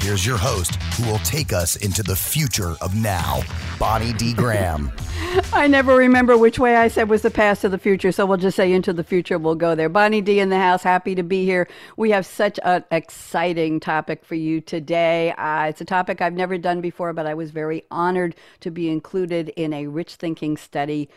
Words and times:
Here's 0.00 0.24
your 0.24 0.36
host 0.38 0.76
who 0.94 1.10
will 1.10 1.18
take 1.18 1.52
us 1.52 1.74
into 1.74 2.04
the 2.04 2.14
future 2.14 2.76
of 2.80 2.94
now, 2.94 3.42
Bonnie 3.80 4.12
D. 4.12 4.32
Graham. 4.32 4.92
I 5.52 5.66
never 5.66 5.96
remember 5.96 6.38
which 6.38 6.58
way 6.58 6.76
I 6.76 6.86
said 6.86 7.08
was 7.08 7.22
the 7.22 7.30
past 7.30 7.64
or 7.64 7.68
the 7.68 7.78
future, 7.78 8.12
so 8.12 8.24
we'll 8.24 8.36
just 8.36 8.56
say 8.56 8.72
into 8.72 8.92
the 8.92 9.02
future. 9.02 9.38
We'll 9.38 9.56
go 9.56 9.74
there. 9.74 9.88
Bonnie 9.88 10.20
D 10.20 10.38
in 10.38 10.50
the 10.50 10.58
house, 10.58 10.84
happy 10.84 11.16
to 11.16 11.24
be 11.24 11.44
here. 11.44 11.68
We 11.96 12.10
have 12.12 12.24
such 12.24 12.60
an 12.62 12.84
exciting 12.92 13.80
topic 13.80 14.24
for 14.24 14.36
you 14.36 14.60
today. 14.60 15.32
Uh, 15.32 15.64
it's 15.64 15.80
a 15.80 15.84
topic 15.84 16.22
I've 16.22 16.32
never 16.32 16.58
done 16.58 16.80
before, 16.80 17.12
but 17.12 17.26
I 17.26 17.34
was 17.34 17.50
very 17.50 17.82
honored 17.90 18.36
to 18.60 18.70
be 18.70 18.88
included 18.88 19.48
in 19.56 19.72
a 19.72 19.88
rich 19.88 20.14
thinking 20.14 20.56
study 20.56 21.10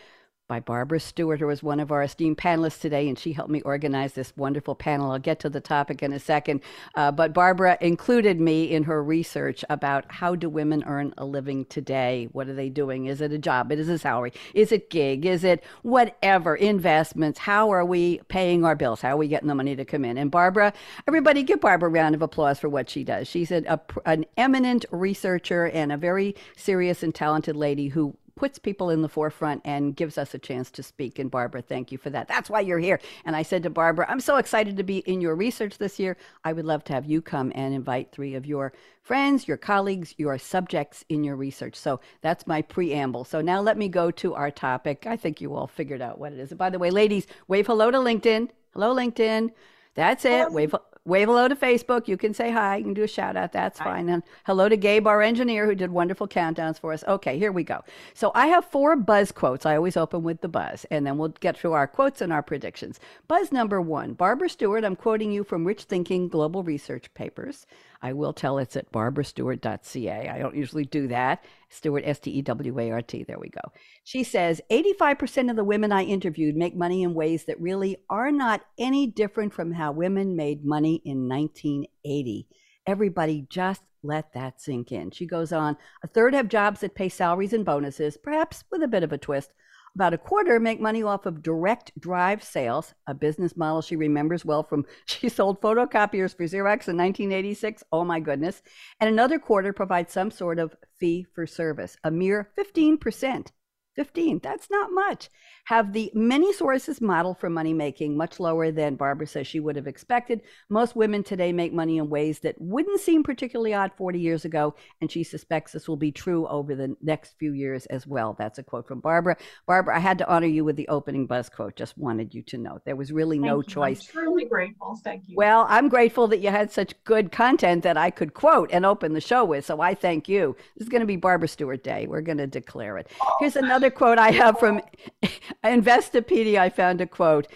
by 0.52 0.60
Barbara 0.60 1.00
Stewart, 1.00 1.40
who 1.40 1.46
was 1.46 1.62
one 1.62 1.80
of 1.80 1.90
our 1.90 2.02
esteemed 2.02 2.36
panelists 2.36 2.78
today, 2.78 3.08
and 3.08 3.18
she 3.18 3.32
helped 3.32 3.50
me 3.50 3.62
organize 3.62 4.12
this 4.12 4.34
wonderful 4.36 4.74
panel. 4.74 5.10
I'll 5.10 5.18
get 5.18 5.40
to 5.40 5.48
the 5.48 5.62
topic 5.62 6.02
in 6.02 6.12
a 6.12 6.18
second. 6.18 6.60
Uh, 6.94 7.10
but 7.10 7.32
Barbara 7.32 7.78
included 7.80 8.38
me 8.38 8.70
in 8.70 8.82
her 8.82 9.02
research 9.02 9.64
about 9.70 10.04
how 10.08 10.34
do 10.34 10.50
women 10.50 10.84
earn 10.86 11.14
a 11.16 11.24
living 11.24 11.64
today? 11.64 12.28
What 12.32 12.48
are 12.48 12.52
they 12.52 12.68
doing? 12.68 13.06
Is 13.06 13.22
it 13.22 13.32
a 13.32 13.38
job? 13.38 13.72
Is 13.72 13.88
it 13.88 13.94
a 13.94 13.98
salary? 13.98 14.34
Is 14.52 14.72
it 14.72 14.90
gig? 14.90 15.24
Is 15.24 15.42
it 15.42 15.64
whatever? 15.80 16.54
Investments? 16.54 17.38
How 17.38 17.70
are 17.70 17.86
we 17.86 18.20
paying 18.28 18.62
our 18.62 18.76
bills? 18.76 19.00
How 19.00 19.14
are 19.14 19.16
we 19.16 19.28
getting 19.28 19.48
the 19.48 19.54
money 19.54 19.74
to 19.74 19.86
come 19.86 20.04
in? 20.04 20.18
And 20.18 20.30
Barbara, 20.30 20.74
everybody 21.08 21.44
give 21.44 21.62
Barbara 21.62 21.88
a 21.88 21.92
round 21.92 22.14
of 22.14 22.20
applause 22.20 22.60
for 22.60 22.68
what 22.68 22.90
she 22.90 23.04
does. 23.04 23.26
She's 23.26 23.50
an, 23.50 23.64
a, 23.68 23.80
an 24.04 24.26
eminent 24.36 24.84
researcher 24.90 25.68
and 25.68 25.90
a 25.90 25.96
very 25.96 26.36
serious 26.58 27.02
and 27.02 27.14
talented 27.14 27.56
lady 27.56 27.88
who 27.88 28.14
puts 28.42 28.58
people 28.58 28.90
in 28.90 29.02
the 29.02 29.08
forefront 29.08 29.62
and 29.64 29.94
gives 29.94 30.18
us 30.18 30.34
a 30.34 30.38
chance 30.38 30.68
to 30.68 30.82
speak. 30.82 31.20
And 31.20 31.30
Barbara, 31.30 31.62
thank 31.62 31.92
you 31.92 31.96
for 31.96 32.10
that. 32.10 32.26
That's 32.26 32.50
why 32.50 32.58
you're 32.58 32.80
here. 32.80 32.98
And 33.24 33.36
I 33.36 33.42
said 33.42 33.62
to 33.62 33.70
Barbara, 33.70 34.04
I'm 34.08 34.18
so 34.18 34.36
excited 34.36 34.76
to 34.78 34.82
be 34.82 34.98
in 34.98 35.20
your 35.20 35.36
research 35.36 35.78
this 35.78 36.00
year. 36.00 36.16
I 36.42 36.52
would 36.52 36.64
love 36.64 36.82
to 36.86 36.92
have 36.92 37.06
you 37.06 37.22
come 37.22 37.52
and 37.54 37.72
invite 37.72 38.10
three 38.10 38.34
of 38.34 38.44
your 38.44 38.72
friends, 39.00 39.46
your 39.46 39.58
colleagues, 39.58 40.16
your 40.18 40.36
subjects 40.38 41.04
in 41.08 41.22
your 41.22 41.36
research. 41.36 41.76
So 41.76 42.00
that's 42.20 42.44
my 42.48 42.62
preamble. 42.62 43.22
So 43.22 43.40
now 43.40 43.60
let 43.60 43.78
me 43.78 43.86
go 43.86 44.10
to 44.10 44.34
our 44.34 44.50
topic. 44.50 45.06
I 45.06 45.16
think 45.16 45.40
you 45.40 45.54
all 45.54 45.68
figured 45.68 46.02
out 46.02 46.18
what 46.18 46.32
it 46.32 46.40
is. 46.40 46.50
And 46.50 46.58
by 46.58 46.70
the 46.70 46.80
way, 46.80 46.90
ladies, 46.90 47.28
wave 47.46 47.68
hello 47.68 47.92
to 47.92 47.98
LinkedIn. 47.98 48.48
Hello, 48.72 48.92
LinkedIn. 48.92 49.52
That's 49.94 50.24
it. 50.24 50.50
Wave 50.50 50.74
wave 51.04 51.28
hello 51.28 51.48
to 51.48 51.56
Facebook. 51.56 52.06
You 52.08 52.16
can 52.16 52.32
say 52.32 52.50
hi. 52.50 52.76
You 52.76 52.84
can 52.84 52.94
do 52.94 53.02
a 53.02 53.08
shout 53.08 53.36
out. 53.36 53.52
That's 53.52 53.78
hi. 53.78 53.84
fine. 53.84 54.08
And 54.08 54.22
hello 54.44 54.68
to 54.68 54.76
Gabe, 54.76 55.06
our 55.06 55.22
engineer, 55.22 55.66
who 55.66 55.74
did 55.74 55.90
wonderful 55.90 56.28
countdowns 56.28 56.78
for 56.78 56.92
us. 56.92 57.04
Okay, 57.06 57.38
here 57.38 57.52
we 57.52 57.64
go. 57.64 57.82
So 58.14 58.30
I 58.34 58.46
have 58.48 58.64
four 58.64 58.96
buzz 58.96 59.32
quotes. 59.32 59.66
I 59.66 59.76
always 59.76 59.96
open 59.96 60.22
with 60.22 60.40
the 60.40 60.48
buzz, 60.48 60.86
and 60.90 61.06
then 61.06 61.18
we'll 61.18 61.28
get 61.28 61.56
through 61.56 61.72
our 61.72 61.86
quotes 61.86 62.20
and 62.20 62.32
our 62.32 62.42
predictions. 62.42 63.00
Buzz 63.28 63.52
number 63.52 63.80
one 63.80 64.12
Barbara 64.12 64.48
Stewart, 64.48 64.84
I'm 64.84 64.96
quoting 64.96 65.32
you 65.32 65.44
from 65.44 65.66
Rich 65.66 65.84
Thinking 65.84 66.28
Global 66.28 66.62
Research 66.62 67.12
Papers. 67.14 67.66
I 68.02 68.12
will 68.12 68.32
tell 68.32 68.58
it's 68.58 68.76
at 68.76 68.90
barbarastewart.ca. 68.90 70.28
I 70.28 70.38
don't 70.38 70.56
usually 70.56 70.84
do 70.84 71.06
that. 71.08 71.44
Stewart, 71.70 72.02
S 72.04 72.18
T 72.18 72.32
E 72.32 72.42
W 72.42 72.78
A 72.80 72.90
R 72.90 73.02
T. 73.02 73.24
There 73.24 73.38
we 73.38 73.48
go. 73.48 73.60
She 74.04 74.24
says 74.24 74.60
85% 74.70 75.50
of 75.50 75.56
the 75.56 75.64
women 75.64 75.92
I 75.92 76.02
interviewed 76.02 76.56
make 76.56 76.76
money 76.76 77.04
in 77.04 77.14
ways 77.14 77.44
that 77.44 77.60
really 77.60 77.96
are 78.10 78.32
not 78.32 78.62
any 78.76 79.06
different 79.06 79.54
from 79.54 79.72
how 79.72 79.92
women 79.92 80.34
made 80.34 80.64
money 80.64 81.00
in 81.04 81.28
1980. 81.28 82.48
Everybody 82.86 83.46
just 83.48 83.82
let 84.02 84.32
that 84.34 84.60
sink 84.60 84.90
in. 84.90 85.12
She 85.12 85.26
goes 85.26 85.52
on 85.52 85.76
a 86.02 86.08
third 86.08 86.34
have 86.34 86.48
jobs 86.48 86.80
that 86.80 86.96
pay 86.96 87.08
salaries 87.08 87.52
and 87.52 87.64
bonuses, 87.64 88.16
perhaps 88.16 88.64
with 88.70 88.82
a 88.82 88.88
bit 88.88 89.04
of 89.04 89.12
a 89.12 89.18
twist. 89.18 89.52
About 89.94 90.14
a 90.14 90.18
quarter 90.18 90.58
make 90.58 90.80
money 90.80 91.02
off 91.02 91.26
of 91.26 91.42
direct 91.42 91.92
drive 92.00 92.42
sales, 92.42 92.94
a 93.06 93.12
business 93.12 93.58
model 93.58 93.82
she 93.82 93.94
remembers 93.94 94.42
well 94.42 94.62
from 94.62 94.86
she 95.06 95.28
sold 95.28 95.60
photocopiers 95.60 96.34
for 96.34 96.44
Xerox 96.44 96.88
in 96.88 96.96
1986. 96.96 97.84
Oh 97.92 98.04
my 98.04 98.18
goodness. 98.18 98.62
And 99.00 99.10
another 99.10 99.38
quarter 99.38 99.72
provides 99.72 100.12
some 100.12 100.30
sort 100.30 100.58
of 100.58 100.74
fee 100.98 101.26
for 101.34 101.46
service, 101.46 101.96
a 102.04 102.10
mere 102.10 102.50
15%. 102.58 103.48
15, 103.94 104.40
that's 104.42 104.70
not 104.70 104.90
much 104.92 105.28
have 105.64 105.92
the 105.92 106.10
many 106.14 106.52
sources 106.52 107.00
model 107.00 107.34
for 107.34 107.48
money 107.48 107.72
making 107.72 108.16
much 108.16 108.40
lower 108.40 108.70
than 108.72 108.96
Barbara 108.96 109.26
says 109.26 109.46
she 109.46 109.60
would 109.60 109.76
have 109.76 109.86
expected. 109.86 110.42
Most 110.68 110.96
women 110.96 111.22
today 111.22 111.52
make 111.52 111.72
money 111.72 111.98
in 111.98 112.08
ways 112.08 112.40
that 112.40 112.60
wouldn't 112.60 113.00
seem 113.00 113.22
particularly 113.22 113.72
odd 113.72 113.92
40 113.96 114.18
years 114.18 114.44
ago, 114.44 114.74
and 115.00 115.10
she 115.10 115.22
suspects 115.22 115.72
this 115.72 115.88
will 115.88 115.96
be 115.96 116.10
true 116.10 116.46
over 116.48 116.74
the 116.74 116.96
next 117.00 117.38
few 117.38 117.52
years 117.52 117.86
as 117.86 118.06
well. 118.06 118.34
That's 118.36 118.58
a 118.58 118.62
quote 118.62 118.88
from 118.88 119.00
Barbara. 119.00 119.36
Barbara, 119.66 119.96
I 119.96 120.00
had 120.00 120.18
to 120.18 120.28
honor 120.28 120.46
you 120.46 120.64
with 120.64 120.76
the 120.76 120.88
opening 120.88 121.26
buzz 121.26 121.48
quote. 121.48 121.76
Just 121.76 121.96
wanted 121.96 122.34
you 122.34 122.42
to 122.42 122.58
know 122.58 122.80
there 122.84 122.96
was 122.96 123.12
really 123.12 123.36
Thank 123.36 123.46
no 123.46 123.58
you. 123.58 123.62
choice. 123.64 124.08
I'm 124.08 124.24
truly 124.24 124.44
grateful. 124.46 124.98
Thank 125.04 125.28
you. 125.28 125.36
Well, 125.36 125.66
I'm 125.68 125.88
grateful 125.88 126.26
that 126.28 126.40
you 126.40 126.50
had 126.50 126.72
such 126.72 126.94
good 127.04 127.30
content 127.30 127.84
that 127.84 127.96
I 127.96 128.10
could 128.10 128.34
quote 128.34 128.70
and 128.72 128.84
open 128.84 129.12
the 129.12 129.20
show 129.20 129.44
with. 129.44 129.64
So 129.64 129.80
I 129.80 129.94
thank 129.94 130.28
you. 130.28 130.56
This 130.76 130.86
is 130.86 130.88
going 130.88 131.00
to 131.00 131.06
be 131.06 131.16
Barbara 131.16 131.48
Stewart 131.48 131.84
Day. 131.84 132.06
We're 132.06 132.20
going 132.20 132.38
to 132.38 132.46
declare 132.46 132.98
it. 132.98 133.08
Here's 133.38 133.56
another 133.56 133.81
quote 133.90 134.18
I 134.18 134.30
have 134.30 134.58
from 134.58 134.80
Investopedia, 135.64 136.58
I 136.58 136.70
found 136.70 137.00
a 137.00 137.06
quote 137.06 137.46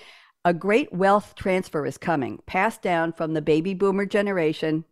A 0.44 0.52
great 0.52 0.92
wealth 0.92 1.34
transfer 1.34 1.86
is 1.86 1.98
coming, 1.98 2.40
passed 2.46 2.82
down 2.82 3.12
from 3.12 3.34
the 3.34 3.42
baby 3.42 3.74
boomer 3.74 4.06
generation. 4.06 4.84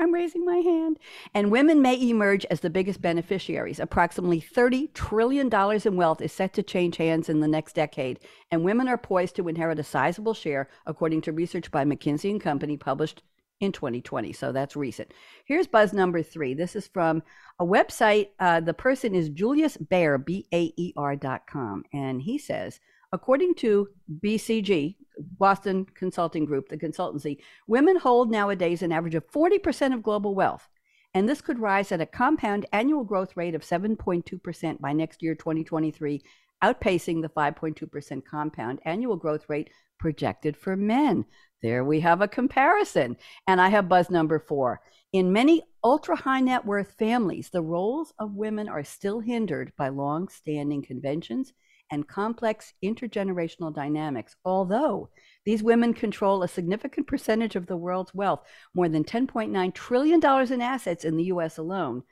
I'm 0.00 0.14
raising 0.14 0.44
my 0.44 0.58
hand. 0.58 0.98
And 1.34 1.50
women 1.50 1.82
may 1.82 2.00
emerge 2.00 2.44
as 2.46 2.60
the 2.60 2.70
biggest 2.70 3.02
beneficiaries. 3.02 3.80
Approximately 3.80 4.40
$30 4.40 4.94
trillion 4.94 5.52
in 5.52 5.96
wealth 5.96 6.20
is 6.20 6.32
set 6.32 6.52
to 6.54 6.62
change 6.62 6.96
hands 6.96 7.28
in 7.28 7.40
the 7.40 7.48
next 7.48 7.74
decade, 7.74 8.20
and 8.52 8.62
women 8.62 8.86
are 8.86 8.96
poised 8.96 9.34
to 9.36 9.48
inherit 9.48 9.80
a 9.80 9.84
sizable 9.84 10.34
share, 10.34 10.68
according 10.86 11.22
to 11.22 11.32
research 11.32 11.72
by 11.72 11.84
McKinsey 11.84 12.30
and 12.30 12.40
Company 12.40 12.76
published 12.76 13.22
in 13.60 13.72
2020. 13.72 14.32
So 14.32 14.52
that's 14.52 14.76
recent. 14.76 15.12
Here's 15.44 15.66
buzz 15.66 15.92
number 15.92 16.22
three. 16.22 16.54
This 16.54 16.76
is 16.76 16.86
from 16.86 17.22
a 17.58 17.64
website. 17.64 18.28
Uh, 18.38 18.60
the 18.60 18.74
person 18.74 19.14
is 19.14 19.28
Julius 19.28 19.76
Baer, 19.76 20.18
B 20.18 20.46
A 20.52 20.72
E 20.76 20.92
R.com. 20.96 21.84
And 21.92 22.22
he 22.22 22.38
says, 22.38 22.80
according 23.12 23.54
to 23.56 23.88
BCG, 24.22 24.96
Boston 25.38 25.86
Consulting 25.94 26.44
Group, 26.44 26.68
the 26.68 26.76
consultancy, 26.76 27.38
women 27.66 27.96
hold 27.96 28.30
nowadays 28.30 28.82
an 28.82 28.92
average 28.92 29.14
of 29.14 29.28
40% 29.30 29.92
of 29.92 30.02
global 30.02 30.34
wealth. 30.34 30.68
And 31.14 31.28
this 31.28 31.40
could 31.40 31.58
rise 31.58 31.90
at 31.90 32.00
a 32.00 32.06
compound 32.06 32.66
annual 32.72 33.02
growth 33.02 33.36
rate 33.36 33.54
of 33.54 33.62
7.2% 33.62 34.80
by 34.80 34.92
next 34.92 35.22
year, 35.22 35.34
2023, 35.34 36.22
outpacing 36.62 37.22
the 37.22 37.28
5.2% 37.28 38.24
compound 38.24 38.80
annual 38.84 39.16
growth 39.16 39.48
rate 39.48 39.70
projected 39.98 40.56
for 40.56 40.76
men. 40.76 41.24
There 41.62 41.84
we 41.84 42.00
have 42.00 42.20
a 42.20 42.28
comparison. 42.28 43.16
And 43.46 43.60
I 43.60 43.68
have 43.68 43.88
buzz 43.88 44.10
number 44.10 44.38
four. 44.38 44.80
In 45.12 45.32
many 45.32 45.62
ultra 45.82 46.16
high 46.16 46.40
net 46.40 46.64
worth 46.66 46.92
families, 46.98 47.50
the 47.50 47.62
roles 47.62 48.12
of 48.18 48.34
women 48.34 48.68
are 48.68 48.84
still 48.84 49.20
hindered 49.20 49.72
by 49.76 49.88
long 49.88 50.28
standing 50.28 50.82
conventions 50.82 51.52
and 51.90 52.06
complex 52.06 52.74
intergenerational 52.84 53.74
dynamics, 53.74 54.36
although 54.44 55.08
these 55.46 55.62
women 55.62 55.94
control 55.94 56.42
a 56.42 56.48
significant 56.48 57.06
percentage 57.06 57.56
of 57.56 57.66
the 57.66 57.76
world's 57.76 58.14
wealth, 58.14 58.42
more 58.74 58.88
than 58.88 59.04
$10.9 59.04 59.74
trillion 59.74 60.20
in 60.52 60.60
assets 60.60 61.04
in 61.04 61.16
the 61.16 61.24
US 61.24 61.56
alone. 61.56 62.02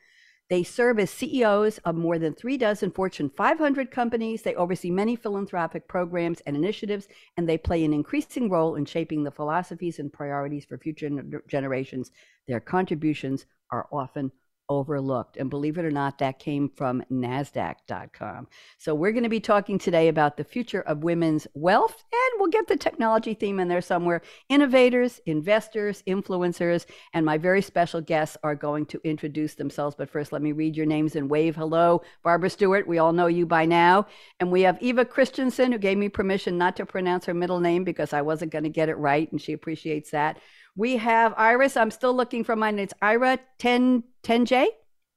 They 0.49 0.63
serve 0.63 1.01
as 1.01 1.11
CEOs 1.11 1.79
of 1.79 1.97
more 1.97 2.19
than 2.19 2.35
three 2.35 2.57
dozen 2.57 2.93
Fortune 2.93 3.31
500 3.31 3.91
companies. 3.91 4.43
They 4.43 4.55
oversee 4.55 4.91
many 4.91 5.17
philanthropic 5.17 5.89
programs 5.89 6.41
and 6.43 6.57
initiatives, 6.57 7.09
and 7.37 7.49
they 7.49 7.59
play 7.59 7.85
an 7.85 7.93
increasing 7.93 8.49
role 8.49 8.77
in 8.77 8.85
shaping 8.85 9.25
the 9.25 9.33
philosophies 9.33 9.99
and 9.99 10.13
priorities 10.13 10.65
for 10.65 10.79
future 10.79 11.11
generations. 11.49 12.13
Their 12.47 12.61
contributions 12.61 13.47
are 13.71 13.89
often 13.91 14.31
overlooked. 14.69 15.37
And 15.37 15.51
believe 15.51 15.79
it 15.79 15.85
or 15.85 15.91
not, 15.91 16.19
that 16.19 16.39
came 16.39 16.69
from 16.69 17.03
NASDAQ.com. 17.11 18.49
So 18.79 18.95
we're 18.95 19.13
going 19.13 19.23
to 19.23 19.29
be 19.29 19.41
talking 19.41 19.79
today 19.79 20.09
about 20.09 20.37
the 20.37 20.45
future 20.45 20.83
of 20.83 21.05
women's 21.05 21.47
wealth, 21.55 22.05
and 22.13 22.41
we'll 22.41 22.51
get 22.51 22.67
the 22.67 22.77
technology 22.77 23.35
theme 23.35 23.61
in 23.61 23.69
there 23.69 23.81
somewhere. 23.81 24.23
Innovators, 24.49 25.21
investors, 25.27 26.03
influencers, 26.07 26.87
and 27.15 27.25
my 27.25 27.39
very 27.39 27.63
special 27.63 28.01
guests 28.01 28.37
are 28.43 28.55
going 28.55 28.87
to 28.87 29.01
introduce 29.05 29.55
themselves. 29.55 29.97
But 29.97 30.11
first, 30.11 30.33
let 30.33 30.43
me 30.43 30.53
read 30.53 30.77
your 30.77 30.87
names 30.87 31.17
and 31.17 31.31
wave 31.31 31.57
hello. 31.57 32.03
Barbara 32.23 32.51
Stewart, 32.51 32.87
we 32.87 32.99
all 32.99 33.13
know 33.13 33.27
you 33.27 33.47
by 33.47 33.65
now. 33.65 34.07
And 34.41 34.51
we 34.51 34.63
have 34.63 34.79
Eva 34.81 35.05
Christensen, 35.05 35.73
who 35.73 35.79
gave 35.79 35.99
me 35.99 36.09
permission 36.09 36.59
not 36.59 36.77
to 36.77 36.87
pronounce 36.87 37.25
her 37.27 37.35
middle 37.35 37.61
name 37.61 37.85
because 37.85 38.13
I 38.13 38.23
wasn't 38.23 38.53
going 38.53 38.65
to 38.65 38.71
get 38.71 38.89
it 38.89 38.97
right, 38.97 39.31
and 39.31 39.41
she 39.41 39.53
appreciates 39.53 40.11
that. 40.11 40.39
We 40.77 40.99
have 40.99 41.33
Iris. 41.39 41.75
I'm 41.75 41.91
still 41.91 42.15
looking 42.15 42.45
for 42.45 42.55
mine. 42.55 42.79
It's 42.79 42.93
Ira 43.01 43.39
10 43.59 44.05
10J. 44.23 44.67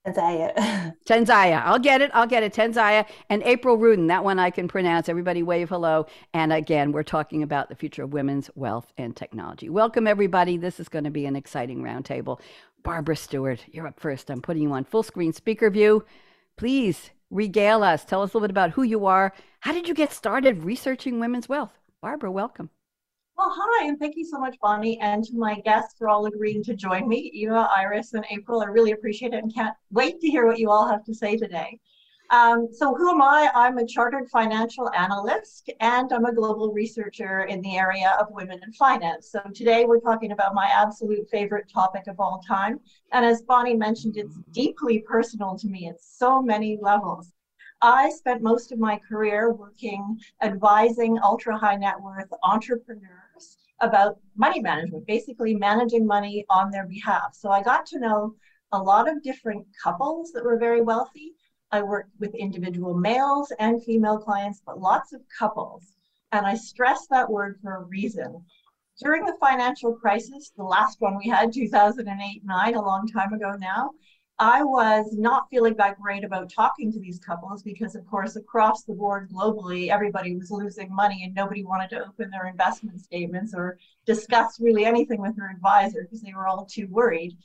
Tenzaya. 0.07 0.95
Tenzaya. 1.05 1.61
I'll 1.65 1.79
get 1.79 2.01
it. 2.01 2.09
I'll 2.13 2.25
get 2.25 2.43
it. 2.43 2.53
Tenzaya 2.53 3.05
and 3.29 3.43
April 3.43 3.75
Rudin. 3.75 4.07
That 4.07 4.23
one 4.23 4.39
I 4.39 4.51
can 4.51 4.69
pronounce. 4.69 5.09
Everybody 5.09 5.43
wave 5.43 5.67
hello. 5.67 6.05
And 6.33 6.53
again, 6.53 6.93
we're 6.93 7.03
talking 7.03 7.43
about 7.43 7.67
the 7.67 7.75
future 7.75 8.03
of 8.03 8.13
women's 8.13 8.49
wealth 8.55 8.93
and 8.97 9.13
technology. 9.13 9.69
Welcome, 9.69 10.07
everybody. 10.07 10.55
This 10.55 10.79
is 10.79 10.87
going 10.87 11.03
to 11.03 11.11
be 11.11 11.25
an 11.25 11.35
exciting 11.35 11.83
roundtable. 11.83 12.39
Barbara 12.81 13.17
Stewart, 13.17 13.65
you're 13.69 13.87
up 13.87 13.99
first. 13.99 14.31
I'm 14.31 14.41
putting 14.41 14.63
you 14.63 14.71
on 14.71 14.85
full 14.85 15.03
screen 15.03 15.33
speaker 15.33 15.69
view. 15.69 16.05
Please 16.55 17.11
regale 17.29 17.83
us. 17.83 18.05
Tell 18.05 18.21
us 18.21 18.33
a 18.33 18.37
little 18.37 18.47
bit 18.47 18.51
about 18.51 18.71
who 18.71 18.83
you 18.83 19.05
are. 19.07 19.33
How 19.59 19.73
did 19.73 19.89
you 19.89 19.93
get 19.93 20.13
started 20.13 20.63
researching 20.63 21.19
women's 21.19 21.49
wealth? 21.49 21.77
Barbara, 22.01 22.31
welcome. 22.31 22.69
Well, 23.39 23.55
hi, 23.57 23.87
and 23.87 23.97
thank 23.97 24.17
you 24.17 24.25
so 24.25 24.37
much, 24.37 24.57
Bonnie, 24.61 24.99
and 24.99 25.23
to 25.23 25.37
my 25.37 25.61
guests 25.61 25.95
for 25.97 26.09
all 26.09 26.25
agreeing 26.25 26.61
to 26.65 26.75
join 26.75 27.07
me, 27.07 27.31
Eva, 27.33 27.69
Iris, 27.73 28.13
and 28.13 28.25
April. 28.29 28.61
I 28.61 28.65
really 28.65 28.91
appreciate 28.91 29.33
it 29.33 29.41
and 29.41 29.55
can't 29.55 29.73
wait 29.91 30.19
to 30.19 30.27
hear 30.27 30.45
what 30.45 30.59
you 30.59 30.69
all 30.69 30.85
have 30.85 31.05
to 31.05 31.13
say 31.13 31.37
today. 31.37 31.79
Um, 32.31 32.67
so, 32.69 32.93
who 32.93 33.09
am 33.09 33.21
I? 33.21 33.49
I'm 33.55 33.77
a 33.77 33.87
chartered 33.87 34.27
financial 34.29 34.91
analyst 34.91 35.71
and 35.79 36.11
I'm 36.11 36.25
a 36.25 36.33
global 36.33 36.73
researcher 36.73 37.45
in 37.45 37.61
the 37.61 37.77
area 37.77 38.13
of 38.19 38.27
women 38.31 38.59
in 38.61 38.73
finance. 38.73 39.31
So, 39.31 39.39
today 39.55 39.85
we're 39.85 40.01
talking 40.01 40.33
about 40.33 40.53
my 40.53 40.69
absolute 40.73 41.29
favorite 41.31 41.71
topic 41.73 42.07
of 42.07 42.19
all 42.19 42.43
time. 42.45 42.81
And 43.13 43.25
as 43.25 43.41
Bonnie 43.43 43.77
mentioned, 43.77 44.17
it's 44.17 44.35
deeply 44.51 44.99
personal 45.07 45.57
to 45.59 45.67
me 45.69 45.87
at 45.87 46.01
so 46.01 46.41
many 46.41 46.77
levels. 46.81 47.31
I 47.81 48.09
spent 48.09 48.41
most 48.41 48.73
of 48.73 48.79
my 48.79 48.97
career 48.97 49.53
working 49.53 50.19
advising 50.41 51.17
ultra 51.23 51.57
high 51.57 51.77
net 51.77 52.01
worth 52.01 52.27
entrepreneurs 52.43 53.28
about 53.81 54.19
money 54.35 54.59
management, 54.59 55.07
basically 55.07 55.55
managing 55.55 56.05
money 56.05 56.45
on 56.49 56.71
their 56.71 56.85
behalf. 56.85 57.33
So 57.33 57.49
I 57.49 57.63
got 57.63 57.85
to 57.87 57.99
know 57.99 58.35
a 58.71 58.81
lot 58.81 59.09
of 59.09 59.23
different 59.23 59.65
couples 59.81 60.31
that 60.33 60.43
were 60.43 60.57
very 60.57 60.81
wealthy. 60.81 61.33
I 61.71 61.81
worked 61.81 62.11
with 62.19 62.33
individual 62.35 62.93
males 62.93 63.51
and 63.59 63.83
female 63.83 64.17
clients, 64.17 64.61
but 64.65 64.79
lots 64.79 65.13
of 65.13 65.21
couples. 65.37 65.83
And 66.31 66.45
I 66.45 66.55
stress 66.55 67.07
that 67.07 67.29
word 67.29 67.59
for 67.61 67.75
a 67.75 67.83
reason. 67.83 68.43
During 69.01 69.25
the 69.25 69.37
financial 69.39 69.93
crisis, 69.93 70.51
the 70.57 70.63
last 70.63 70.99
one 70.99 71.17
we 71.17 71.29
had, 71.29 71.53
2008 71.53 72.41
9, 72.43 72.75
a 72.75 72.81
long 72.81 73.07
time 73.07 73.33
ago 73.33 73.55
now, 73.57 73.91
I 74.41 74.63
was 74.63 75.17
not 75.17 75.49
feeling 75.49 75.75
that 75.75 75.99
great 75.99 76.23
about 76.23 76.49
talking 76.49 76.93
to 76.93 76.99
these 76.99 77.19
couples 77.19 77.61
because, 77.61 77.93
of 77.93 78.07
course, 78.07 78.37
across 78.37 78.83
the 78.83 78.93
board 78.93 79.29
globally, 79.29 79.89
everybody 79.89 80.33
was 80.33 80.49
losing 80.49 80.95
money 80.95 81.25
and 81.25 81.35
nobody 81.35 81.65
wanted 81.65 81.89
to 81.89 82.07
open 82.07 82.29
their 82.29 82.47
investment 82.47 83.01
statements 83.01 83.53
or 83.53 83.77
discuss 84.05 84.61
really 84.61 84.85
anything 84.85 85.19
with 85.19 85.35
their 85.35 85.49
advisor 85.49 86.03
because 86.03 86.21
they 86.21 86.33
were 86.33 86.47
all 86.47 86.65
too 86.65 86.87
worried. 86.87 87.37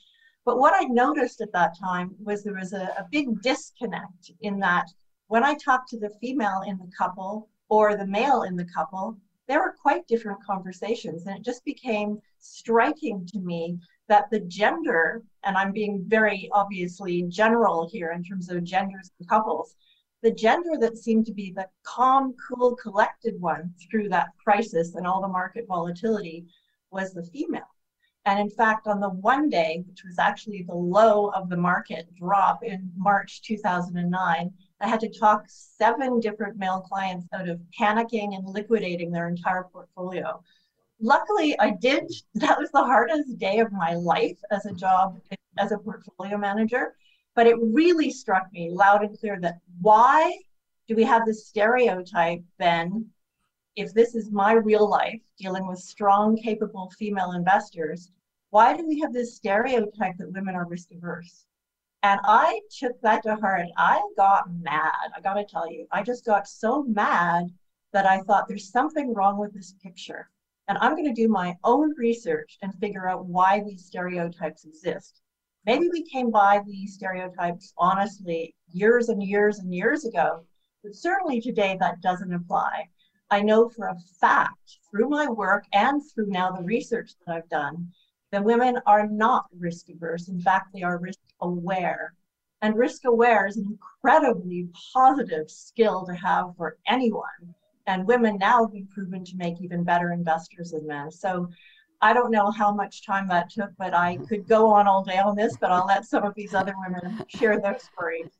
But 0.44 0.58
what 0.58 0.72
I 0.72 0.84
noticed 0.84 1.40
at 1.40 1.52
that 1.52 1.76
time 1.76 2.14
was 2.22 2.44
there 2.44 2.54
was 2.54 2.72
a, 2.72 2.94
a 2.96 3.08
big 3.10 3.42
disconnect 3.42 4.30
in 4.42 4.60
that 4.60 4.88
when 5.26 5.42
I 5.42 5.54
talked 5.54 5.88
to 5.88 5.98
the 5.98 6.14
female 6.20 6.62
in 6.64 6.78
the 6.78 6.90
couple 6.96 7.48
or 7.68 7.96
the 7.96 8.06
male 8.06 8.42
in 8.42 8.54
the 8.54 8.66
couple, 8.66 9.18
there 9.48 9.60
were 9.60 9.74
quite 9.82 10.06
different 10.06 10.44
conversations. 10.44 11.26
And 11.26 11.36
it 11.36 11.44
just 11.44 11.64
became 11.64 12.20
striking 12.38 13.26
to 13.32 13.40
me 13.40 13.80
that 14.08 14.30
the 14.30 14.40
gender, 14.40 15.22
and 15.44 15.56
I'm 15.56 15.72
being 15.72 16.04
very 16.06 16.48
obviously 16.52 17.22
general 17.22 17.88
here 17.90 18.12
in 18.12 18.22
terms 18.22 18.50
of 18.50 18.62
genders 18.64 19.10
and 19.18 19.28
couples, 19.28 19.76
the 20.22 20.30
gender 20.30 20.78
that 20.80 20.96
seemed 20.96 21.26
to 21.26 21.32
be 21.32 21.52
the 21.52 21.68
calm, 21.82 22.34
cool, 22.48 22.76
collected 22.76 23.40
one 23.40 23.74
through 23.90 24.08
that 24.08 24.28
crisis 24.42 24.94
and 24.94 25.06
all 25.06 25.20
the 25.20 25.28
market 25.28 25.66
volatility 25.68 26.46
was 26.90 27.12
the 27.12 27.24
female. 27.24 27.68
And 28.26 28.38
in 28.38 28.48
fact, 28.48 28.86
on 28.86 29.00
the 29.00 29.10
one 29.10 29.50
day, 29.50 29.84
which 29.86 30.02
was 30.02 30.18
actually 30.18 30.62
the 30.62 30.74
low 30.74 31.28
of 31.28 31.50
the 31.50 31.58
market 31.58 32.08
drop 32.14 32.64
in 32.64 32.90
March 32.96 33.42
2009, 33.42 34.52
I 34.80 34.88
had 34.88 35.00
to 35.00 35.10
talk 35.10 35.44
seven 35.46 36.20
different 36.20 36.56
male 36.56 36.80
clients 36.80 37.26
out 37.34 37.48
of 37.48 37.60
panicking 37.78 38.34
and 38.34 38.46
liquidating 38.46 39.10
their 39.10 39.28
entire 39.28 39.64
portfolio 39.64 40.42
luckily 41.04 41.58
I 41.60 41.70
did. 41.70 42.10
That 42.34 42.58
was 42.58 42.70
the 42.72 42.82
hardest 42.82 43.38
day 43.38 43.58
of 43.60 43.70
my 43.70 43.94
life 43.94 44.38
as 44.50 44.64
a 44.64 44.70
mm-hmm. 44.70 44.78
job 44.78 45.20
as 45.58 45.70
a 45.70 45.78
portfolio 45.78 46.36
manager. 46.36 46.94
But 47.36 47.46
it 47.46 47.56
really 47.60 48.10
struck 48.10 48.52
me 48.52 48.70
loud 48.70 49.04
and 49.04 49.18
clear 49.18 49.38
that 49.40 49.58
why 49.80 50.36
do 50.88 50.94
we 50.94 51.04
have 51.04 51.24
this 51.26 51.46
stereotype 51.46 52.42
then, 52.58 53.10
if 53.76 53.92
this 53.92 54.14
is 54.14 54.30
my 54.30 54.52
real 54.52 54.88
life 54.88 55.20
dealing 55.38 55.66
with 55.66 55.78
strong, 55.78 56.36
capable 56.36 56.90
female 56.98 57.32
investors, 57.32 58.10
why 58.50 58.76
do 58.76 58.86
we 58.86 59.00
have 59.00 59.12
this 59.12 59.34
stereotype 59.34 60.16
that 60.18 60.32
women 60.32 60.54
are 60.54 60.66
risk 60.66 60.90
averse? 60.92 61.46
And 62.04 62.20
I 62.24 62.60
took 62.78 63.00
that 63.00 63.22
to 63.24 63.34
heart. 63.36 63.66
I 63.76 64.00
got 64.16 64.52
mad. 64.60 65.10
I 65.16 65.20
got 65.20 65.34
to 65.34 65.44
tell 65.44 65.70
you, 65.70 65.86
I 65.90 66.02
just 66.02 66.24
got 66.24 66.46
so 66.46 66.84
mad 66.84 67.50
that 67.92 68.06
I 68.06 68.20
thought 68.20 68.46
there's 68.46 68.70
something 68.70 69.14
wrong 69.14 69.38
with 69.38 69.54
this 69.54 69.74
picture. 69.82 70.28
And 70.66 70.78
I'm 70.78 70.92
going 70.92 71.04
to 71.04 71.12
do 71.12 71.28
my 71.28 71.56
own 71.62 71.94
research 71.98 72.56
and 72.62 72.74
figure 72.76 73.06
out 73.08 73.26
why 73.26 73.60
these 73.60 73.84
stereotypes 73.84 74.64
exist. 74.64 75.20
Maybe 75.66 75.88
we 75.90 76.04
came 76.04 76.30
by 76.30 76.62
these 76.66 76.94
stereotypes 76.94 77.74
honestly 77.76 78.54
years 78.72 79.08
and 79.08 79.22
years 79.22 79.58
and 79.58 79.74
years 79.74 80.04
ago, 80.04 80.46
but 80.82 80.94
certainly 80.94 81.40
today 81.40 81.76
that 81.80 82.00
doesn't 82.00 82.32
apply. 82.32 82.88
I 83.30 83.42
know 83.42 83.68
for 83.68 83.88
a 83.88 83.96
fact 84.20 84.78
through 84.90 85.08
my 85.08 85.28
work 85.28 85.64
and 85.72 86.02
through 86.14 86.28
now 86.28 86.50
the 86.52 86.62
research 86.62 87.12
that 87.26 87.34
I've 87.34 87.48
done 87.48 87.92
that 88.30 88.44
women 88.44 88.78
are 88.86 89.06
not 89.06 89.46
risk 89.58 89.88
averse. 89.90 90.28
In 90.28 90.40
fact, 90.40 90.72
they 90.72 90.82
are 90.82 90.98
risk 90.98 91.20
aware. 91.40 92.14
And 92.62 92.76
risk 92.76 93.04
aware 93.04 93.46
is 93.46 93.56
an 93.56 93.66
incredibly 93.66 94.68
positive 94.92 95.50
skill 95.50 96.06
to 96.06 96.14
have 96.14 96.56
for 96.56 96.78
anyone 96.86 97.54
and 97.86 98.06
women 98.06 98.38
now 98.38 98.66
have 98.66 98.90
proven 98.90 99.24
to 99.24 99.36
make 99.36 99.60
even 99.60 99.84
better 99.84 100.12
investors 100.12 100.70
than 100.70 100.86
men. 100.86 101.10
So 101.10 101.48
I 102.00 102.12
don't 102.12 102.30
know 102.30 102.50
how 102.50 102.72
much 102.72 103.04
time 103.04 103.28
that 103.28 103.50
took, 103.50 103.70
but 103.78 103.94
I 103.94 104.16
mm-hmm. 104.16 104.24
could 104.24 104.48
go 104.48 104.70
on 104.70 104.86
all 104.86 105.02
day 105.02 105.18
on 105.18 105.36
this, 105.36 105.56
but 105.60 105.70
I'll 105.70 105.86
let 105.86 106.04
some 106.04 106.24
of 106.24 106.34
these 106.34 106.54
other 106.54 106.74
women 106.78 107.24
share 107.28 107.60
their 107.60 107.78
stories. 107.78 108.30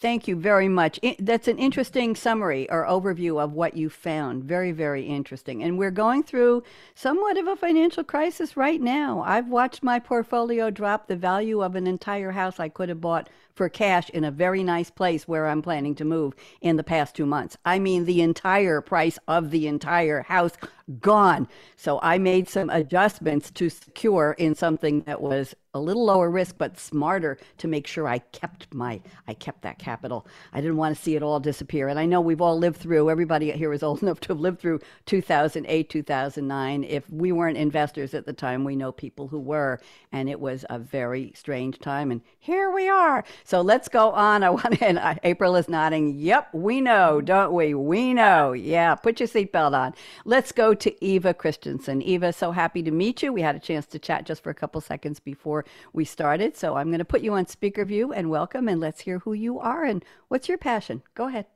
Thank 0.00 0.28
you 0.28 0.36
very 0.36 0.68
much. 0.68 1.00
That's 1.18 1.48
an 1.48 1.58
interesting 1.58 2.14
summary 2.14 2.70
or 2.70 2.84
overview 2.84 3.42
of 3.42 3.52
what 3.52 3.76
you 3.76 3.90
found. 3.90 4.44
Very, 4.44 4.70
very 4.70 5.02
interesting. 5.04 5.64
And 5.64 5.76
we're 5.76 5.90
going 5.90 6.22
through 6.22 6.62
somewhat 6.94 7.36
of 7.36 7.48
a 7.48 7.56
financial 7.56 8.04
crisis 8.04 8.56
right 8.56 8.80
now. 8.80 9.24
I've 9.26 9.48
watched 9.48 9.82
my 9.82 9.98
portfolio 9.98 10.70
drop 10.70 11.08
the 11.08 11.16
value 11.16 11.62
of 11.62 11.74
an 11.74 11.88
entire 11.88 12.30
house 12.30 12.60
I 12.60 12.68
could 12.68 12.88
have 12.88 13.00
bought 13.00 13.28
for 13.58 13.68
cash 13.68 14.08
in 14.10 14.22
a 14.22 14.30
very 14.30 14.62
nice 14.62 14.88
place 14.88 15.26
where 15.26 15.48
I'm 15.48 15.62
planning 15.62 15.96
to 15.96 16.04
move 16.04 16.34
in 16.60 16.76
the 16.76 16.84
past 16.84 17.16
two 17.16 17.26
months. 17.26 17.56
I 17.64 17.80
mean, 17.80 18.04
the 18.04 18.22
entire 18.22 18.80
price 18.80 19.18
of 19.26 19.50
the 19.50 19.66
entire 19.66 20.22
house 20.22 20.52
gone. 21.00 21.48
So 21.76 21.98
I 22.02 22.18
made 22.18 22.48
some 22.48 22.70
adjustments 22.70 23.50
to 23.52 23.68
secure 23.68 24.34
in 24.38 24.54
something 24.54 25.02
that 25.02 25.20
was 25.20 25.54
a 25.74 25.80
little 25.80 26.06
lower 26.06 26.30
risk 26.30 26.56
but 26.56 26.78
smarter 26.78 27.36
to 27.58 27.68
make 27.68 27.86
sure 27.86 28.08
I 28.08 28.18
kept 28.18 28.72
my 28.72 29.00
I 29.26 29.34
kept 29.34 29.62
that 29.62 29.78
capital. 29.78 30.26
I 30.52 30.62
didn't 30.62 30.78
want 30.78 30.96
to 30.96 31.02
see 31.02 31.14
it 31.14 31.22
all 31.22 31.40
disappear. 31.40 31.88
And 31.88 31.98
I 31.98 32.06
know 32.06 32.22
we've 32.22 32.40
all 32.40 32.58
lived 32.58 32.78
through 32.78 33.10
everybody 33.10 33.50
here 33.52 33.72
is 33.74 33.82
old 33.82 34.02
enough 34.02 34.20
to 34.20 34.28
have 34.28 34.40
lived 34.40 34.60
through 34.60 34.80
2008, 35.04 35.90
2009. 35.90 36.84
If 36.84 37.08
we 37.10 37.32
weren't 37.32 37.58
investors 37.58 38.14
at 38.14 38.24
the 38.24 38.32
time, 38.32 38.64
we 38.64 38.76
know 38.76 38.92
people 38.92 39.28
who 39.28 39.38
were 39.38 39.78
and 40.10 40.28
it 40.28 40.40
was 40.40 40.64
a 40.70 40.78
very 40.78 41.32
strange 41.34 41.78
time 41.78 42.10
and 42.10 42.22
here 42.38 42.70
we 42.70 42.88
are. 42.88 43.24
So 43.48 43.62
let's 43.62 43.88
go 43.88 44.10
on. 44.10 44.42
I 44.42 44.50
want 44.50 44.82
and 44.82 44.98
uh, 44.98 45.14
April 45.22 45.56
is 45.56 45.70
nodding. 45.70 46.18
Yep, 46.18 46.50
we 46.52 46.82
know, 46.82 47.22
don't 47.22 47.54
we? 47.54 47.72
We 47.72 48.12
know. 48.12 48.52
Yeah, 48.52 48.94
put 48.94 49.20
your 49.20 49.26
seatbelt 49.26 49.72
on. 49.72 49.94
Let's 50.26 50.52
go 50.52 50.74
to 50.74 51.02
Eva 51.02 51.32
Christensen. 51.32 52.02
Eva, 52.02 52.34
so 52.34 52.50
happy 52.50 52.82
to 52.82 52.90
meet 52.90 53.22
you. 53.22 53.32
We 53.32 53.40
had 53.40 53.56
a 53.56 53.58
chance 53.58 53.86
to 53.86 53.98
chat 53.98 54.26
just 54.26 54.42
for 54.42 54.50
a 54.50 54.54
couple 54.54 54.82
seconds 54.82 55.18
before 55.18 55.64
we 55.94 56.04
started. 56.04 56.58
So 56.58 56.76
I'm 56.76 56.88
going 56.88 56.98
to 56.98 57.06
put 57.06 57.22
you 57.22 57.32
on 57.32 57.46
speaker 57.46 57.86
view 57.86 58.12
and 58.12 58.28
welcome, 58.28 58.68
and 58.68 58.80
let's 58.80 59.00
hear 59.00 59.20
who 59.20 59.32
you 59.32 59.58
are 59.58 59.82
and 59.82 60.04
what's 60.28 60.46
your 60.50 60.58
passion. 60.58 61.00
Go 61.14 61.28
ahead. 61.28 61.46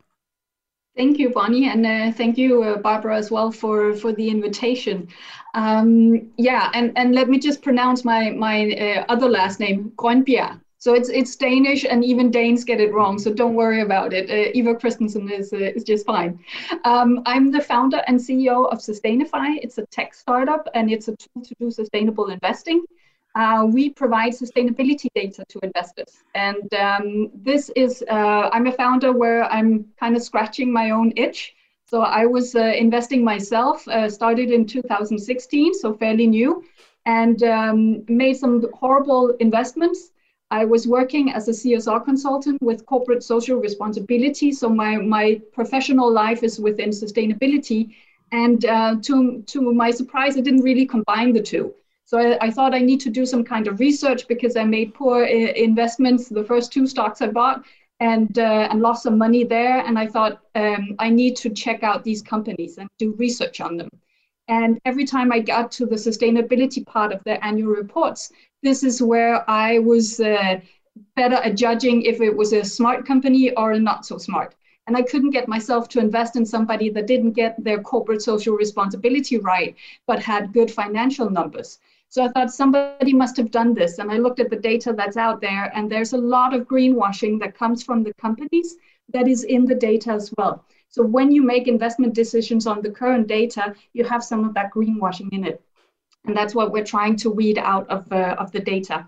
Thank 0.97 1.19
you, 1.19 1.29
Bonnie, 1.29 1.69
and 1.69 1.85
uh, 1.85 2.13
thank 2.17 2.39
you, 2.39 2.63
uh, 2.63 2.79
Barbara, 2.79 3.19
as 3.19 3.31
well 3.31 3.53
for 3.53 3.95
for 3.95 4.15
the 4.15 4.31
invitation. 4.31 5.09
Um, 5.53 6.33
yeah, 6.39 6.71
and 6.73 6.97
and 6.97 7.15
let 7.15 7.29
me 7.29 7.39
just 7.39 7.61
pronounce 7.61 8.03
my 8.03 8.31
my 8.31 8.73
uh, 8.73 9.05
other 9.11 9.29
last 9.29 9.61
name, 9.61 9.93
Grønbjerg. 9.97 10.59
So 10.83 10.95
it's 10.95 11.09
it's 11.11 11.37
Danish, 11.37 11.85
and 11.85 12.05
even 12.05 12.33
Danes 12.33 12.65
get 12.65 12.81
it 12.81 12.93
wrong. 12.93 13.17
So 13.17 13.33
don't 13.33 13.55
worry 13.55 13.83
about 13.83 14.13
it. 14.13 14.29
Uh, 14.29 14.51
Eva 14.53 14.75
Christensen 14.75 15.31
is 15.31 15.53
uh, 15.53 15.77
is 15.77 15.85
just 15.85 16.05
fine. 16.05 16.41
Um, 16.85 17.23
I'm 17.25 17.53
the 17.53 17.61
founder 17.61 18.01
and 18.09 18.19
CEO 18.19 18.69
of 18.73 18.79
Sustainify. 18.81 19.59
It's 19.63 19.79
a 19.79 19.87
tech 19.87 20.13
startup, 20.13 20.69
and 20.75 20.91
it's 20.91 21.07
a 21.07 21.15
tool 21.15 21.45
to 21.45 21.55
do 21.61 21.71
sustainable 21.71 22.31
investing. 22.31 22.83
Uh, 23.37 23.65
we 23.71 23.91
provide 23.91 24.33
sustainability 24.33 25.07
data 25.15 25.45
to 25.51 25.61
investors, 25.63 26.25
and 26.35 26.75
um, 26.75 27.31
this 27.33 27.71
is 27.77 28.03
uh, 28.11 28.51
I'm 28.53 28.67
a 28.67 28.73
founder 28.73 29.13
where 29.13 29.45
I'm 29.45 29.87
kind 30.01 30.17
of 30.17 30.23
scratching 30.25 30.73
my 30.73 30.91
own 30.91 31.13
itch. 31.17 31.55
So 31.85 32.01
I 32.03 32.27
was 32.27 32.57
uh, 32.57 32.75
investing 32.87 33.23
myself. 33.23 33.87
Uh, 33.87 34.11
started 34.11 34.51
in 34.51 34.67
2016, 34.67 35.75
so 35.75 35.95
fairly 35.95 36.27
new, 36.27 36.65
and 37.07 37.41
um, 37.45 38.05
made 38.09 38.35
some 38.35 38.67
horrible 38.75 39.31
investments 39.39 40.11
I 40.53 40.67
was 40.67 40.87
working 40.87 41.33
as 41.33 41.49
a 41.49 41.53
CSR 41.53 42.05
consultant 42.05 42.61
with 42.61 42.85
corporate 42.85 43.23
social 43.23 43.57
responsibility. 43.57 44.53
So 44.53 44.69
my, 44.69 44.99
my 44.99 45.41
professional 45.51 46.13
life 46.13 46.43
is 46.43 46.61
within 46.61 46.91
sustainability. 46.91 47.95
And 48.33 48.63
uh, 48.67 48.97
to, 49.01 49.43
to 49.47 49.73
my 49.73 49.91
surprise, 49.91 50.37
I 50.37 50.43
didn't 50.43 50.61
really 50.61 50.85
combine 50.85 51.33
the 51.33 51.41
two. 51.41 51.75
So 52.05 52.19
I, 52.19 52.47
I, 52.47 52.51
thought 52.51 52.75
I 52.75 52.81
need 52.81 53.01
to 53.01 53.09
do 53.09 53.25
some 53.25 53.45
kind 53.45 53.67
of 53.67 53.81
research 53.81 54.29
because 54.29 54.55
I 54.55 54.65
made 54.65 54.93
poor 54.93 55.25
uh, 55.25 55.53
investments, 55.69 56.29
the 56.29 56.45
first 56.45 56.71
two 56.71 56.87
stocks 56.87 57.23
I 57.23 57.29
bought, 57.29 57.65
and, 58.01 58.39
uh, 58.39 58.69
and 58.71 58.83
lost 58.83 59.05
some 59.05 59.17
money 59.17 59.45
there. 59.45 59.79
And 59.79 59.99
I 59.99 60.07
thought 60.07 60.43
um, 60.55 60.97
I 60.99 61.09
need 61.09 61.35
to 61.37 61.49
check 61.49 61.83
out 61.83 62.05
these 62.05 62.21
companies 62.21 62.77
and 62.77 62.91
do 62.99 63.13
research 63.13 63.63
on 63.63 63.79
them. 63.79 63.89
And 64.49 64.79
every 64.85 65.07
time 65.07 65.33
I 65.33 65.39
got 65.39 65.73
to 65.73 65.87
the 65.87 65.95
sustainability 65.95 66.85
part 66.85 67.11
of 67.11 67.25
their 67.25 67.43
annual 67.43 67.73
reports, 67.73 68.31
this 68.63 68.83
is 68.83 69.03
where 69.03 69.49
I 69.51 69.79
was 69.79 70.21
uh, 70.21 70.61
better 71.17 71.37
at 71.37 71.57
judging 71.57 72.03
if 72.03 72.21
it 72.21 72.37
was 72.37 72.53
a 72.53 72.65
smart 72.65 73.07
company 73.07 73.51
or 73.53 73.79
not 73.79 74.07
so 74.07 74.19
smart. 74.19 74.55
And 74.87 74.97
I 74.97 75.03
couldn't 75.03 75.31
get 75.31 75.49
myself 75.49 75.89
to 75.91 76.01
invest 76.01 76.37
in 76.37 76.45
somebody 76.45 76.91
that 76.91 77.07
didn't 77.07 77.33
get 77.33 77.63
their 77.63 77.81
corporate 77.81 78.23
social 78.23 78.57
responsibility 78.57 79.39
right, 79.39 79.77
but 80.07 80.21
had 80.21 80.53
good 80.53 80.71
financial 80.71 81.31
numbers. 81.31 81.79
So 82.09 82.25
I 82.25 82.29
thought 82.29 82.53
somebody 82.53 83.15
must 83.15 83.37
have 83.37 83.51
done 83.51 83.75
this. 83.75 83.99
And 83.99 84.11
I 84.11 84.19
looked 84.19 84.41
at 84.41 84.51
the 84.51 84.57
data 84.57 84.93
that's 84.93 85.17
out 85.17 85.41
there, 85.41 85.71
and 85.75 85.91
there's 85.91 86.13
a 86.13 86.19
lot 86.19 86.53
of 86.53 86.67
greenwashing 86.67 87.41
that 87.41 87.57
comes 87.57 87.83
from 87.83 88.03
the 88.03 88.13
companies 88.15 88.77
that 89.13 89.29
is 89.29 89.45
in 89.45 89.65
the 89.65 89.75
data 89.75 90.11
as 90.11 90.33
well. 90.37 90.65
So 90.89 91.03
when 91.03 91.33
you 91.33 91.43
make 91.43 91.69
investment 91.69 92.15
decisions 92.15 92.67
on 92.67 92.83
the 92.83 92.91
current 92.91 93.29
data, 93.29 93.75
you 93.95 94.05
have 94.05 94.23
some 94.23 94.45
of 94.45 94.53
that 94.55 94.73
greenwashing 94.73 95.33
in 95.33 95.45
it. 95.45 95.63
And 96.25 96.37
that's 96.37 96.55
what 96.55 96.71
we're 96.73 96.85
trying 96.85 97.17
to 97.17 97.31
weed 97.31 97.59
out 97.59 97.89
of, 97.91 98.11
uh, 98.13 98.37
of 98.39 98.53
the 98.53 98.61
data. 98.61 99.07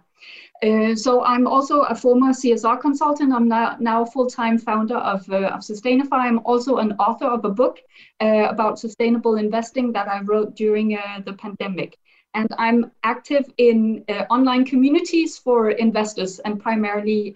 Uh, 0.62 0.94
so 0.94 1.22
I'm 1.24 1.46
also 1.46 1.82
a 1.82 1.94
former 1.94 2.32
CSR 2.32 2.80
consultant. 2.80 3.32
I'm 3.32 3.48
now, 3.48 3.76
now 3.80 4.04
full-time 4.04 4.56
founder 4.58 4.96
of, 4.96 5.28
uh, 5.28 5.48
of 5.48 5.60
Sustainify. 5.60 6.20
I'm 6.20 6.38
also 6.44 6.78
an 6.78 6.92
author 6.92 7.26
of 7.26 7.44
a 7.44 7.50
book 7.50 7.80
uh, 8.20 8.46
about 8.48 8.78
sustainable 8.78 9.36
investing 9.36 9.92
that 9.92 10.08
I 10.08 10.20
wrote 10.20 10.54
during 10.54 10.96
uh, 10.96 11.20
the 11.24 11.34
pandemic. 11.34 11.98
And 12.34 12.48
I'm 12.58 12.90
active 13.04 13.44
in 13.58 14.04
uh, 14.08 14.24
online 14.30 14.64
communities 14.64 15.38
for 15.38 15.70
investors 15.70 16.40
and 16.40 16.60
primarily 16.60 17.32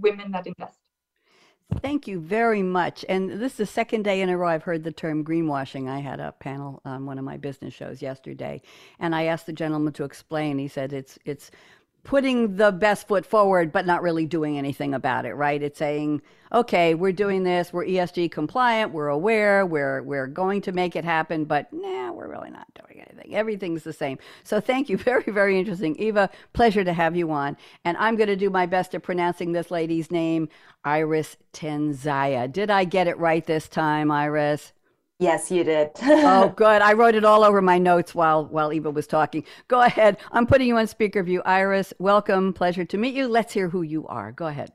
women 0.00 0.32
that 0.32 0.46
invest. 0.46 0.87
Thank 1.76 2.08
you 2.08 2.18
very 2.18 2.62
much. 2.62 3.04
And 3.08 3.30
this 3.30 3.52
is 3.52 3.58
the 3.58 3.66
second 3.66 4.02
day 4.02 4.22
in 4.22 4.30
a 4.30 4.38
row 4.38 4.48
I've 4.48 4.62
heard 4.62 4.84
the 4.84 4.90
term 4.90 5.22
greenwashing. 5.22 5.88
I 5.88 5.98
had 5.98 6.18
a 6.18 6.32
panel 6.32 6.80
on 6.84 7.04
one 7.04 7.18
of 7.18 7.24
my 7.24 7.36
business 7.36 7.74
shows 7.74 8.00
yesterday, 8.00 8.62
and 8.98 9.14
I 9.14 9.24
asked 9.24 9.46
the 9.46 9.52
gentleman 9.52 9.92
to 9.94 10.04
explain. 10.04 10.58
He 10.58 10.68
said 10.68 10.92
it's 10.94 11.18
it's 11.26 11.50
putting 12.08 12.56
the 12.56 12.72
best 12.72 13.06
foot 13.06 13.26
forward, 13.26 13.70
but 13.70 13.84
not 13.84 14.00
really 14.00 14.24
doing 14.24 14.56
anything 14.56 14.94
about 14.94 15.26
it, 15.26 15.34
right? 15.34 15.62
It's 15.62 15.78
saying, 15.78 16.22
okay, 16.50 16.94
we're 16.94 17.12
doing 17.12 17.42
this, 17.42 17.70
we're 17.70 17.84
ESG 17.84 18.30
compliant, 18.30 18.94
we're 18.94 19.08
aware, 19.08 19.66
we're 19.66 20.02
we're 20.02 20.26
going 20.26 20.62
to 20.62 20.72
make 20.72 20.96
it 20.96 21.04
happen, 21.04 21.44
but 21.44 21.70
nah, 21.70 22.10
we're 22.10 22.26
really 22.26 22.48
not 22.48 22.66
doing 22.72 23.04
anything. 23.06 23.34
Everything's 23.34 23.82
the 23.82 23.92
same. 23.92 24.16
So 24.42 24.58
thank 24.58 24.88
you, 24.88 24.96
very 25.12 25.24
very 25.24 25.58
interesting, 25.58 25.96
Eva. 25.96 26.30
Pleasure 26.54 26.82
to 26.82 26.94
have 26.94 27.14
you 27.14 27.30
on, 27.30 27.58
and 27.84 27.94
I'm 27.98 28.16
to 28.16 28.36
do 28.36 28.48
my 28.48 28.64
best 28.64 28.94
at 28.94 29.02
pronouncing 29.02 29.52
this 29.52 29.70
lady's 29.70 30.10
name, 30.10 30.48
Iris 30.84 31.36
Tenzaya. 31.52 32.50
Did 32.50 32.70
I 32.70 32.84
get 32.84 33.06
it 33.06 33.18
right 33.18 33.44
this 33.44 33.68
time, 33.68 34.10
Iris? 34.10 34.72
Yes, 35.20 35.50
you 35.50 35.64
did. 35.64 35.90
oh, 36.02 36.48
good. 36.56 36.80
I 36.80 36.92
wrote 36.92 37.16
it 37.16 37.24
all 37.24 37.42
over 37.42 37.60
my 37.60 37.78
notes 37.78 38.14
while 38.14 38.46
while 38.46 38.72
Eva 38.72 38.90
was 38.90 39.08
talking. 39.08 39.44
Go 39.66 39.82
ahead. 39.82 40.18
I'm 40.30 40.46
putting 40.46 40.68
you 40.68 40.76
on 40.76 40.86
speaker 40.86 41.24
view. 41.24 41.42
Iris, 41.44 41.92
welcome. 41.98 42.52
Pleasure 42.52 42.84
to 42.84 42.96
meet 42.96 43.14
you. 43.14 43.26
Let's 43.26 43.52
hear 43.52 43.68
who 43.68 43.82
you 43.82 44.06
are. 44.06 44.30
Go 44.30 44.46
ahead. 44.46 44.72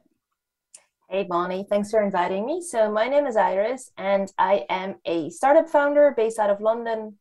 Hey, 1.09 1.23
Bonnie. 1.23 1.65
Thanks 1.69 1.91
for 1.91 2.01
inviting 2.01 2.45
me. 2.45 2.61
So, 2.61 2.91
my 2.91 3.07
name 3.07 3.25
is 3.25 3.37
Iris, 3.37 3.91
and 3.97 4.31
I 4.37 4.65
am 4.69 4.95
a 5.05 5.29
startup 5.29 5.69
founder 5.69 6.13
based 6.17 6.39
out 6.39 6.49
of 6.49 6.59
London. 6.59 7.17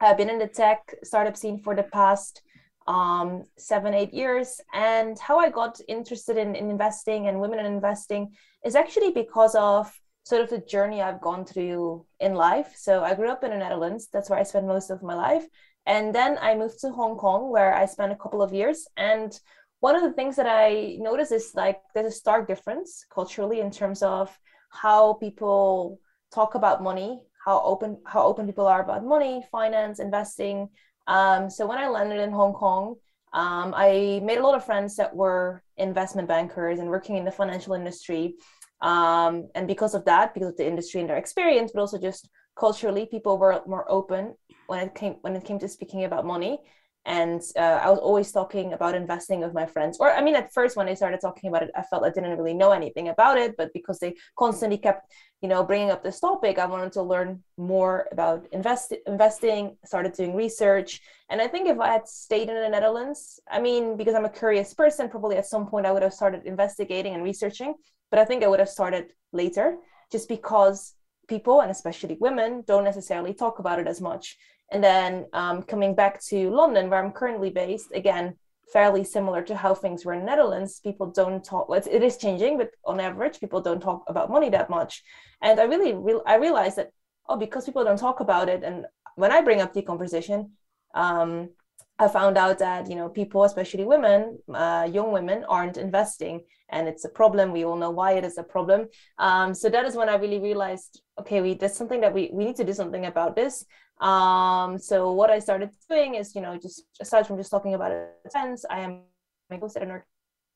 I've 0.00 0.16
been 0.16 0.30
in 0.30 0.40
the 0.40 0.48
tech 0.48 0.94
startup 1.04 1.36
scene 1.36 1.60
for 1.60 1.76
the 1.76 1.84
past 1.84 2.42
um, 2.86 3.44
seven, 3.56 3.94
eight 3.94 4.12
years. 4.12 4.60
And 4.72 5.18
how 5.18 5.38
I 5.38 5.50
got 5.50 5.80
interested 5.88 6.36
in, 6.36 6.54
in 6.54 6.70
investing 6.70 7.28
and 7.28 7.40
women 7.40 7.58
in 7.58 7.66
investing 7.66 8.32
is 8.64 8.74
actually 8.74 9.12
because 9.12 9.54
of 9.54 9.92
sort 10.24 10.42
of 10.42 10.50
the 10.50 10.58
journey 10.58 11.02
I've 11.02 11.20
gone 11.20 11.44
through 11.44 12.04
in 12.18 12.34
life. 12.34 12.74
So 12.76 13.04
I 13.04 13.14
grew 13.14 13.30
up 13.30 13.44
in 13.44 13.50
the 13.50 13.58
Netherlands. 13.58 14.08
That's 14.12 14.30
where 14.30 14.38
I 14.38 14.42
spent 14.42 14.66
most 14.66 14.90
of 14.90 15.02
my 15.02 15.14
life. 15.14 15.46
And 15.86 16.14
then 16.14 16.38
I 16.40 16.54
moved 16.54 16.80
to 16.80 16.90
Hong 16.90 17.16
Kong, 17.16 17.50
where 17.50 17.74
I 17.74 17.84
spent 17.84 18.12
a 18.12 18.16
couple 18.16 18.42
of 18.42 18.54
years. 18.54 18.86
And 18.96 19.38
one 19.80 19.94
of 19.94 20.02
the 20.02 20.12
things 20.12 20.36
that 20.36 20.46
I 20.48 20.96
noticed 20.98 21.32
is 21.32 21.52
like 21.54 21.80
there's 21.94 22.12
a 22.14 22.16
stark 22.16 22.48
difference 22.48 23.04
culturally 23.12 23.60
in 23.60 23.70
terms 23.70 24.02
of 24.02 24.36
how 24.70 25.14
people 25.14 26.00
talk 26.32 26.54
about 26.54 26.82
money, 26.82 27.20
how 27.44 27.60
open 27.60 27.98
how 28.06 28.24
open 28.24 28.46
people 28.46 28.66
are 28.66 28.82
about 28.82 29.04
money, 29.04 29.44
finance, 29.52 30.00
investing. 30.00 30.70
Um, 31.06 31.50
so 31.50 31.66
when 31.66 31.76
I 31.76 31.88
landed 31.88 32.18
in 32.18 32.32
Hong 32.32 32.54
Kong, 32.54 32.94
um, 33.34 33.74
I 33.76 34.20
made 34.24 34.38
a 34.38 34.42
lot 34.42 34.54
of 34.54 34.64
friends 34.64 34.96
that 34.96 35.14
were 35.14 35.62
investment 35.76 36.28
bankers 36.28 36.78
and 36.78 36.88
working 36.88 37.16
in 37.16 37.26
the 37.26 37.30
financial 37.30 37.74
industry. 37.74 38.36
Um, 38.84 39.48
and 39.54 39.66
because 39.66 39.94
of 39.94 40.04
that, 40.04 40.34
because 40.34 40.50
of 40.50 40.56
the 40.58 40.66
industry 40.66 41.00
and 41.00 41.08
their 41.08 41.16
experience, 41.16 41.72
but 41.72 41.80
also 41.80 41.98
just 41.98 42.28
culturally, 42.54 43.06
people 43.06 43.38
were 43.38 43.62
more 43.66 43.90
open 43.90 44.34
when 44.66 44.86
it 44.86 44.94
came 44.94 45.16
when 45.22 45.34
it 45.34 45.44
came 45.44 45.58
to 45.58 45.68
speaking 45.68 46.04
about 46.04 46.26
money. 46.26 46.58
And 47.06 47.42
uh, 47.56 47.80
I 47.84 47.90
was 47.90 47.98
always 47.98 48.32
talking 48.32 48.72
about 48.72 48.94
investing 48.94 49.40
with 49.40 49.52
my 49.52 49.66
friends. 49.66 49.98
Or 50.00 50.10
I 50.10 50.22
mean, 50.22 50.34
at 50.34 50.52
first 50.52 50.76
when 50.76 50.86
they 50.86 50.94
started 50.94 51.20
talking 51.20 51.48
about 51.48 51.62
it, 51.62 51.70
I 51.76 51.82
felt 51.82 52.04
I 52.04 52.10
didn't 52.10 52.38
really 52.38 52.54
know 52.54 52.72
anything 52.72 53.08
about 53.08 53.36
it. 53.36 53.56
But 53.56 53.72
because 53.74 53.98
they 53.98 54.14
constantly 54.38 54.78
kept, 54.78 55.12
you 55.42 55.48
know, 55.48 55.62
bringing 55.64 55.90
up 55.90 56.02
this 56.02 56.20
topic, 56.20 56.58
I 56.58 56.66
wanted 56.66 56.92
to 56.92 57.02
learn 57.02 57.42
more 57.58 58.08
about 58.12 58.46
invest 58.52 58.94
investing. 59.06 59.76
Started 59.84 60.14
doing 60.14 60.34
research, 60.34 61.00
and 61.28 61.42
I 61.42 61.48
think 61.48 61.68
if 61.68 61.78
I 61.78 61.92
had 61.92 62.08
stayed 62.08 62.48
in 62.48 62.54
the 62.54 62.68
Netherlands, 62.68 63.40
I 63.50 63.60
mean, 63.60 63.96
because 63.96 64.14
I'm 64.14 64.24
a 64.24 64.30
curious 64.30 64.72
person, 64.72 65.08
probably 65.08 65.36
at 65.36 65.46
some 65.46 65.66
point 65.66 65.86
I 65.86 65.92
would 65.92 66.02
have 66.02 66.14
started 66.14 66.46
investigating 66.46 67.14
and 67.14 67.22
researching 67.22 67.74
but 68.14 68.20
I 68.20 68.26
think 68.26 68.44
I 68.44 68.46
would 68.46 68.60
have 68.60 68.68
started 68.68 69.12
later 69.32 69.76
just 70.12 70.28
because 70.28 70.94
people 71.28 71.60
and 71.60 71.70
especially 71.70 72.16
women 72.20 72.64
don't 72.66 72.84
necessarily 72.84 73.34
talk 73.34 73.58
about 73.58 73.78
it 73.78 73.86
as 73.86 74.00
much. 74.00 74.36
And 74.72 74.82
then 74.82 75.26
um, 75.32 75.62
coming 75.62 75.94
back 75.94 76.22
to 76.24 76.50
London, 76.50 76.88
where 76.88 77.02
I'm 77.02 77.12
currently 77.12 77.50
based, 77.50 77.88
again, 77.94 78.36
fairly 78.72 79.04
similar 79.04 79.42
to 79.42 79.54
how 79.54 79.74
things 79.74 80.04
were 80.04 80.14
in 80.14 80.24
Netherlands. 80.24 80.80
People 80.80 81.10
don't 81.10 81.44
talk. 81.44 81.68
It 81.70 82.02
is 82.02 82.16
changing, 82.16 82.58
but 82.58 82.70
on 82.84 82.98
average, 82.98 83.40
people 83.40 83.60
don't 83.60 83.80
talk 83.80 84.04
about 84.08 84.30
money 84.30 84.48
that 84.50 84.70
much. 84.70 85.02
And 85.42 85.60
I 85.60 85.64
really, 85.64 85.92
re- 85.94 86.22
I 86.26 86.36
realized 86.36 86.76
that 86.76 86.90
oh, 87.28 87.36
because 87.36 87.64
people 87.64 87.84
don't 87.84 87.98
talk 87.98 88.20
about 88.20 88.48
it, 88.48 88.62
and 88.62 88.86
when 89.16 89.32
I 89.32 89.40
bring 89.40 89.60
up 89.60 89.72
the 89.72 89.82
conversation, 89.82 90.52
um, 90.94 91.50
I 91.98 92.08
found 92.08 92.36
out 92.36 92.58
that 92.58 92.88
you 92.90 92.96
know 92.96 93.08
people, 93.08 93.44
especially 93.44 93.84
women, 93.84 94.38
uh, 94.52 94.88
young 94.90 95.12
women, 95.12 95.44
aren't 95.48 95.76
investing, 95.76 96.44
and 96.68 96.88
it's 96.88 97.04
a 97.04 97.08
problem. 97.08 97.52
We 97.52 97.64
all 97.64 97.76
know 97.76 97.90
why 97.90 98.12
it 98.12 98.24
is 98.24 98.36
a 98.36 98.42
problem. 98.42 98.88
Um, 99.18 99.54
so 99.54 99.68
that 99.68 99.84
is 99.84 99.94
when 99.94 100.08
I 100.08 100.16
really 100.16 100.40
realized, 100.40 101.00
okay, 101.20 101.40
we 101.40 101.54
there's 101.54 101.76
something 101.76 102.00
that 102.00 102.12
we 102.12 102.30
we 102.32 102.44
need 102.44 102.56
to 102.56 102.64
do 102.64 102.72
something 102.72 103.06
about 103.06 103.36
this. 103.36 103.64
Um, 104.00 104.76
so 104.78 105.12
what 105.12 105.30
I 105.30 105.38
started 105.38 105.70
doing 105.88 106.16
is, 106.16 106.34
you 106.34 106.40
know, 106.40 106.58
just 106.58 106.82
aside 107.00 107.28
from 107.28 107.36
just 107.36 107.50
talking 107.50 107.74
about 107.74 107.92
friends, 108.32 108.66
I 108.68 108.80
am 108.80 109.02
I 109.50 109.56
hosted 109.56 109.82
an 109.82 110.02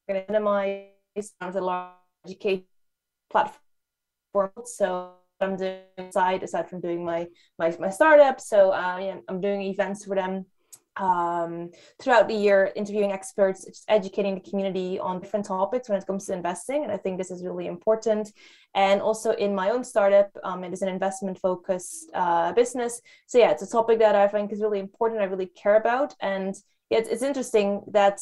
organized 0.08 1.34
a 1.40 1.60
large 1.60 1.92
education 2.26 2.64
platform. 3.30 4.50
So 4.64 5.12
I'm 5.40 5.56
doing 5.56 6.10
side 6.10 6.42
aside 6.42 6.68
from 6.68 6.80
doing 6.80 7.04
my 7.04 7.28
my 7.60 7.76
my 7.78 7.90
startup. 7.90 8.40
So 8.40 8.72
uh, 8.72 8.98
yeah, 8.98 9.18
I'm 9.28 9.40
doing 9.40 9.62
events 9.62 10.04
for 10.04 10.16
them 10.16 10.46
um, 10.98 11.70
throughout 12.00 12.28
the 12.28 12.34
year 12.34 12.72
interviewing 12.76 13.12
experts, 13.12 13.64
just 13.64 13.84
educating 13.88 14.34
the 14.34 14.50
community 14.50 14.98
on 14.98 15.20
different 15.20 15.46
topics 15.46 15.88
when 15.88 15.98
it 15.98 16.06
comes 16.06 16.26
to 16.26 16.32
investing. 16.32 16.82
And 16.82 16.92
I 16.92 16.96
think 16.96 17.18
this 17.18 17.30
is 17.30 17.44
really 17.44 17.66
important. 17.66 18.32
And 18.74 19.00
also 19.00 19.32
in 19.32 19.54
my 19.54 19.70
own 19.70 19.84
startup, 19.84 20.30
um, 20.44 20.64
it 20.64 20.72
is 20.72 20.82
an 20.82 20.88
investment 20.88 21.38
focused 21.38 22.10
uh, 22.14 22.52
business. 22.52 23.00
So 23.26 23.38
yeah, 23.38 23.50
it's 23.50 23.62
a 23.62 23.70
topic 23.70 23.98
that 24.00 24.14
I 24.14 24.28
think 24.28 24.52
is 24.52 24.60
really 24.60 24.80
important. 24.80 25.20
I 25.20 25.24
really 25.24 25.46
care 25.46 25.76
about. 25.76 26.14
And 26.20 26.54
yeah, 26.90 26.98
it's, 26.98 27.08
it's 27.08 27.22
interesting 27.22 27.82
that 27.88 28.20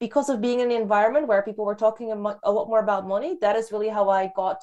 because 0.00 0.28
of 0.28 0.40
being 0.40 0.60
in 0.60 0.68
the 0.68 0.74
environment 0.74 1.28
where 1.28 1.42
people 1.42 1.64
were 1.64 1.76
talking 1.76 2.10
a, 2.10 2.16
mo- 2.16 2.38
a 2.42 2.50
lot 2.50 2.68
more 2.68 2.80
about 2.80 3.06
money, 3.06 3.38
that 3.40 3.56
is 3.56 3.70
really 3.70 3.88
how 3.88 4.08
I 4.08 4.32
got 4.34 4.60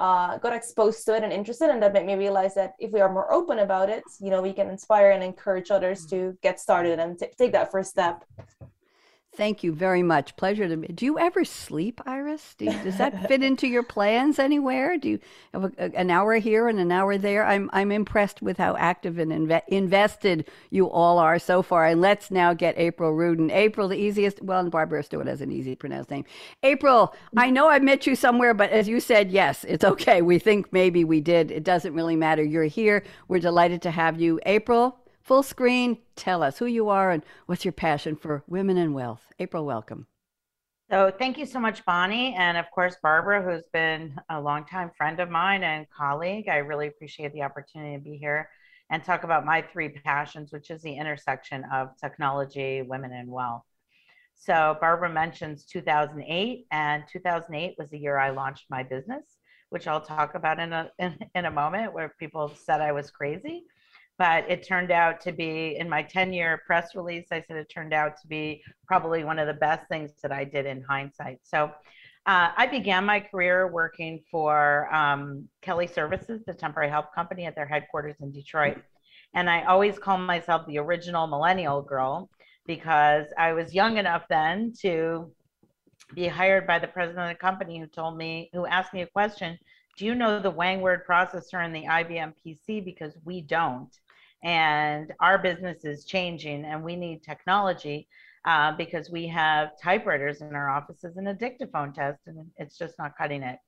uh, 0.00 0.38
got 0.38 0.54
exposed 0.54 1.04
to 1.04 1.14
it 1.14 1.22
and 1.22 1.32
interested 1.32 1.68
and 1.68 1.82
that 1.82 1.92
made 1.92 2.06
me 2.06 2.14
realize 2.14 2.54
that 2.54 2.72
if 2.78 2.90
we 2.90 3.00
are 3.00 3.12
more 3.12 3.30
open 3.32 3.58
about 3.60 3.90
it 3.90 4.02
you 4.18 4.30
know 4.30 4.40
we 4.40 4.52
can 4.52 4.70
inspire 4.70 5.10
and 5.10 5.22
encourage 5.22 5.70
others 5.70 6.06
to 6.06 6.36
get 6.42 6.58
started 6.58 6.98
and 6.98 7.18
t- 7.18 7.26
take 7.38 7.52
that 7.52 7.70
first 7.70 7.90
step 7.90 8.24
Thank 9.36 9.62
you 9.62 9.72
very 9.72 10.02
much. 10.02 10.34
Pleasure 10.36 10.66
to. 10.66 10.76
Do 10.76 11.04
you 11.04 11.16
ever 11.16 11.44
sleep, 11.44 12.00
Iris? 12.04 12.56
Do 12.58 12.64
you, 12.64 12.72
does 12.82 12.98
that 12.98 13.28
fit 13.28 13.44
into 13.44 13.68
your 13.68 13.84
plans 13.84 14.40
anywhere? 14.40 14.98
Do 14.98 15.08
you 15.08 15.18
have 15.54 15.72
a, 15.78 15.96
an 15.96 16.10
hour 16.10 16.34
here 16.34 16.66
and 16.66 16.80
an 16.80 16.90
hour 16.90 17.16
there? 17.16 17.46
I'm 17.46 17.70
I'm 17.72 17.92
impressed 17.92 18.42
with 18.42 18.58
how 18.58 18.74
active 18.76 19.18
and 19.18 19.30
inve- 19.30 19.62
invested 19.68 20.48
you 20.70 20.90
all 20.90 21.18
are 21.18 21.38
so 21.38 21.62
far. 21.62 21.86
And 21.86 22.00
let's 22.00 22.32
now 22.32 22.54
get 22.54 22.76
April 22.76 23.12
Rudin. 23.12 23.52
April, 23.52 23.86
the 23.86 23.96
easiest. 23.96 24.42
Well, 24.42 24.68
Barbara 24.68 25.04
Stewart 25.04 25.28
has 25.28 25.40
an 25.40 25.52
easy 25.52 25.76
pronounced 25.76 26.10
name. 26.10 26.24
April, 26.64 27.14
I 27.36 27.50
know 27.50 27.70
I 27.70 27.78
met 27.78 28.08
you 28.08 28.16
somewhere, 28.16 28.52
but 28.52 28.70
as 28.70 28.88
you 28.88 28.98
said, 28.98 29.30
yes, 29.30 29.64
it's 29.64 29.84
okay. 29.84 30.22
We 30.22 30.40
think 30.40 30.72
maybe 30.72 31.04
we 31.04 31.20
did. 31.20 31.52
It 31.52 31.62
doesn't 31.62 31.94
really 31.94 32.16
matter. 32.16 32.42
You're 32.42 32.64
here. 32.64 33.04
We're 33.28 33.38
delighted 33.38 33.80
to 33.82 33.92
have 33.92 34.20
you, 34.20 34.40
April 34.44 34.98
full 35.22 35.42
screen. 35.42 35.98
Tell 36.16 36.42
us 36.42 36.58
who 36.58 36.66
you 36.66 36.88
are 36.88 37.10
and 37.10 37.22
what's 37.46 37.64
your 37.64 37.72
passion 37.72 38.16
for 38.16 38.42
women 38.46 38.76
and 38.76 38.94
wealth. 38.94 39.32
April, 39.38 39.64
welcome. 39.64 40.06
So 40.90 41.12
thank 41.16 41.38
you 41.38 41.46
so 41.46 41.60
much, 41.60 41.84
Bonnie, 41.84 42.34
and 42.34 42.58
of 42.58 42.66
course 42.74 42.96
Barbara, 43.00 43.40
who's 43.42 43.68
been 43.72 44.18
a 44.28 44.40
longtime 44.40 44.90
friend 44.96 45.20
of 45.20 45.30
mine 45.30 45.62
and 45.62 45.86
colleague. 45.88 46.48
I 46.48 46.56
really 46.56 46.88
appreciate 46.88 47.32
the 47.32 47.42
opportunity 47.42 47.96
to 47.96 48.02
be 48.02 48.16
here 48.16 48.48
and 48.90 49.04
talk 49.04 49.22
about 49.22 49.46
my 49.46 49.62
three 49.62 49.88
passions, 49.88 50.50
which 50.50 50.68
is 50.68 50.82
the 50.82 50.92
intersection 50.92 51.64
of 51.72 51.96
technology, 51.96 52.82
women, 52.82 53.12
and 53.12 53.30
wealth. 53.30 53.62
So 54.34 54.76
Barbara 54.80 55.10
mentions 55.10 55.64
2008, 55.66 56.66
and 56.72 57.04
2008 57.08 57.76
was 57.78 57.90
the 57.90 57.98
year 57.98 58.18
I 58.18 58.30
launched 58.30 58.64
my 58.68 58.82
business, 58.82 59.22
which 59.68 59.86
I'll 59.86 60.00
talk 60.00 60.34
about 60.34 60.58
in 60.58 60.72
a 60.72 60.90
in, 60.98 61.16
in 61.36 61.44
a 61.44 61.52
moment, 61.52 61.92
where 61.92 62.14
people 62.18 62.52
said 62.64 62.80
I 62.80 62.90
was 62.90 63.12
crazy 63.12 63.62
but 64.20 64.44
it 64.50 64.62
turned 64.62 64.90
out 64.90 65.18
to 65.18 65.32
be 65.32 65.76
in 65.78 65.88
my 65.88 66.02
10 66.02 66.34
year 66.34 66.60
press 66.66 66.94
release 66.94 67.26
i 67.32 67.40
said 67.40 67.56
it 67.56 67.70
turned 67.70 67.94
out 67.94 68.20
to 68.20 68.28
be 68.28 68.62
probably 68.86 69.24
one 69.24 69.38
of 69.38 69.46
the 69.46 69.54
best 69.54 69.88
things 69.88 70.10
that 70.22 70.30
i 70.30 70.44
did 70.44 70.66
in 70.66 70.82
hindsight. 70.82 71.40
So 71.42 71.72
uh, 72.26 72.50
i 72.56 72.66
began 72.66 73.04
my 73.06 73.18
career 73.18 73.72
working 73.72 74.22
for 74.30 74.94
um, 74.94 75.48
kelly 75.62 75.86
services 75.86 76.42
the 76.46 76.52
temporary 76.52 76.90
help 76.90 77.14
company 77.14 77.46
at 77.46 77.56
their 77.56 77.66
headquarters 77.66 78.16
in 78.20 78.30
detroit. 78.30 78.76
And 79.34 79.48
i 79.48 79.62
always 79.62 79.98
call 79.98 80.18
myself 80.18 80.66
the 80.66 80.78
original 80.78 81.26
millennial 81.26 81.80
girl 81.80 82.28
because 82.66 83.26
i 83.38 83.54
was 83.54 83.74
young 83.74 83.96
enough 83.96 84.24
then 84.28 84.74
to 84.82 85.32
be 86.14 86.26
hired 86.28 86.66
by 86.66 86.78
the 86.78 86.88
president 86.88 87.30
of 87.30 87.36
the 87.36 87.40
company 87.40 87.78
who 87.80 87.86
told 87.86 88.18
me 88.18 88.50
who 88.52 88.66
asked 88.66 88.92
me 88.92 89.00
a 89.00 89.06
question 89.06 89.58
do 89.96 90.06
you 90.06 90.14
know 90.14 90.40
the 90.40 90.50
Wang 90.50 90.80
word 90.80 91.06
processor 91.06 91.62
and 91.62 91.74
the 91.74 91.84
IBM 91.84 92.32
PC? 92.42 92.82
Because 92.82 93.18
we 93.22 93.42
don't 93.42 93.90
and 94.42 95.12
our 95.20 95.38
business 95.38 95.84
is 95.84 96.04
changing 96.04 96.64
and 96.64 96.82
we 96.82 96.96
need 96.96 97.22
technology 97.22 98.08
uh, 98.46 98.72
because 98.72 99.10
we 99.10 99.26
have 99.26 99.70
typewriters 99.82 100.40
in 100.40 100.54
our 100.54 100.70
offices 100.70 101.16
and 101.16 101.28
a 101.28 101.34
dictaphone 101.34 101.92
test 101.92 102.20
and 102.26 102.46
it's 102.56 102.78
just 102.78 102.94
not 102.98 103.12
cutting 103.16 103.42
it. 103.42 103.58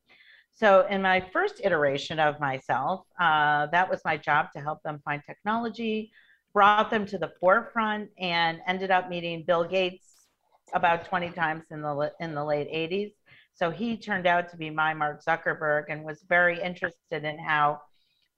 So 0.55 0.87
in 0.89 1.03
my 1.03 1.25
first 1.33 1.61
iteration 1.65 2.19
of 2.19 2.41
myself 2.41 3.07
uh, 3.21 3.67
that 3.67 3.89
was 3.89 4.01
my 4.05 4.17
job 4.17 4.47
to 4.55 4.61
help 4.61 4.83
them 4.83 5.01
find 5.05 5.23
technology 5.25 6.11
brought 6.53 6.91
them 6.91 7.07
to 7.07 7.19
the 7.19 7.33
forefront 7.41 8.11
and 8.19 8.61
ended 8.67 8.91
up 8.91 9.09
meeting 9.09 9.45
bill 9.47 9.65
gates 9.65 10.27
about 10.75 11.05
20 11.05 11.31
times 11.31 11.65
in 11.71 11.83
the 11.83 12.13
in 12.21 12.35
the 12.35 12.45
late 12.45 12.69
80s 12.69 13.13
so 13.55 13.71
he 13.71 13.97
turned 13.97 14.27
out 14.27 14.51
to 14.51 14.57
be 14.57 14.71
my 14.71 14.95
mark 14.95 15.25
zuckerberg 15.25 15.85
and 15.89 16.05
was 16.05 16.25
very 16.29 16.61
interested 16.61 17.25
in 17.25 17.39
how 17.39 17.81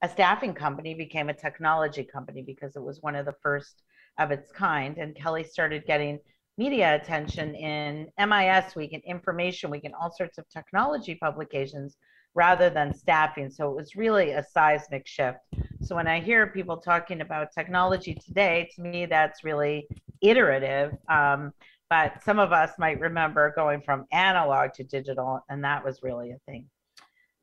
a 0.05 0.09
staffing 0.09 0.53
company 0.53 0.93
became 0.93 1.29
a 1.29 1.33
technology 1.33 2.03
company 2.03 2.43
because 2.43 2.75
it 2.75 2.83
was 2.83 3.01
one 3.01 3.15
of 3.15 3.25
the 3.25 3.33
first 3.41 3.81
of 4.19 4.29
its 4.29 4.51
kind. 4.51 4.99
And 4.99 5.15
Kelly 5.15 5.43
started 5.43 5.83
getting 5.87 6.19
media 6.59 6.93
attention 6.93 7.55
in 7.55 8.07
MIS 8.19 8.75
Week 8.75 8.93
and 8.93 9.01
Information 9.03 9.71
Week 9.71 9.83
and 9.83 9.95
all 9.95 10.11
sorts 10.11 10.37
of 10.37 10.47
technology 10.47 11.15
publications 11.15 11.97
rather 12.35 12.69
than 12.69 12.93
staffing. 12.93 13.49
So 13.49 13.71
it 13.71 13.75
was 13.75 13.95
really 13.95 14.33
a 14.33 14.43
seismic 14.43 15.07
shift. 15.07 15.39
So 15.81 15.95
when 15.95 16.07
I 16.07 16.19
hear 16.19 16.45
people 16.45 16.77
talking 16.77 17.21
about 17.21 17.51
technology 17.51 18.13
today, 18.13 18.69
to 18.75 18.83
me, 18.83 19.07
that's 19.07 19.43
really 19.43 19.87
iterative. 20.21 20.91
Um, 21.09 21.51
but 21.89 22.23
some 22.23 22.37
of 22.37 22.51
us 22.51 22.73
might 22.77 22.99
remember 22.99 23.53
going 23.55 23.81
from 23.81 24.05
analog 24.11 24.73
to 24.73 24.83
digital, 24.83 25.39
and 25.49 25.63
that 25.63 25.83
was 25.83 26.03
really 26.03 26.29
a 26.29 26.37
thing. 26.45 26.67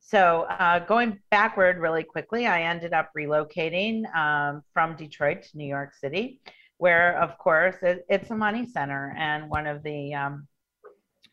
So 0.05 0.41
uh, 0.49 0.79
going 0.79 1.19
backward 1.31 1.79
really 1.79 2.03
quickly, 2.03 2.45
I 2.45 2.63
ended 2.63 2.93
up 2.93 3.09
relocating 3.17 4.13
um, 4.13 4.61
from 4.73 4.97
Detroit 4.97 5.43
to 5.43 5.57
New 5.57 5.65
York 5.65 5.93
City, 5.95 6.41
where 6.77 7.17
of 7.19 7.37
course 7.37 7.77
it, 7.81 8.05
it's 8.09 8.29
a 8.29 8.35
money 8.35 8.67
center 8.67 9.15
and 9.17 9.49
one 9.49 9.65
of 9.65 9.81
the 9.81 10.13
um, 10.13 10.47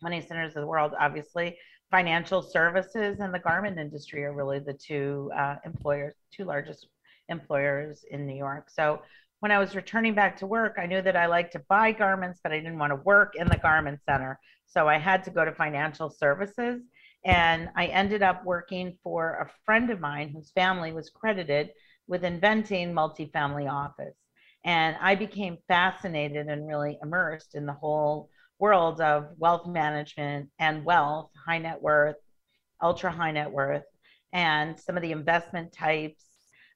money 0.00 0.20
centers 0.20 0.54
of 0.54 0.62
the 0.62 0.68
world. 0.68 0.92
Obviously, 1.00 1.58
financial 1.90 2.42
services 2.42 3.18
and 3.18 3.34
the 3.34 3.40
garment 3.40 3.76
industry 3.78 4.24
are 4.24 4.32
really 4.32 4.60
the 4.60 4.74
two 4.74 5.32
uh, 5.36 5.56
employers, 5.64 6.14
two 6.32 6.44
largest 6.44 6.86
employers 7.28 8.04
in 8.08 8.24
New 8.24 8.36
York. 8.36 8.70
So 8.70 9.02
when 9.40 9.50
I 9.50 9.58
was 9.58 9.74
returning 9.74 10.14
back 10.14 10.36
to 10.38 10.46
work, 10.46 10.76
I 10.78 10.86
knew 10.86 11.02
that 11.02 11.16
I 11.16 11.26
liked 11.26 11.52
to 11.52 11.62
buy 11.68 11.90
garments, 11.90 12.38
but 12.42 12.52
I 12.52 12.58
didn't 12.58 12.78
want 12.78 12.92
to 12.92 12.96
work 12.96 13.34
in 13.34 13.48
the 13.48 13.58
garment 13.58 13.98
center. 14.08 14.38
So 14.66 14.88
I 14.88 14.98
had 14.98 15.24
to 15.24 15.30
go 15.30 15.44
to 15.44 15.52
financial 15.52 16.08
services. 16.08 16.82
And 17.24 17.68
I 17.76 17.86
ended 17.86 18.22
up 18.22 18.44
working 18.44 18.96
for 19.02 19.34
a 19.34 19.50
friend 19.64 19.90
of 19.90 20.00
mine 20.00 20.30
whose 20.30 20.52
family 20.52 20.92
was 20.92 21.10
credited 21.10 21.70
with 22.06 22.24
inventing 22.24 22.92
multifamily 22.92 23.70
office. 23.70 24.16
And 24.64 24.96
I 25.00 25.14
became 25.14 25.58
fascinated 25.68 26.46
and 26.48 26.66
really 26.66 26.98
immersed 27.02 27.54
in 27.54 27.66
the 27.66 27.72
whole 27.72 28.30
world 28.58 29.00
of 29.00 29.28
wealth 29.38 29.66
management 29.66 30.50
and 30.58 30.84
wealth, 30.84 31.30
high 31.46 31.58
net 31.58 31.80
worth, 31.80 32.16
ultra 32.82 33.10
high 33.10 33.32
net 33.32 33.50
worth, 33.50 33.84
and 34.32 34.78
some 34.78 34.96
of 34.96 35.02
the 35.02 35.12
investment 35.12 35.72
types 35.72 36.24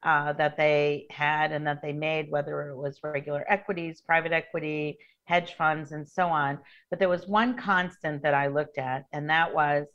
uh, 0.03 0.33
that 0.35 0.57
they 0.57 1.07
had 1.11 1.53
and 1.53 1.67
that 1.67 1.81
they 1.83 1.93
made, 1.93 2.31
whether 2.31 2.69
it 2.69 2.77
was 2.77 3.01
regular 3.03 3.45
equities, 3.49 4.01
private 4.01 4.33
equity, 4.33 4.99
hedge 5.25 5.55
funds, 5.55 5.93
and 5.93 6.09
so 6.09 6.29
on. 6.29 6.59
But 6.91 6.99
there 6.99 7.09
was 7.09 7.27
one 7.27 7.57
constant 7.57 8.23
that 8.23 8.35
I 8.35 8.49
looked 8.49 8.79
at, 8.79 9.07
and 9.13 9.29
that 9.31 9.55
was 9.55 9.87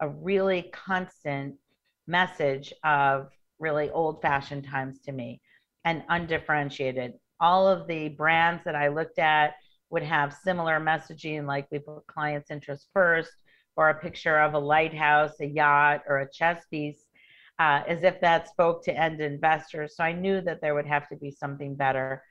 a 0.00 0.08
really 0.08 0.70
constant 0.72 1.54
message 2.06 2.72
of 2.84 3.28
really 3.58 3.90
old 3.90 4.20
fashioned 4.20 4.64
times 4.64 5.00
to 5.00 5.12
me 5.12 5.40
and 5.84 6.02
undifferentiated. 6.08 7.14
All 7.40 7.68
of 7.68 7.86
the 7.86 8.08
brands 8.10 8.64
that 8.64 8.74
I 8.74 8.88
looked 8.88 9.18
at 9.18 9.54
would 9.90 10.02
have 10.02 10.34
similar 10.34 10.80
messaging, 10.80 11.46
like 11.46 11.66
we 11.70 11.78
put 11.78 12.06
clients' 12.06 12.50
interest 12.50 12.88
first, 12.92 13.32
or 13.76 13.90
a 13.90 14.00
picture 14.00 14.38
of 14.38 14.54
a 14.54 14.58
lighthouse, 14.58 15.40
a 15.40 15.46
yacht, 15.46 16.02
or 16.08 16.18
a 16.18 16.30
chess 16.30 16.64
piece, 16.70 17.04
uh, 17.58 17.82
as 17.86 18.02
if 18.02 18.20
that 18.20 18.48
spoke 18.48 18.84
to 18.84 18.96
end 18.96 19.20
investors. 19.20 19.96
So 19.96 20.04
I 20.04 20.12
knew 20.12 20.40
that 20.42 20.60
there 20.60 20.74
would 20.74 20.86
have 20.86 21.08
to 21.08 21.16
be 21.16 21.30
something 21.30 21.74
better. 21.74 22.22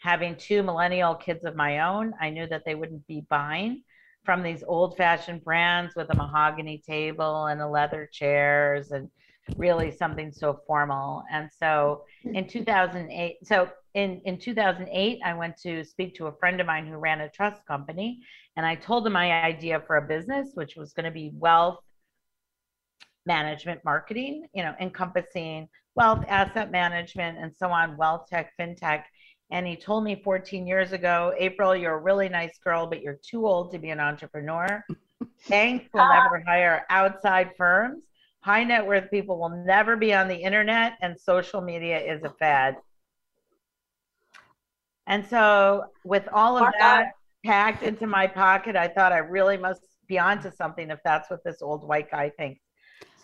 Having 0.00 0.36
two 0.36 0.62
millennial 0.62 1.14
kids 1.14 1.44
of 1.44 1.56
my 1.56 1.80
own, 1.80 2.12
I 2.20 2.30
knew 2.30 2.46
that 2.48 2.64
they 2.64 2.74
wouldn't 2.74 3.06
be 3.06 3.24
buying 3.28 3.82
from 4.24 4.42
these 4.42 4.62
old 4.66 4.96
fashioned 4.96 5.42
brands 5.44 5.94
with 5.96 6.10
a 6.10 6.16
mahogany 6.16 6.82
table 6.86 7.46
and 7.46 7.60
the 7.60 7.66
leather 7.66 8.08
chairs 8.12 8.92
and 8.92 9.08
really 9.56 9.90
something 9.90 10.30
so 10.32 10.60
formal. 10.66 11.24
And 11.30 11.50
so 11.52 12.04
hmm. 12.22 12.34
in 12.34 12.46
2008, 12.46 13.38
so 13.44 13.68
in, 13.94 14.20
in 14.24 14.38
2008, 14.38 15.20
I 15.24 15.34
went 15.34 15.56
to 15.58 15.84
speak 15.84 16.14
to 16.16 16.26
a 16.26 16.36
friend 16.36 16.60
of 16.60 16.66
mine 16.66 16.86
who 16.86 16.96
ran 16.96 17.20
a 17.20 17.28
trust 17.28 17.64
company. 17.66 18.20
And 18.56 18.64
I 18.64 18.74
told 18.74 19.06
him 19.06 19.14
my 19.14 19.32
idea 19.44 19.82
for 19.86 19.96
a 19.96 20.02
business, 20.02 20.50
which 20.54 20.76
was 20.76 20.92
going 20.92 21.04
to 21.04 21.10
be 21.10 21.32
wealth 21.34 21.80
management 23.26 23.80
marketing, 23.84 24.46
you 24.54 24.62
know, 24.62 24.74
encompassing 24.80 25.68
wealth, 25.94 26.24
asset 26.28 26.70
management, 26.70 27.38
and 27.38 27.54
so 27.54 27.68
on, 27.68 27.96
wealth 27.96 28.26
tech, 28.28 28.52
fintech. 28.58 29.04
And 29.52 29.66
he 29.66 29.76
told 29.76 30.02
me 30.02 30.18
14 30.24 30.66
years 30.66 30.92
ago, 30.92 31.34
April, 31.38 31.76
you're 31.76 31.98
a 31.98 32.00
really 32.00 32.30
nice 32.30 32.58
girl, 32.64 32.86
but 32.86 33.02
you're 33.02 33.20
too 33.22 33.46
old 33.46 33.70
to 33.72 33.78
be 33.78 33.90
an 33.90 34.00
entrepreneur. 34.00 34.82
Banks 35.48 35.84
will 35.92 36.00
ah. 36.00 36.22
never 36.22 36.42
hire 36.46 36.86
outside 36.88 37.50
firms. 37.58 38.04
High 38.40 38.64
net 38.64 38.84
worth 38.84 39.10
people 39.10 39.38
will 39.38 39.62
never 39.66 39.94
be 39.94 40.14
on 40.14 40.26
the 40.26 40.34
internet, 40.34 40.94
and 41.02 41.20
social 41.20 41.60
media 41.60 42.00
is 42.00 42.24
a 42.24 42.30
fad. 42.38 42.76
And 45.06 45.24
so, 45.26 45.84
with 46.02 46.26
all 46.32 46.56
of 46.56 46.72
that 46.78 47.10
packed 47.44 47.82
into 47.82 48.06
my 48.06 48.26
pocket, 48.26 48.74
I 48.74 48.88
thought 48.88 49.12
I 49.12 49.18
really 49.18 49.58
must 49.58 49.82
be 50.08 50.18
onto 50.18 50.50
something 50.50 50.90
if 50.90 50.98
that's 51.04 51.30
what 51.30 51.44
this 51.44 51.60
old 51.60 51.86
white 51.86 52.10
guy 52.10 52.30
thinks. 52.38 52.62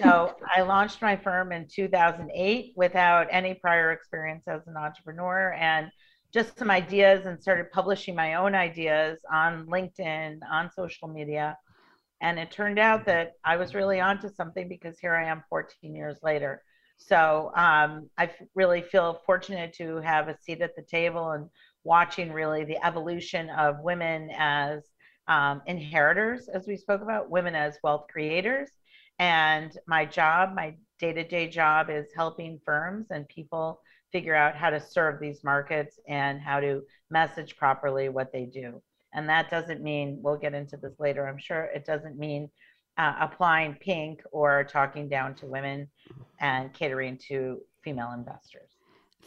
So, 0.01 0.37
I 0.57 0.61
launched 0.61 1.01
my 1.01 1.17
firm 1.17 1.53
in 1.53 1.67
2008 1.75 2.75
without 2.77 3.29
any 3.31 3.55
prior 3.55 3.93
experience 3.93 4.47
as 4.47 4.67
an 4.67 4.77
entrepreneur. 4.77 5.55
And 5.55 5.91
just 6.33 6.59
some 6.59 6.71
ideas 6.71 7.27
and 7.27 7.41
started 7.41 7.71
publishing 7.73 8.15
my 8.15 8.35
own 8.35 8.55
ideas 8.55 9.21
on 9.33 9.67
LinkedIn, 9.67 10.39
on 10.51 10.71
social 10.71 11.09
media. 11.09 11.57
And 12.21 12.39
it 12.39 12.51
turned 12.51 12.79
out 12.79 13.07
that 13.07 13.33
I 13.45 13.57
was 13.57 13.75
really 13.75 14.01
onto 14.01 14.29
something 14.29 14.69
because 14.69 14.99
here 14.99 15.15
I 15.15 15.27
am 15.29 15.43
14 15.49 15.95
years 15.95 16.19
later. 16.23 16.63
So 16.99 17.53
um, 17.55 18.11
I 18.19 18.31
really 18.55 18.83
feel 18.83 19.23
fortunate 19.25 19.73
to 19.75 19.97
have 19.99 20.29
a 20.29 20.37
seat 20.43 20.61
at 20.61 20.75
the 20.75 20.83
table 20.83 21.31
and 21.31 21.49
watching 21.85 22.33
really 22.33 22.65
the 22.65 22.85
evolution 22.85 23.49
of 23.51 23.81
women 23.81 24.31
as 24.37 24.83
um, 25.29 25.63
inheritors, 25.67 26.49
as 26.49 26.67
we 26.67 26.77
spoke 26.77 27.03
about, 27.03 27.31
women 27.31 27.55
as 27.55 27.79
wealth 27.83 28.07
creators. 28.11 28.71
And 29.21 29.73
my 29.87 30.05
job, 30.05 30.55
my 30.55 30.75
day 30.99 31.13
to 31.13 31.25
day 31.25 31.49
job, 31.49 31.89
is 31.89 32.09
helping 32.15 32.61
firms 32.65 33.07
and 33.11 33.29
people 33.29 33.81
figure 34.13 34.35
out 34.35 34.57
how 34.57 34.71
to 34.71 34.81
serve 34.81 35.21
these 35.21 35.45
markets 35.45 35.99
and 36.09 36.41
how 36.41 36.61
to 36.61 36.83
message 37.11 37.57
properly 37.57 38.09
what 38.09 38.33
they 38.33 38.45
do. 38.45 38.81
And 39.15 39.29
that 39.29 39.51
doesn't 39.51 39.83
mean, 39.83 40.19
we'll 40.23 40.37
get 40.37 40.55
into 40.55 40.77
this 40.77 40.99
later, 40.99 41.27
I'm 41.27 41.39
sure, 41.39 41.65
it 41.75 41.85
doesn't 41.85 42.19
mean 42.19 42.51
uh, 42.99 43.15
applying 43.21 43.75
pink 43.75 44.23
or 44.33 44.65
talking 44.65 45.09
down 45.09 45.35
to 45.37 45.47
women 45.47 45.89
and 46.41 46.73
catering 46.75 47.19
to 47.29 47.61
female 47.83 48.13
investors. 48.13 48.68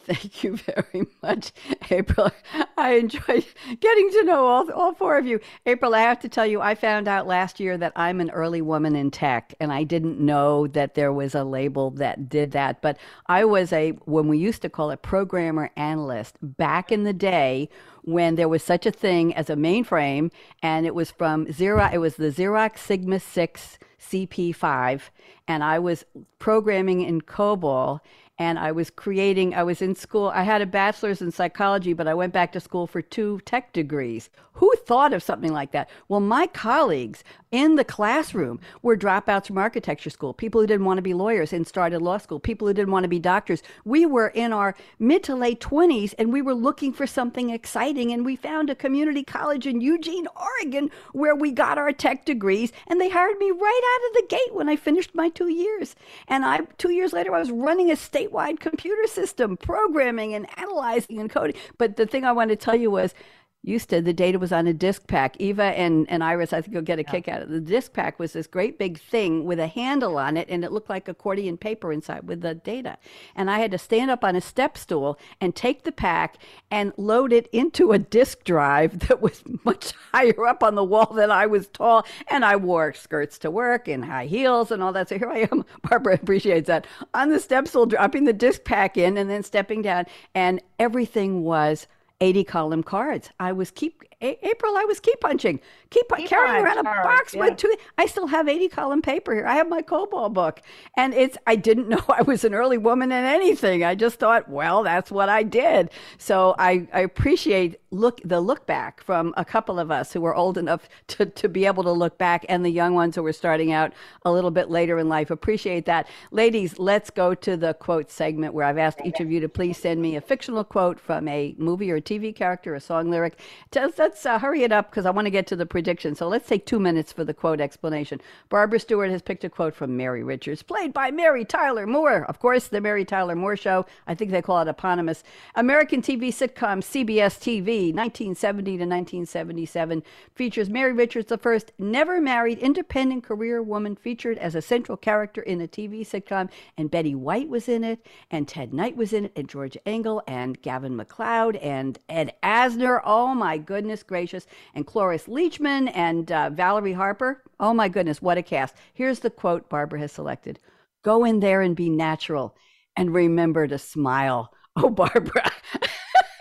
Thank 0.06 0.44
you 0.44 0.58
very 0.58 1.06
much, 1.22 1.52
April. 1.92 2.32
I 2.76 2.94
enjoyed 2.94 3.46
getting 3.80 4.10
to 4.12 4.24
know 4.24 4.48
all, 4.48 4.72
all 4.72 4.94
four 4.96 5.16
of 5.16 5.28
you. 5.28 5.40
April, 5.68 5.94
I 5.94 6.00
have 6.00 6.20
to 6.22 6.30
tell 6.30 6.48
you, 6.48 6.60
I 6.60 6.74
found 6.74 7.08
out 7.08 7.28
last 7.28 7.60
year 7.60 7.78
that 7.78 7.94
I'm 7.96 8.20
an 8.20 8.32
early 8.32 8.64
woman 8.64 8.96
in 8.96 9.12
tech, 9.12 9.54
and 9.60 9.72
I 9.72 9.84
didn't 9.84 10.20
know 10.20 10.66
that 10.68 10.96
there 10.96 11.14
was 11.14 11.36
a 11.36 11.44
label 11.44 11.92
that 11.92 12.30
did 12.30 12.52
that. 12.52 12.82
But 12.82 12.98
I 13.28 13.46
was 13.46 13.72
a, 13.72 13.92
when 14.06 14.28
we 14.28 14.40
used 14.40 14.64
to 14.64 14.70
call 14.70 14.90
it 14.90 15.04
programmer 15.04 15.70
analyst, 15.76 16.38
back 16.42 16.92
in 16.92 17.04
the 17.04 17.14
day 17.14 17.70
when 18.02 18.34
there 18.36 18.50
was 18.50 18.64
such 18.64 18.88
a 18.88 18.92
thing 18.92 19.36
as 19.36 19.52
a 19.52 19.56
mainframe, 19.56 20.32
and 20.64 20.88
it 20.88 20.96
was 20.96 21.12
from 21.12 21.46
Xerox, 21.46 21.94
it 21.94 22.00
was 22.00 22.16
the 22.16 22.32
Xerox 22.32 22.80
Sigma 22.80 23.20
6 23.20 23.78
CP5, 24.00 25.02
and 25.48 25.64
I 25.64 25.78
was 25.78 26.06
programming 26.40 27.02
in 27.02 27.22
COBOL 27.22 28.00
and 28.38 28.58
I 28.58 28.72
was 28.72 28.90
creating, 28.90 29.54
I 29.54 29.64
was 29.64 29.82
in 29.82 29.96
school. 29.96 30.32
I 30.34 30.44
had 30.44 30.62
a 30.62 30.66
bachelor's 30.66 31.22
in 31.22 31.32
psychology, 31.32 31.94
but 31.94 32.08
I 32.08 32.14
went 32.14 32.34
back 32.34 32.52
to 32.54 32.60
school 32.60 32.88
for 32.88 33.02
two 33.02 33.40
tech 33.46 33.74
degrees. 33.74 34.30
Who 34.54 34.74
thought 34.86 35.14
of 35.14 35.22
something 35.22 35.54
like 35.54 35.72
that? 35.72 35.90
Well, 36.08 36.22
my 36.22 36.48
colleagues 36.48 37.24
in 37.52 37.76
the 37.76 37.84
classroom 37.84 38.60
were 38.82 38.96
dropouts 38.96 39.48
from 39.48 39.58
architecture 39.58 40.10
school, 40.10 40.34
people 40.34 40.62
who 40.62 40.68
didn't 40.68 40.86
want 40.86 40.98
to 40.98 41.02
be 41.02 41.14
lawyers 41.14 41.52
and 41.52 41.68
started 41.68 42.02
law 42.02 42.18
school, 42.18 42.40
people 42.40 42.68
who 42.68 42.74
didn't 42.74 42.92
want 42.92 43.04
to 43.04 43.10
be 43.10 43.20
doctors. 43.20 43.62
We 43.84 44.06
were 44.06 44.30
in 44.30 44.54
our 44.54 44.74
mid 45.00 45.24
to 45.24 45.36
late 45.36 45.60
20s 45.60 46.14
and 46.18 46.32
we 46.32 46.42
were 46.42 46.54
looking 46.54 46.94
for 46.94 47.06
something 47.06 47.50
exciting. 47.50 48.12
And 48.12 48.26
we 48.26 48.36
found 48.38 48.70
a 48.70 48.76
community 48.76 49.24
college 49.24 49.68
in 49.68 49.82
Eugene, 49.82 50.28
Oregon, 50.36 50.90
where 51.12 51.36
we 51.36 51.52
got 51.52 51.78
our 51.78 51.92
tech 51.92 52.26
degrees. 52.26 52.72
And 52.88 53.02
they 53.02 53.10
hired 53.10 53.38
me 53.38 53.52
right 53.52 53.82
out 53.94 54.10
of 54.10 54.22
the 54.22 54.36
gate 54.36 54.56
when 54.56 54.70
I 54.70 54.78
finished 54.78 55.14
my 55.14 55.30
two 55.30 55.50
years. 55.50 55.96
And 56.28 56.46
I, 56.46 56.62
two 56.78 56.92
years 56.92 57.12
later, 57.12 57.36
I 57.36 57.40
was 57.40 57.52
running 57.52 57.92
a 57.92 57.96
statewide 57.96 58.60
computer 58.60 59.08
system, 59.08 59.58
programming 59.58 60.34
and 60.34 60.48
analyzing 60.58 61.20
and 61.20 61.30
coding. 61.30 61.56
But 61.78 61.98
the 61.98 62.06
thing 62.06 62.24
I 62.24 62.32
wanted 62.32 62.60
to 62.60 62.66
tell 62.66 62.76
you 62.76 62.92
was 62.92 63.14
used 63.64 63.90
to 63.90 64.02
the 64.02 64.14
data 64.14 64.40
was 64.40 64.52
on 64.52 64.68
a 64.68 64.74
disk 64.74 65.08
pack. 65.08 65.36
Eva 65.40 65.64
and, 65.64 66.10
and 66.10 66.24
iris 66.24 66.54
i 66.54 66.62
think 66.62 66.74
you'll 66.74 66.82
get 66.82 67.00
a 67.00 67.04
yeah. 67.04 67.12
kick 67.12 67.28
out 67.28 67.42
of 67.42 67.52
it. 67.52 67.54
The 67.54 67.72
disk 67.72 67.94
pack 67.94 68.20
was 68.20 68.34
this 68.34 68.48
great 68.48 68.80
big 68.80 69.00
thing 69.00 69.46
with 69.46 69.60
a 69.60 69.68
handle 69.68 70.18
on 70.18 70.38
it 70.38 70.50
and 70.50 70.66
it 70.66 70.72
looked 70.72 70.90
like 70.90 71.08
accordion 71.08 71.58
paper 71.58 71.94
inside 71.94 72.28
with 72.28 72.42
the 72.42 72.56
data. 72.56 72.98
And 73.36 73.52
i 73.52 73.60
had 73.60 73.72
to 73.72 73.78
stand 73.78 74.10
up 74.10 74.24
on 74.24 74.36
a 74.36 74.42
step 74.42 74.78
stool 74.78 75.20
and 75.40 75.56
take 75.56 75.84
the 75.84 75.92
pack 75.92 76.38
and 76.72 76.94
load 76.98 77.32
it 77.32 77.48
into 77.52 77.92
a 77.92 78.00
disk 78.00 78.44
drive 78.44 79.00
that 79.08 79.22
was 79.22 79.44
much 79.64 79.94
higher 80.12 80.48
up 80.48 80.64
on 80.64 80.76
the 80.76 80.84
wall 80.84 81.14
than 81.14 81.32
i 81.32 81.46
was 81.46 81.68
tall. 81.68 82.06
And 82.30 82.44
i 82.44 82.56
wore 82.56 82.94
skirts 82.94 83.38
to 83.40 83.52
work 83.52 83.88
and 83.88 84.06
high 84.06 84.26
heels 84.26 84.72
and 84.72 84.82
all 84.82 84.94
that. 84.94 85.10
So 85.10 85.18
here 85.18 85.30
i 85.30 85.48
am. 85.52 85.66
Barbara 85.90 86.16
appreciates 86.16 86.68
that. 86.68 86.88
On 87.14 87.30
the 87.30 87.40
step 87.40 87.68
stool 87.68 87.86
dropping 87.86 88.24
the 88.24 88.34
disk 88.34 88.64
pack 88.64 88.98
in 88.98 89.18
and 89.18 89.30
then 89.30 89.44
stepping 89.44 89.82
down 89.82 90.06
and 90.34 90.62
everything 90.80 91.44
was 91.44 91.88
80 92.22 92.44
column 92.44 92.84
cards. 92.84 93.30
I 93.40 93.52
was 93.52 93.72
keep 93.72 94.04
a- 94.22 94.48
April. 94.48 94.78
I 94.78 94.86
was 94.86 95.00
key 95.00 95.16
punching, 95.20 95.60
keep, 95.90 96.06
keep 96.16 96.28
carrying 96.28 96.64
around 96.64 96.80
a 96.80 96.84
box 96.84 97.34
yeah. 97.34 97.42
with 97.42 97.58
two. 97.58 97.74
I 97.98 98.06
still 98.06 98.28
have 98.28 98.48
80 98.48 98.70
column 98.70 99.02
paper 99.02 99.34
here. 99.34 99.48
I 99.48 99.56
have 99.56 99.70
my 99.70 99.82
COBOL 99.82 100.34
book, 100.34 100.62
and 100.98 101.14
it's. 101.14 101.38
I 101.48 101.56
didn't 101.56 101.90
know 101.90 102.04
I 102.10 102.22
was 102.22 102.44
an 102.44 102.54
early 102.54 102.78
woman 102.78 103.12
in 103.12 103.24
anything. 103.24 103.84
I 103.84 103.96
just 103.96 104.20
thought, 104.20 104.50
well, 104.50 104.84
that's 104.84 105.12
what 105.12 105.30
I 105.30 105.44
did. 105.44 105.90
So 106.18 106.56
I, 106.58 106.88
I 106.94 107.02
appreciate 107.02 107.82
look 107.92 108.22
the 108.24 108.40
look 108.40 108.66
back 108.66 109.04
from 109.04 109.34
a 109.36 109.44
couple 109.44 109.78
of 109.78 109.92
us 109.92 110.14
who 110.14 110.22
were 110.22 110.34
old 110.34 110.58
enough 110.58 110.88
to, 111.08 111.26
to 111.26 111.50
be 111.50 111.66
able 111.66 111.84
to 111.84 111.92
look 111.92 112.18
back 112.18 112.46
and 112.48 112.64
the 112.64 112.70
young 112.70 112.94
ones 112.96 113.16
who 113.16 113.24
were 113.24 113.34
starting 113.34 113.74
out 113.74 113.92
a 114.24 114.32
little 114.32 114.50
bit 114.50 114.70
later 114.70 114.98
in 114.98 115.10
life 115.10 115.30
appreciate 115.30 115.86
that 115.86 116.08
ladies 116.32 116.80
let's 116.80 117.10
go 117.10 117.34
to 117.34 117.58
the 117.58 117.74
quote 117.76 118.10
segment 118.10 118.54
where 118.54 118.66
i've 118.66 118.78
asked 118.78 119.02
each 119.04 119.20
of 119.20 119.30
you 119.30 119.42
to 119.42 119.50
please 119.50 119.78
send 119.78 120.02
me 120.02 120.16
a 120.16 120.22
fictional 120.22 120.64
quote 120.64 121.00
from 121.02 121.28
a 121.28 121.54
movie 121.58 121.92
or 121.92 121.98
a 121.98 122.02
tv 122.02 122.34
character 122.34 122.76
a 122.76 122.80
song 122.80 123.10
lyric 123.10 123.38
let's, 123.76 124.00
let's 124.12 124.26
uh, 124.26 124.40
hurry 124.40 124.64
it 124.64 124.74
up 124.74 124.92
because 124.92 125.06
i 125.06 125.10
want 125.10 125.26
to 125.26 125.30
get 125.32 125.48
to 125.48 125.56
the 125.56 125.66
prediction 125.66 126.14
so 126.16 126.28
let's 126.28 126.48
take 126.48 126.66
two 126.66 126.80
minutes 126.80 127.14
for 127.14 127.24
the 127.24 127.34
quote 127.34 127.62
explanation 127.62 128.20
barbara 128.50 128.78
stewart 128.78 129.10
has 129.10 129.22
picked 129.22 129.46
a 129.46 129.50
quote 129.50 129.74
from 129.74 129.96
mary 129.96 130.22
richards 130.22 130.62
played 130.62 130.92
by 130.92 131.10
mary 131.10 131.46
tyler 131.46 131.88
moore 131.88 132.26
of 132.26 132.38
course 132.40 132.68
the 132.68 132.82
mary 132.82 133.06
tyler 133.06 133.36
moore 133.36 133.56
show 133.56 133.86
i 134.08 134.14
think 134.14 134.32
they 134.32 134.42
call 134.42 134.62
it 134.62 134.68
eponymous 134.68 135.24
american 135.56 136.02
tv 136.02 136.28
sitcom 136.28 136.82
cbs 136.82 137.40
tv 137.40 137.94
1970 137.94 138.72
to 138.72 138.86
1977, 138.86 140.04
features 140.36 140.70
Mary 140.70 140.94
Richards, 140.94 141.28
the 141.28 141.38
first 141.38 141.72
never 141.78 142.22
married 142.22 142.60
independent 142.60 143.24
career 143.24 143.62
woman 143.62 143.96
featured 143.96 144.38
as 144.38 144.56
a 144.56 144.62
central 144.62 144.98
character 144.98 145.42
in 145.42 145.62
a 145.62 145.68
TV 145.68 146.02
sitcom. 146.02 146.50
And 146.78 146.92
Betty 146.92 147.16
White 147.16 147.50
was 147.50 147.68
in 147.68 147.84
it, 147.84 148.06
and 148.30 148.48
Ted 148.48 148.74
Knight 148.74 148.96
was 148.96 149.14
in 149.14 149.26
it, 149.26 149.32
and 149.36 149.48
George 149.48 149.78
Engel, 149.86 150.22
and 150.28 150.62
Gavin 150.62 150.96
MacLeod, 150.96 151.56
and 151.58 152.00
Ed 152.10 152.34
Asner. 152.44 153.02
Oh 153.04 153.34
my 153.34 153.58
goodness 153.58 154.01
gracious. 154.04 154.48
And 154.76 154.86
Cloris 154.86 155.28
Leachman, 155.28 155.92
and 155.94 156.32
uh, 156.32 156.50
Valerie 156.50 156.94
Harper. 156.94 157.44
Oh 157.60 157.74
my 157.74 157.88
goodness, 157.88 158.22
what 158.22 158.38
a 158.38 158.44
cast. 158.44 158.76
Here's 158.94 159.20
the 159.20 159.30
quote 159.30 159.70
Barbara 159.70 160.00
has 160.00 160.12
selected 160.12 160.60
Go 161.04 161.26
in 161.26 161.40
there 161.40 161.62
and 161.62 161.76
be 161.76 161.90
natural, 161.90 162.56
and 162.96 163.14
remember 163.14 163.68
to 163.68 163.78
smile. 163.78 164.54
Oh, 164.78 164.90
Barbara. 164.90 165.52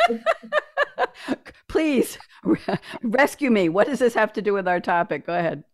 Please 1.68 2.16
rescue 3.02 3.50
me. 3.50 3.68
What 3.68 3.88
does 3.88 3.98
this 3.98 4.14
have 4.14 4.32
to 4.34 4.40
do 4.40 4.52
with 4.52 4.68
our 4.68 4.78
topic? 4.78 5.26
Go 5.26 5.36
ahead. 5.36 5.64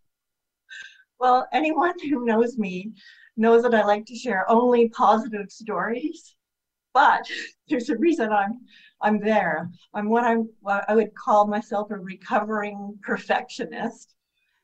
Well, 1.19 1.47
anyone 1.53 1.93
who 1.99 2.25
knows 2.25 2.57
me 2.57 2.93
knows 3.37 3.63
that 3.63 3.75
I 3.75 3.85
like 3.85 4.05
to 4.07 4.15
share 4.15 4.49
only 4.49 4.89
positive 4.89 5.51
stories. 5.51 6.35
But 6.93 7.29
there's 7.69 7.89
a 7.89 7.97
reason 7.97 8.31
I'm 8.31 8.59
I'm 9.01 9.19
there. 9.19 9.69
I'm 9.93 10.09
what 10.09 10.23
I'm 10.23 10.49
what 10.61 10.85
I 10.87 10.95
would 10.95 11.13
call 11.15 11.47
myself 11.47 11.91
a 11.91 11.97
recovering 11.97 12.97
perfectionist. 13.03 14.15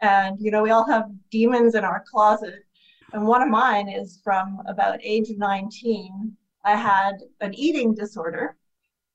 And 0.02 0.38
you 0.40 0.52
know, 0.52 0.64
we 0.64 0.72
all 0.72 0.88
have 0.88 1.10
demons 1.32 1.76
in 1.76 1.84
our 1.84 2.04
closet. 2.12 2.66
And 3.14 3.28
one 3.28 3.42
of 3.42 3.50
mine 3.50 3.90
is 3.90 4.20
from 4.24 4.60
about 4.68 5.00
age 5.04 5.30
19. 5.38 6.36
I 6.66 6.76
had 6.76 7.16
an 7.42 7.54
eating 7.54 7.94
disorder 7.94 8.58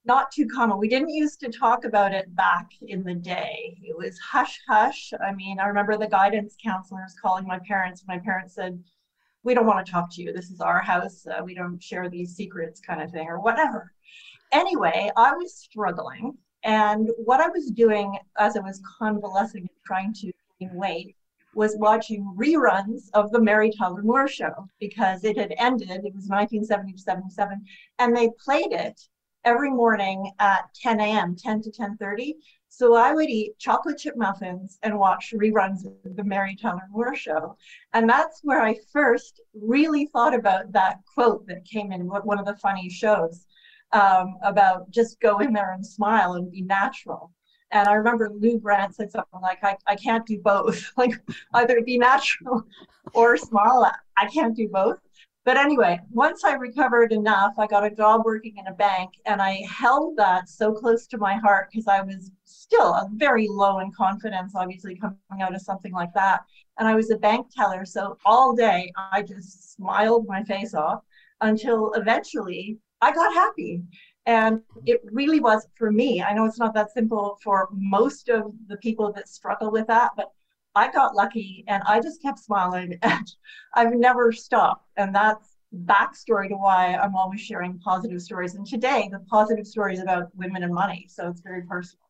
not 0.05 0.31
too 0.31 0.47
common. 0.47 0.79
We 0.79 0.89
didn't 0.89 1.09
used 1.09 1.39
to 1.41 1.51
talk 1.51 1.85
about 1.85 2.13
it 2.13 2.35
back 2.35 2.67
in 2.81 3.03
the 3.03 3.13
day. 3.13 3.77
It 3.83 3.95
was 3.95 4.17
hush 4.17 4.59
hush. 4.67 5.11
I 5.23 5.33
mean, 5.33 5.59
I 5.59 5.65
remember 5.65 5.97
the 5.97 6.07
guidance 6.07 6.55
counselors 6.61 7.15
calling 7.21 7.45
my 7.45 7.59
parents. 7.59 8.03
My 8.07 8.17
parents 8.17 8.55
said, 8.55 8.81
"We 9.43 9.53
don't 9.53 9.67
want 9.67 9.85
to 9.85 9.91
talk 9.91 10.09
to 10.13 10.23
you. 10.23 10.33
This 10.33 10.49
is 10.49 10.61
our 10.61 10.81
house. 10.81 11.27
Uh, 11.27 11.43
we 11.43 11.53
don't 11.53 11.81
share 11.83 12.09
these 12.09 12.35
secrets," 12.35 12.79
kind 12.79 13.01
of 13.01 13.11
thing, 13.11 13.27
or 13.27 13.39
whatever. 13.39 13.93
Anyway, 14.51 15.11
I 15.15 15.33
was 15.33 15.55
struggling, 15.55 16.37
and 16.63 17.09
what 17.17 17.39
I 17.39 17.49
was 17.49 17.71
doing 17.71 18.17
as 18.37 18.57
I 18.57 18.61
was 18.61 18.81
convalescing 18.97 19.61
and 19.61 19.69
trying 19.85 20.13
to 20.13 20.31
gain 20.59 20.73
weight 20.73 21.15
was 21.53 21.77
watching 21.77 22.33
reruns 22.37 23.09
of 23.13 23.31
the 23.31 23.41
Mary 23.41 23.71
Tyler 23.71 24.01
Moore 24.01 24.27
show 24.27 24.67
because 24.79 25.23
it 25.23 25.37
had 25.37 25.53
ended. 25.57 25.89
It 25.89 26.15
was 26.15 26.27
1970 26.27 26.93
to 26.93 26.99
77, 26.99 27.65
and 27.99 28.15
they 28.15 28.29
played 28.43 28.71
it 28.71 28.99
every 29.45 29.69
morning 29.69 30.31
at 30.39 30.73
10 30.73 30.99
a.m., 30.99 31.35
10 31.35 31.61
to 31.61 31.71
10:30. 31.71 32.33
So 32.69 32.93
I 32.93 33.13
would 33.13 33.29
eat 33.29 33.57
chocolate 33.57 33.97
chip 33.97 34.15
muffins 34.15 34.77
and 34.83 34.97
watch 34.97 35.33
reruns 35.35 35.85
of 35.85 36.15
the 36.15 36.23
Mary 36.23 36.55
Tyler 36.55 36.87
Moore 36.91 37.15
show. 37.15 37.57
And 37.93 38.07
that's 38.07 38.41
where 38.43 38.61
I 38.61 38.77
first 38.93 39.41
really 39.53 40.05
thought 40.07 40.35
about 40.35 40.71
that 40.73 40.99
quote 41.13 41.47
that 41.47 41.65
came 41.65 41.91
in 41.91 42.07
one 42.07 42.39
of 42.39 42.45
the 42.45 42.57
funny 42.57 42.89
shows 42.89 43.47
um, 43.91 44.37
about 44.43 44.89
just 44.91 45.19
go 45.19 45.39
in 45.39 45.53
there 45.53 45.73
and 45.73 45.85
smile 45.85 46.33
and 46.33 46.51
be 46.51 46.61
natural. 46.61 47.31
And 47.71 47.87
I 47.87 47.93
remember 47.93 48.31
Lou 48.33 48.59
Grant 48.59 48.95
said 48.95 49.11
something 49.11 49.41
like, 49.41 49.63
I, 49.63 49.77
I 49.85 49.95
can't 49.95 50.25
do 50.25 50.39
both. 50.39 50.91
like 50.97 51.13
either 51.53 51.81
be 51.81 51.97
natural 51.97 52.63
or 53.13 53.37
smile. 53.37 53.91
I 54.17 54.25
can't 54.27 54.55
do 54.55 54.67
both. 54.67 54.99
But 55.45 55.57
anyway, 55.57 55.99
once 56.11 56.43
I 56.43 56.53
recovered 56.53 57.11
enough, 57.11 57.53
I 57.57 57.65
got 57.65 57.85
a 57.85 57.89
job 57.89 58.21
working 58.25 58.57
in 58.57 58.67
a 58.67 58.73
bank 58.73 59.11
and 59.25 59.41
I 59.41 59.63
held 59.67 60.17
that 60.17 60.49
so 60.49 60.73
close 60.73 61.07
to 61.07 61.17
my 61.17 61.35
heart 61.35 61.69
because 61.71 61.87
I 61.87 62.01
was 62.01 62.31
still 62.43 63.09
very 63.13 63.47
low 63.49 63.79
in 63.79 63.91
confidence, 63.91 64.53
obviously, 64.53 64.95
coming 64.97 65.17
out 65.41 65.55
of 65.55 65.61
something 65.61 65.93
like 65.93 66.13
that. 66.13 66.41
And 66.77 66.87
I 66.87 66.95
was 66.95 67.09
a 67.09 67.17
bank 67.17 67.47
teller. 67.55 67.85
So 67.85 68.17
all 68.25 68.53
day 68.53 68.91
I 69.11 69.21
just 69.21 69.73
smiled 69.73 70.27
my 70.27 70.43
face 70.43 70.73
off 70.73 71.03
until 71.41 71.93
eventually 71.93 72.77
I 73.01 73.13
got 73.13 73.33
happy. 73.33 73.83
And 74.25 74.61
it 74.85 75.01
really 75.11 75.39
was 75.39 75.67
for 75.75 75.91
me. 75.91 76.21
I 76.21 76.33
know 76.33 76.45
it's 76.45 76.59
not 76.59 76.73
that 76.75 76.91
simple 76.91 77.39
for 77.43 77.69
most 77.71 78.29
of 78.29 78.53
the 78.67 78.77
people 78.77 79.11
that 79.13 79.27
struggle 79.27 79.71
with 79.71 79.87
that, 79.87 80.11
but 80.15 80.31
I 80.75 80.91
got 80.91 81.15
lucky 81.15 81.63
and 81.67 81.81
I 81.87 81.99
just 81.99 82.21
kept 82.21 82.39
smiling 82.39 82.99
and 83.01 83.31
I've 83.73 83.93
never 83.93 84.31
stopped. 84.31 84.85
And 84.97 85.15
that's 85.15 85.57
backstory 85.85 86.49
to 86.49 86.55
why 86.55 86.95
I'm 86.95 87.15
always 87.15 87.41
sharing 87.41 87.79
positive 87.79 88.21
stories. 88.21 88.55
And 88.55 88.65
today, 88.65 89.09
the 89.11 89.19
positive 89.29 89.65
story 89.65 89.93
is 89.93 89.99
about 89.99 90.35
women 90.35 90.63
and 90.63 90.73
money. 90.73 91.07
So 91.09 91.29
it's 91.29 91.41
very 91.41 91.63
personal. 91.63 92.08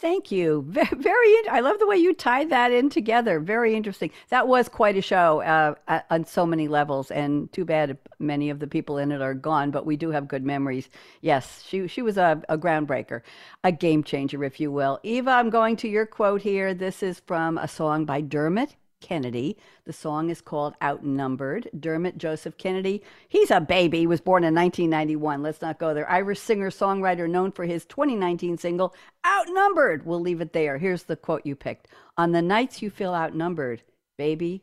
Thank 0.00 0.30
you. 0.32 0.64
Very, 0.96 1.34
I 1.50 1.60
love 1.60 1.78
the 1.78 1.86
way 1.86 1.98
you 1.98 2.14
tied 2.14 2.48
that 2.48 2.72
in 2.72 2.88
together. 2.88 3.38
Very 3.38 3.74
interesting. 3.74 4.10
That 4.30 4.48
was 4.48 4.66
quite 4.66 4.96
a 4.96 5.02
show 5.02 5.42
uh, 5.42 6.00
on 6.08 6.24
so 6.24 6.46
many 6.46 6.68
levels, 6.68 7.10
and 7.10 7.52
too 7.52 7.66
bad 7.66 7.98
many 8.18 8.48
of 8.48 8.60
the 8.60 8.66
people 8.66 8.96
in 8.96 9.12
it 9.12 9.20
are 9.20 9.34
gone. 9.34 9.70
But 9.70 9.84
we 9.84 9.96
do 9.96 10.10
have 10.10 10.26
good 10.26 10.42
memories. 10.42 10.88
Yes, 11.20 11.62
she 11.66 11.86
she 11.86 12.00
was 12.00 12.16
a, 12.16 12.42
a 12.48 12.56
groundbreaker, 12.56 13.20
a 13.62 13.72
game 13.72 14.02
changer, 14.02 14.42
if 14.42 14.58
you 14.58 14.72
will. 14.72 15.00
Eva, 15.02 15.32
I'm 15.32 15.50
going 15.50 15.76
to 15.76 15.88
your 15.88 16.06
quote 16.06 16.40
here. 16.40 16.72
This 16.72 17.02
is 17.02 17.20
from 17.26 17.58
a 17.58 17.68
song 17.68 18.06
by 18.06 18.22
Dermot 18.22 18.76
Kennedy. 19.00 19.56
The 19.84 19.92
song 19.92 20.30
is 20.30 20.40
called 20.40 20.74
Outnumbered. 20.82 21.68
Dermot 21.78 22.18
Joseph 22.18 22.56
Kennedy, 22.58 23.02
he's 23.28 23.50
a 23.50 23.60
baby. 23.60 24.00
He 24.00 24.06
was 24.06 24.20
born 24.20 24.44
in 24.44 24.54
1991. 24.54 25.42
Let's 25.42 25.62
not 25.62 25.78
go 25.78 25.92
there. 25.94 26.08
Irish 26.08 26.38
singer 26.38 26.70
songwriter 26.70 27.28
known 27.28 27.50
for 27.52 27.64
his 27.64 27.84
2019 27.86 28.58
single, 28.58 28.94
Outnumbered. 29.26 30.06
We'll 30.06 30.20
leave 30.20 30.40
it 30.40 30.52
there. 30.52 30.78
Here's 30.78 31.04
the 31.04 31.16
quote 31.16 31.44
you 31.44 31.56
picked 31.56 31.88
On 32.16 32.32
the 32.32 32.42
nights 32.42 32.82
you 32.82 32.90
feel 32.90 33.14
outnumbered, 33.14 33.82
baby, 34.16 34.62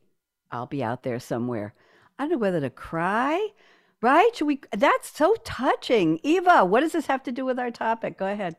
I'll 0.52 0.68
be 0.68 0.84
out 0.84 1.04
there 1.04 1.20
somewhere. 1.20 1.74
I 2.18 2.24
don't 2.24 2.32
know 2.34 2.38
whether 2.38 2.62
to 2.62 2.70
cry, 2.70 3.50
right? 4.02 4.36
Should 4.36 4.48
we? 4.48 4.62
That's 4.72 5.16
so 5.16 5.36
touching. 5.44 6.20
Eva, 6.24 6.66
what 6.66 6.82
does 6.82 6.94
this 6.94 7.08
have 7.08 7.24
to 7.24 7.32
do 7.32 7.46
with 7.46 7.60
our 7.60 7.72
topic? 7.72 8.18
Go 8.18 8.28
ahead. 8.28 8.56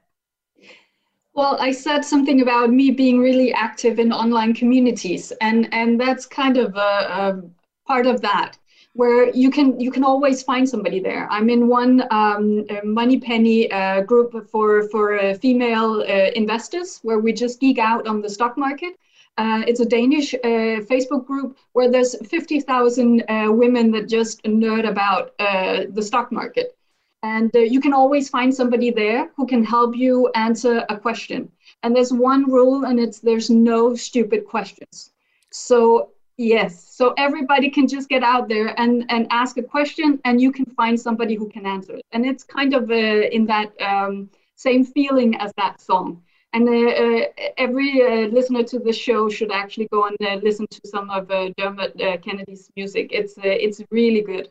Well, 1.39 1.57
I 1.61 1.71
said 1.71 2.05
something 2.05 2.41
about 2.41 2.71
me 2.71 2.91
being 2.91 3.21
really 3.21 3.53
active 3.53 4.01
in 4.01 4.13
online 4.13 4.55
communities, 4.55 5.33
and 5.41 5.73
and 5.73 6.01
that's 6.01 6.27
kind 6.27 6.57
of 6.57 6.75
a, 6.75 6.91
a 7.21 7.43
part 7.87 8.07
of 8.09 8.21
that 8.23 8.59
where 8.95 9.31
you 9.31 9.49
can 9.49 9.79
you 9.79 9.93
can 9.93 10.03
always 10.03 10.43
find 10.43 10.69
somebody 10.69 10.99
there. 10.99 11.29
I'm 11.31 11.49
in 11.49 11.69
one 11.69 12.03
um, 12.11 12.67
Moneypenny 12.83 13.71
uh, 13.71 14.01
group 14.01 14.51
for 14.51 14.89
for 14.89 15.17
uh, 15.17 15.35
female 15.35 16.01
uh, 16.01 16.33
investors 16.35 16.99
where 17.05 17.21
we 17.21 17.33
just 17.33 17.61
geek 17.61 17.79
out 17.79 18.09
on 18.09 18.21
the 18.21 18.29
stock 18.29 18.59
market. 18.59 18.95
Uh, 19.37 19.63
it's 19.69 19.79
a 19.79 19.87
Danish 19.87 20.35
uh, 20.35 20.83
Facebook 20.91 21.25
group 21.25 21.57
where 21.73 21.89
there's 21.89 22.17
50,000 22.27 23.23
uh, 23.29 23.53
women 23.53 23.93
that 23.93 24.09
just 24.09 24.43
nerd 24.43 24.89
about 24.89 25.39
the 25.39 26.03
stock 26.03 26.33
market. 26.33 26.78
And 27.23 27.55
uh, 27.55 27.61
you 27.61 27.81
can 27.81 27.93
always 27.93 28.29
find 28.29 28.55
somebody 28.55 28.91
there 28.91 29.31
who 29.37 29.47
can 29.47 29.65
help 29.65 29.97
you 29.97 30.31
answer 30.35 30.85
a 30.89 30.97
question. 30.97 31.51
And 31.83 31.95
there's 31.95 32.13
one 32.13 32.51
rule, 32.51 32.85
and 32.85 33.01
it's 33.01 33.19
there's 33.19 33.51
no 33.51 33.95
stupid 33.95 34.47
questions. 34.47 35.11
So 35.51 36.11
yes, 36.37 36.95
so 36.95 37.15
everybody 37.19 37.71
can 37.71 37.89
just 37.89 38.09
get 38.09 38.23
out 38.23 38.49
there 38.49 38.79
and 38.81 39.05
and 39.09 39.27
ask 39.31 39.57
a 39.59 39.63
question, 39.63 40.21
and 40.25 40.41
you 40.41 40.53
can 40.53 40.67
find 40.77 41.01
somebody 41.01 41.35
who 41.35 41.49
can 41.49 41.67
answer 41.67 41.97
it. 41.97 42.07
And 42.13 42.25
it's 42.25 42.45
kind 42.45 42.75
of 42.75 42.91
uh, 42.91 42.95
in 42.95 43.47
that 43.47 43.73
um, 43.81 44.31
same 44.55 44.85
feeling 44.85 45.37
as 45.37 45.53
that 45.57 45.81
song. 45.81 46.23
And 46.53 46.69
uh, 46.69 46.73
uh 46.73 47.25
every 47.59 48.03
uh, 48.03 48.29
listener 48.29 48.63
to 48.65 48.79
the 48.79 48.93
show 48.93 49.29
should 49.29 49.53
actually 49.53 49.89
go 49.93 50.07
and 50.07 50.17
uh, 50.21 50.37
listen 50.43 50.67
to 50.71 50.81
some 50.87 51.11
of 51.11 51.29
Dermot 51.57 51.97
Kennedy's 52.23 52.71
music. 52.77 53.09
It's 53.13 53.35
it's 53.39 53.83
really 53.91 54.23
good. 54.23 54.49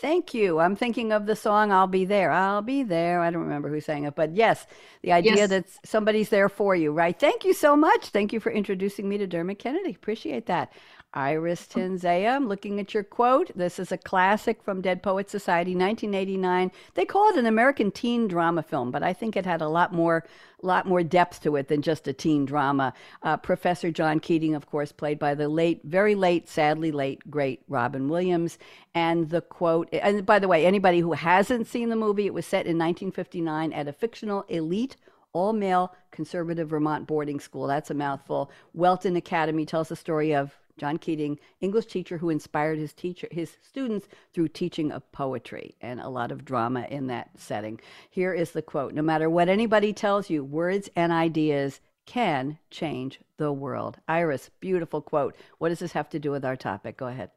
Thank 0.00 0.32
you. 0.32 0.60
I'm 0.60 0.76
thinking 0.76 1.12
of 1.12 1.26
the 1.26 1.36
song 1.36 1.70
I'll 1.70 1.86
Be 1.86 2.06
There. 2.06 2.30
I'll 2.30 2.62
Be 2.62 2.82
There. 2.82 3.20
I 3.20 3.30
don't 3.30 3.42
remember 3.42 3.68
who 3.68 3.82
sang 3.82 4.04
it, 4.04 4.14
but 4.14 4.34
yes, 4.34 4.66
the 5.02 5.12
idea 5.12 5.36
yes. 5.36 5.50
that 5.50 5.66
somebody's 5.84 6.30
there 6.30 6.48
for 6.48 6.74
you, 6.74 6.90
right? 6.90 7.18
Thank 7.18 7.44
you 7.44 7.52
so 7.52 7.76
much. 7.76 8.06
Thank 8.06 8.32
you 8.32 8.40
for 8.40 8.50
introducing 8.50 9.10
me 9.10 9.18
to 9.18 9.26
Dermot 9.26 9.58
Kennedy. 9.58 9.90
Appreciate 9.90 10.46
that. 10.46 10.72
Iris 11.12 11.66
Tinzea, 11.66 12.36
I'm 12.36 12.46
looking 12.46 12.78
at 12.78 12.94
your 12.94 13.02
quote. 13.02 13.50
This 13.56 13.80
is 13.80 13.90
a 13.90 13.98
classic 13.98 14.62
from 14.62 14.80
Dead 14.80 15.02
Poet 15.02 15.28
Society, 15.28 15.72
1989. 15.72 16.70
They 16.94 17.04
call 17.04 17.28
it 17.30 17.36
an 17.36 17.46
American 17.46 17.90
teen 17.90 18.28
drama 18.28 18.62
film, 18.62 18.92
but 18.92 19.02
I 19.02 19.12
think 19.12 19.36
it 19.36 19.44
had 19.44 19.60
a 19.60 19.68
lot 19.68 19.92
more, 19.92 20.24
lot 20.62 20.86
more 20.86 21.02
depth 21.02 21.42
to 21.42 21.56
it 21.56 21.66
than 21.66 21.82
just 21.82 22.06
a 22.06 22.12
teen 22.12 22.44
drama. 22.44 22.94
Uh, 23.24 23.36
Professor 23.36 23.90
John 23.90 24.20
Keating, 24.20 24.54
of 24.54 24.66
course, 24.66 24.92
played 24.92 25.18
by 25.18 25.34
the 25.34 25.48
late, 25.48 25.80
very 25.82 26.14
late, 26.14 26.48
sadly 26.48 26.92
late, 26.92 27.28
great 27.28 27.62
Robin 27.66 28.08
Williams. 28.08 28.56
And 28.94 29.30
the 29.30 29.40
quote, 29.40 29.88
and 29.92 30.24
by 30.24 30.38
the 30.38 30.48
way, 30.48 30.64
anybody 30.64 31.00
who 31.00 31.12
hasn't 31.12 31.66
seen 31.66 31.88
the 31.88 31.96
movie, 31.96 32.26
it 32.26 32.34
was 32.34 32.46
set 32.46 32.66
in 32.66 32.78
1959 32.78 33.72
at 33.72 33.88
a 33.88 33.92
fictional 33.92 34.42
elite 34.48 34.96
all 35.32 35.52
male 35.52 35.94
conservative 36.10 36.68
Vermont 36.68 37.06
boarding 37.06 37.38
school. 37.38 37.68
That's 37.68 37.90
a 37.90 37.94
mouthful. 37.94 38.50
Welton 38.74 39.14
Academy 39.14 39.64
tells 39.64 39.88
the 39.88 39.94
story 39.94 40.34
of 40.34 40.58
John 40.80 40.96
Keating, 40.96 41.38
English 41.60 41.86
teacher 41.86 42.16
who 42.16 42.30
inspired 42.30 42.78
his 42.78 42.94
teacher 42.94 43.28
his 43.30 43.54
students 43.62 44.08
through 44.32 44.48
teaching 44.48 44.90
of 44.90 45.12
poetry 45.12 45.76
and 45.82 46.00
a 46.00 46.08
lot 46.08 46.32
of 46.32 46.46
drama 46.46 46.86
in 46.88 47.06
that 47.08 47.28
setting. 47.36 47.78
Here 48.08 48.32
is 48.32 48.52
the 48.52 48.62
quote, 48.62 48.94
no 48.94 49.02
matter 49.02 49.28
what 49.28 49.50
anybody 49.50 49.92
tells 49.92 50.30
you, 50.30 50.42
words 50.42 50.88
and 50.96 51.12
ideas 51.12 51.80
can 52.06 52.58
change 52.70 53.20
the 53.36 53.52
world. 53.52 53.98
Iris, 54.08 54.50
beautiful 54.58 55.02
quote. 55.02 55.36
What 55.58 55.68
does 55.68 55.80
this 55.80 55.92
have 55.92 56.08
to 56.08 56.18
do 56.18 56.30
with 56.30 56.46
our 56.46 56.56
topic? 56.56 56.96
Go 56.96 57.08
ahead. 57.08 57.30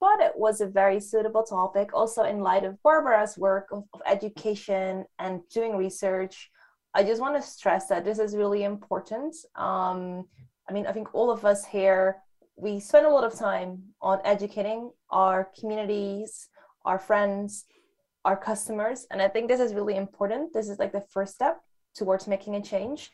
Thought 0.00 0.22
it 0.22 0.32
was 0.34 0.62
a 0.62 0.66
very 0.66 1.00
suitable 1.00 1.42
topic, 1.42 1.90
also 1.92 2.24
in 2.24 2.40
light 2.40 2.64
of 2.64 2.82
Barbara's 2.82 3.36
work 3.36 3.68
of, 3.72 3.84
of 3.92 4.00
education 4.06 5.04
and 5.18 5.42
doing 5.52 5.76
research. 5.76 6.50
I 6.94 7.04
just 7.04 7.20
want 7.20 7.36
to 7.36 7.42
stress 7.42 7.88
that 7.88 8.06
this 8.06 8.18
is 8.18 8.34
really 8.34 8.64
important. 8.64 9.36
Um, 9.54 10.24
I 10.66 10.72
mean, 10.72 10.86
I 10.86 10.92
think 10.92 11.14
all 11.14 11.30
of 11.30 11.44
us 11.44 11.66
here 11.66 12.16
we 12.58 12.80
spend 12.80 13.06
a 13.06 13.10
lot 13.10 13.24
of 13.24 13.38
time 13.38 13.82
on 14.02 14.20
educating 14.24 14.90
our 15.10 15.48
communities, 15.58 16.48
our 16.84 16.98
friends, 16.98 17.66
our 18.24 18.36
customers. 18.36 19.06
And 19.10 19.22
I 19.22 19.28
think 19.28 19.48
this 19.48 19.60
is 19.60 19.74
really 19.74 19.96
important. 19.96 20.52
This 20.52 20.68
is 20.68 20.78
like 20.78 20.92
the 20.92 21.06
first 21.12 21.34
step 21.34 21.60
towards 21.94 22.26
making 22.26 22.56
a 22.56 22.62
change. 22.62 23.10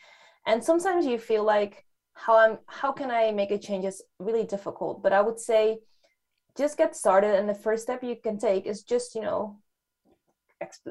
And 0.47 0.65
sometimes 0.65 1.05
you 1.05 1.19
feel 1.19 1.45
like 1.45 1.85
how 2.15 2.37
I'm 2.39 2.59
how 2.67 2.93
can 2.93 3.11
I 3.11 3.33
make 3.33 3.51
a 3.51 3.59
change 3.59 3.85
is 3.85 4.03
really 4.19 4.45
difficult. 4.45 5.03
But 5.03 5.13
I 5.13 5.21
would 5.21 5.39
say 5.39 5.79
just 6.57 6.79
get 6.79 6.97
started. 6.97 7.35
And 7.35 7.49
the 7.49 7.55
first 7.55 7.83
step 7.83 8.03
you 8.03 8.17
can 8.17 8.39
take 8.39 8.65
is 8.67 8.83
just, 8.83 9.15
you 9.15 9.21
know, 9.21 9.59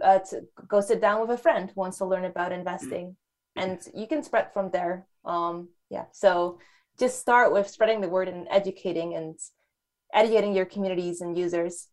uh, 0.02 0.20
to 0.20 0.42
go 0.68 0.80
sit 0.80 1.02
down 1.02 1.22
with 1.22 1.32
a 1.32 1.38
friend 1.38 1.70
who 1.70 1.82
wants 1.82 1.98
to 1.98 2.06
learn 2.06 2.26
about 2.26 2.52
investing. 2.52 3.16
And 3.56 3.80
you 3.96 4.08
can 4.08 4.22
spread 4.22 4.54
from 4.54 4.70
there. 4.72 5.08
Um, 5.26 5.70
yeah. 5.90 6.06
So 6.12 6.60
just 7.00 7.20
start 7.20 7.52
with 7.52 7.70
spreading 7.70 8.02
the 8.02 8.10
word 8.10 8.28
and 8.28 8.48
educating 8.50 9.16
and 9.16 9.36
educating 10.14 10.54
your 10.56 10.66
communities 10.66 11.22
and 11.22 11.38
users. 11.38 11.88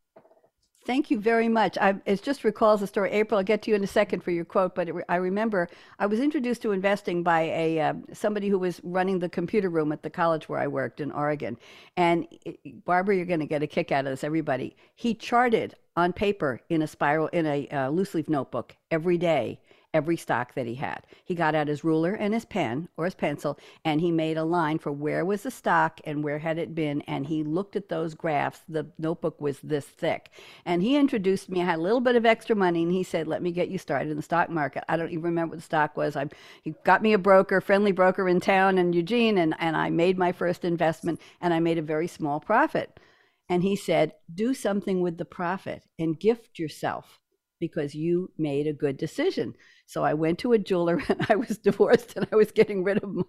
Thank 0.86 1.10
you 1.10 1.20
very 1.20 1.48
much. 1.48 1.76
I, 1.78 1.96
it 2.06 2.22
just 2.22 2.42
recalls 2.42 2.80
the 2.80 2.86
story. 2.86 3.10
April, 3.10 3.36
I'll 3.36 3.44
get 3.44 3.60
to 3.62 3.70
you 3.70 3.76
in 3.76 3.84
a 3.84 3.86
second 3.86 4.22
for 4.22 4.30
your 4.30 4.46
quote, 4.46 4.74
but 4.74 4.88
it, 4.88 4.94
I 5.10 5.16
remember 5.16 5.68
I 5.98 6.06
was 6.06 6.20
introduced 6.20 6.62
to 6.62 6.72
investing 6.72 7.22
by 7.22 7.42
a 7.42 7.80
uh, 7.80 7.94
somebody 8.14 8.48
who 8.48 8.58
was 8.58 8.80
running 8.82 9.18
the 9.18 9.28
computer 9.28 9.68
room 9.68 9.92
at 9.92 10.02
the 10.02 10.08
college 10.08 10.48
where 10.48 10.58
I 10.58 10.66
worked 10.66 11.00
in 11.00 11.12
Oregon. 11.12 11.58
And 11.98 12.26
it, 12.46 12.84
Barbara, 12.86 13.16
you're 13.16 13.26
going 13.26 13.40
to 13.40 13.46
get 13.46 13.62
a 13.62 13.66
kick 13.66 13.92
out 13.92 14.06
of 14.06 14.12
this. 14.12 14.24
Everybody, 14.24 14.74
he 14.94 15.14
charted 15.14 15.74
on 15.96 16.14
paper 16.14 16.60
in 16.70 16.80
a 16.80 16.86
spiral 16.86 17.28
in 17.28 17.44
a 17.44 17.68
uh, 17.68 17.90
loose 17.90 18.14
leaf 18.14 18.28
notebook 18.28 18.74
every 18.90 19.18
day 19.18 19.60
every 19.92 20.16
stock 20.16 20.54
that 20.54 20.66
he 20.66 20.76
had. 20.76 21.04
He 21.24 21.34
got 21.34 21.54
out 21.54 21.68
his 21.68 21.84
ruler 21.84 22.14
and 22.14 22.32
his 22.32 22.44
pen 22.44 22.88
or 22.96 23.04
his 23.04 23.14
pencil 23.14 23.58
and 23.84 24.00
he 24.00 24.12
made 24.12 24.36
a 24.36 24.44
line 24.44 24.78
for 24.78 24.92
where 24.92 25.24
was 25.24 25.42
the 25.42 25.50
stock 25.50 26.00
and 26.04 26.22
where 26.22 26.38
had 26.38 26.58
it 26.58 26.74
been 26.74 27.02
and 27.02 27.26
he 27.26 27.42
looked 27.42 27.76
at 27.76 27.88
those 27.88 28.14
graphs. 28.14 28.60
The 28.68 28.86
notebook 28.98 29.40
was 29.40 29.60
this 29.60 29.86
thick. 29.86 30.30
And 30.64 30.82
he 30.82 30.96
introduced 30.96 31.48
me. 31.48 31.60
I 31.60 31.64
had 31.64 31.78
a 31.78 31.82
little 31.82 32.00
bit 32.00 32.16
of 32.16 32.26
extra 32.26 32.54
money 32.56 32.82
and 32.82 32.92
he 32.92 33.02
said, 33.02 33.26
"Let 33.26 33.42
me 33.42 33.50
get 33.52 33.68
you 33.68 33.78
started 33.78 34.10
in 34.10 34.16
the 34.16 34.22
stock 34.22 34.50
market." 34.50 34.84
I 34.88 34.96
don't 34.96 35.10
even 35.10 35.22
remember 35.22 35.52
what 35.52 35.58
the 35.58 35.64
stock 35.64 35.96
was. 35.96 36.16
I 36.16 36.28
he 36.62 36.74
got 36.84 37.02
me 37.02 37.12
a 37.12 37.18
broker, 37.18 37.60
friendly 37.60 37.92
broker 37.92 38.28
in 38.28 38.40
town 38.40 38.78
in 38.78 38.92
Eugene 38.92 39.38
and 39.38 39.54
and 39.58 39.76
I 39.76 39.90
made 39.90 40.18
my 40.18 40.32
first 40.32 40.64
investment 40.64 41.20
and 41.40 41.52
I 41.52 41.60
made 41.60 41.78
a 41.78 41.82
very 41.82 42.06
small 42.06 42.40
profit. 42.40 43.00
And 43.48 43.64
he 43.64 43.74
said, 43.74 44.14
"Do 44.32 44.54
something 44.54 45.00
with 45.00 45.18
the 45.18 45.24
profit 45.24 45.84
and 45.98 46.18
gift 46.18 46.58
yourself." 46.58 47.19
Because 47.60 47.94
you 47.94 48.32
made 48.38 48.66
a 48.66 48.72
good 48.72 48.96
decision. 48.96 49.54
So 49.86 50.02
I 50.02 50.14
went 50.14 50.38
to 50.40 50.52
a 50.52 50.58
jeweler 50.58 51.02
and 51.08 51.26
I 51.28 51.36
was 51.36 51.58
divorced 51.58 52.14
and 52.16 52.26
I 52.32 52.36
was 52.36 52.50
getting 52.50 52.82
rid 52.82 53.02
of 53.02 53.14
my, 53.14 53.22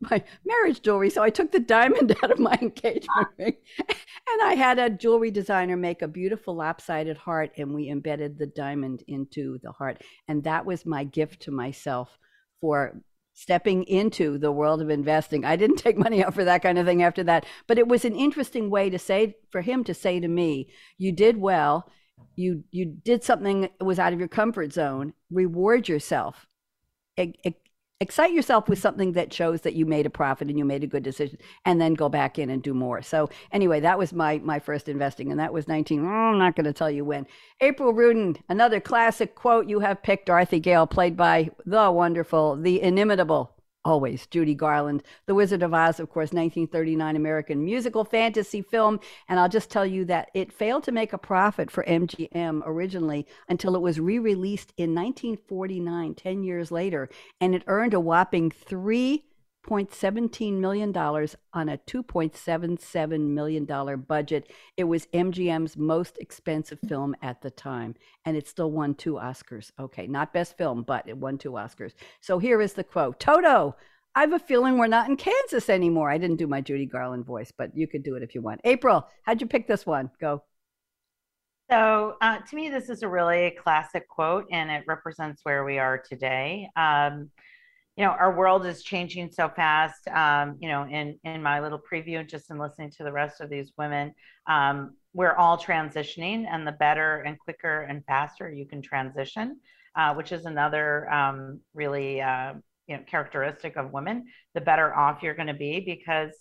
my 0.00 0.24
marriage 0.44 0.82
jewelry. 0.82 1.10
So 1.10 1.22
I 1.22 1.30
took 1.30 1.52
the 1.52 1.60
diamond 1.60 2.16
out 2.22 2.30
of 2.30 2.38
my 2.38 2.58
engagement 2.60 3.28
ring 3.38 3.56
and 3.78 4.42
I 4.42 4.54
had 4.54 4.78
a 4.78 4.90
jewelry 4.90 5.30
designer 5.30 5.76
make 5.76 6.02
a 6.02 6.08
beautiful 6.08 6.56
lopsided 6.56 7.18
heart 7.18 7.52
and 7.56 7.74
we 7.74 7.90
embedded 7.90 8.38
the 8.38 8.46
diamond 8.46 9.04
into 9.06 9.58
the 9.62 9.72
heart. 9.72 10.02
And 10.26 10.42
that 10.44 10.64
was 10.64 10.86
my 10.86 11.04
gift 11.04 11.42
to 11.42 11.50
myself 11.50 12.18
for 12.60 13.02
stepping 13.34 13.82
into 13.84 14.38
the 14.38 14.52
world 14.52 14.80
of 14.80 14.88
investing. 14.88 15.44
I 15.44 15.56
didn't 15.56 15.76
take 15.76 15.98
money 15.98 16.24
out 16.24 16.34
for 16.34 16.44
that 16.44 16.62
kind 16.62 16.78
of 16.78 16.86
thing 16.86 17.02
after 17.02 17.24
that, 17.24 17.44
but 17.66 17.78
it 17.78 17.88
was 17.88 18.04
an 18.04 18.14
interesting 18.14 18.70
way 18.70 18.88
to 18.88 18.98
say 18.98 19.34
for 19.50 19.60
him 19.60 19.82
to 19.84 19.92
say 19.92 20.20
to 20.20 20.28
me, 20.28 20.68
you 20.96 21.10
did 21.10 21.36
well 21.36 21.90
you 22.36 22.64
you 22.70 22.86
did 22.86 23.24
something 23.24 23.62
that 23.62 23.84
was 23.84 23.98
out 23.98 24.12
of 24.12 24.18
your 24.18 24.28
comfort 24.28 24.72
zone 24.72 25.12
reward 25.30 25.88
yourself. 25.88 26.46
Excite 28.00 28.32
yourself 28.32 28.68
with 28.68 28.80
something 28.80 29.12
that 29.12 29.32
shows 29.32 29.60
that 29.62 29.74
you 29.74 29.86
made 29.86 30.04
a 30.04 30.10
profit 30.10 30.48
and 30.48 30.58
you 30.58 30.64
made 30.64 30.82
a 30.82 30.88
good 30.88 31.04
decision 31.04 31.38
and 31.64 31.80
then 31.80 31.94
go 31.94 32.08
back 32.08 32.38
in 32.38 32.50
and 32.50 32.62
do 32.62 32.74
more. 32.74 33.02
So 33.02 33.30
anyway 33.52 33.80
that 33.80 33.98
was 33.98 34.12
my 34.12 34.38
my 34.38 34.58
first 34.58 34.88
investing 34.88 35.30
and 35.30 35.40
that 35.40 35.52
was 35.52 35.68
19 35.68 36.04
oh, 36.04 36.08
i'm 36.08 36.38
not 36.38 36.56
going 36.56 36.64
to 36.64 36.72
tell 36.72 36.90
you 36.90 37.04
when. 37.04 37.26
April 37.60 37.92
rudin 37.92 38.36
another 38.48 38.80
classic 38.80 39.34
quote 39.34 39.68
you 39.68 39.80
have 39.80 40.02
picked 40.02 40.26
dorothy 40.26 40.60
gale 40.60 40.86
played 40.86 41.16
by 41.16 41.50
the 41.64 41.90
wonderful 41.90 42.56
the 42.56 42.82
inimitable 42.82 43.53
always 43.84 44.26
Judy 44.26 44.54
Garland. 44.54 45.02
The 45.26 45.34
Wizard 45.34 45.62
of 45.62 45.74
Oz, 45.74 46.00
of 46.00 46.08
course, 46.10 46.32
1939 46.32 47.16
American 47.16 47.64
musical 47.64 48.04
fantasy 48.04 48.62
film. 48.62 49.00
And 49.28 49.38
I'll 49.38 49.48
just 49.48 49.70
tell 49.70 49.86
you 49.86 50.04
that 50.06 50.30
it 50.34 50.52
failed 50.52 50.84
to 50.84 50.92
make 50.92 51.12
a 51.12 51.18
profit 51.18 51.70
for 51.70 51.84
MGM 51.84 52.62
originally 52.64 53.26
until 53.48 53.76
it 53.76 53.82
was 53.82 54.00
re 54.00 54.18
released 54.18 54.72
in 54.76 54.94
1949, 54.94 56.14
10 56.14 56.42
years 56.42 56.70
later. 56.70 57.08
And 57.40 57.54
it 57.54 57.64
earned 57.66 57.94
a 57.94 58.00
whopping 58.00 58.50
three. 58.50 59.24
$0.17 59.68 60.52
million 60.54 60.96
on 60.96 61.68
a 61.68 61.78
$2.77 61.78 63.20
million 63.20 64.04
budget. 64.06 64.52
It 64.76 64.84
was 64.84 65.06
MGM's 65.06 65.76
most 65.76 66.18
expensive 66.18 66.78
film 66.86 67.16
at 67.22 67.42
the 67.42 67.50
time, 67.50 67.94
and 68.24 68.36
it 68.36 68.48
still 68.48 68.70
won 68.70 68.94
two 68.94 69.14
Oscars. 69.14 69.70
Okay, 69.78 70.06
not 70.06 70.32
best 70.32 70.56
film, 70.56 70.82
but 70.82 71.08
it 71.08 71.16
won 71.16 71.38
two 71.38 71.52
Oscars. 71.52 71.92
So 72.20 72.38
here 72.38 72.60
is 72.60 72.74
the 72.74 72.84
quote 72.84 73.20
Toto, 73.20 73.76
I 74.16 74.20
have 74.20 74.32
a 74.32 74.38
feeling 74.38 74.78
we're 74.78 74.86
not 74.86 75.08
in 75.08 75.16
Kansas 75.16 75.68
anymore. 75.68 76.08
I 76.08 76.18
didn't 76.18 76.36
do 76.36 76.46
my 76.46 76.60
Judy 76.60 76.86
Garland 76.86 77.26
voice, 77.26 77.52
but 77.56 77.76
you 77.76 77.88
could 77.88 78.04
do 78.04 78.14
it 78.14 78.22
if 78.22 78.34
you 78.34 78.42
want. 78.42 78.60
April, 78.64 79.08
how'd 79.22 79.40
you 79.40 79.46
pick 79.48 79.66
this 79.66 79.84
one? 79.84 80.10
Go. 80.20 80.42
So, 81.70 82.16
uh, 82.20 82.38
to 82.38 82.56
me, 82.56 82.68
this 82.68 82.90
is 82.90 83.02
a 83.02 83.08
really 83.08 83.56
classic 83.62 84.08
quote, 84.08 84.46
and 84.52 84.70
it 84.70 84.84
represents 84.86 85.40
where 85.44 85.64
we 85.64 85.78
are 85.78 85.98
today. 85.98 86.68
Um, 86.76 87.30
you 87.96 88.04
know 88.04 88.10
our 88.10 88.36
world 88.36 88.66
is 88.66 88.82
changing 88.82 89.30
so 89.30 89.48
fast 89.48 90.08
um, 90.08 90.56
you 90.60 90.68
know 90.68 90.86
in 90.86 91.18
in 91.24 91.42
my 91.42 91.60
little 91.60 91.80
preview 91.80 92.28
just 92.28 92.50
in 92.50 92.58
listening 92.58 92.90
to 92.90 93.04
the 93.04 93.12
rest 93.12 93.40
of 93.40 93.48
these 93.50 93.72
women 93.78 94.12
um, 94.46 94.94
we're 95.12 95.34
all 95.34 95.56
transitioning 95.56 96.44
and 96.50 96.66
the 96.66 96.72
better 96.72 97.20
and 97.20 97.38
quicker 97.38 97.82
and 97.82 98.04
faster 98.06 98.50
you 98.52 98.66
can 98.66 98.82
transition 98.82 99.58
uh, 99.96 100.12
which 100.14 100.32
is 100.32 100.44
another 100.44 101.10
um, 101.12 101.60
really 101.74 102.20
uh, 102.20 102.54
you 102.86 102.96
know 102.96 103.02
characteristic 103.06 103.76
of 103.76 103.92
women 103.92 104.24
the 104.54 104.60
better 104.60 104.94
off 104.94 105.22
you're 105.22 105.34
going 105.34 105.48
to 105.48 105.54
be 105.54 105.80
because 105.80 106.32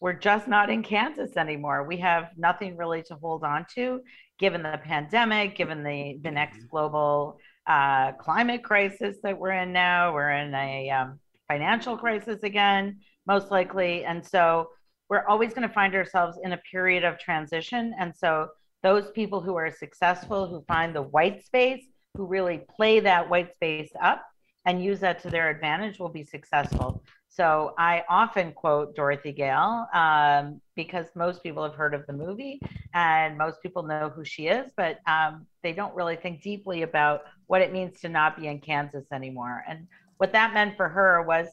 we're 0.00 0.12
just 0.12 0.48
not 0.48 0.70
in 0.70 0.82
kansas 0.82 1.36
anymore 1.36 1.84
we 1.84 1.96
have 1.98 2.30
nothing 2.36 2.76
really 2.76 3.02
to 3.02 3.14
hold 3.16 3.44
on 3.44 3.64
to 3.72 4.00
given 4.38 4.62
the 4.62 4.80
pandemic 4.82 5.54
given 5.54 5.84
the 5.84 6.18
the 6.22 6.30
next 6.30 6.58
mm-hmm. 6.58 6.68
global 6.70 7.38
uh, 7.66 8.12
climate 8.12 8.62
crisis 8.62 9.16
that 9.22 9.38
we're 9.38 9.52
in 9.52 9.72
now. 9.72 10.12
We're 10.12 10.32
in 10.32 10.54
a 10.54 10.90
um, 10.90 11.18
financial 11.48 11.96
crisis 11.96 12.42
again, 12.42 12.98
most 13.26 13.50
likely. 13.50 14.04
And 14.04 14.24
so 14.24 14.70
we're 15.08 15.26
always 15.26 15.54
going 15.54 15.66
to 15.68 15.74
find 15.74 15.94
ourselves 15.94 16.38
in 16.42 16.52
a 16.52 16.60
period 16.70 17.04
of 17.04 17.18
transition. 17.18 17.94
And 17.98 18.14
so 18.14 18.48
those 18.82 19.10
people 19.12 19.40
who 19.40 19.54
are 19.56 19.70
successful, 19.70 20.46
who 20.46 20.64
find 20.66 20.94
the 20.94 21.02
white 21.02 21.44
space, 21.44 21.84
who 22.14 22.26
really 22.26 22.62
play 22.76 23.00
that 23.00 23.28
white 23.28 23.52
space 23.54 23.90
up 24.00 24.24
and 24.66 24.82
use 24.82 25.00
that 25.00 25.20
to 25.22 25.30
their 25.30 25.50
advantage 25.50 25.98
will 25.98 26.08
be 26.08 26.24
successful. 26.24 27.02
So 27.36 27.74
I 27.78 28.04
often 28.08 28.52
quote 28.52 28.94
Dorothy 28.94 29.32
Gale 29.32 29.88
um, 29.92 30.60
because 30.76 31.06
most 31.16 31.42
people 31.42 31.64
have 31.64 31.74
heard 31.74 31.92
of 31.92 32.06
the 32.06 32.12
movie 32.12 32.60
and 32.94 33.36
most 33.36 33.60
people 33.60 33.82
know 33.82 34.08
who 34.14 34.24
she 34.24 34.46
is, 34.46 34.70
but 34.76 35.00
um, 35.08 35.44
they 35.64 35.72
don't 35.72 35.94
really 35.96 36.14
think 36.14 36.42
deeply 36.42 36.82
about 36.82 37.22
what 37.48 37.60
it 37.60 37.72
means 37.72 37.98
to 38.02 38.08
not 38.08 38.38
be 38.38 38.46
in 38.46 38.60
Kansas 38.60 39.06
anymore. 39.12 39.64
And 39.68 39.88
what 40.18 40.32
that 40.32 40.54
meant 40.54 40.76
for 40.76 40.88
her 40.88 41.22
was 41.22 41.48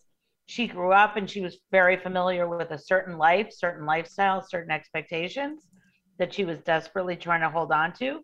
she 0.45 0.67
grew 0.67 0.91
up 0.91 1.17
and 1.17 1.27
she 1.27 1.41
was 1.41 1.57
very 1.71 1.97
familiar 1.97 2.47
with 2.47 2.69
a 2.69 2.77
certain 2.77 3.17
life, 3.17 3.51
certain 3.51 3.87
lifestyle, 3.87 4.45
certain 4.47 4.69
expectations 4.71 5.63
that 6.19 6.31
she 6.31 6.45
was 6.45 6.59
desperately 6.59 7.15
trying 7.15 7.41
to 7.41 7.49
hold 7.49 7.71
on 7.71 7.91
to. 7.93 8.19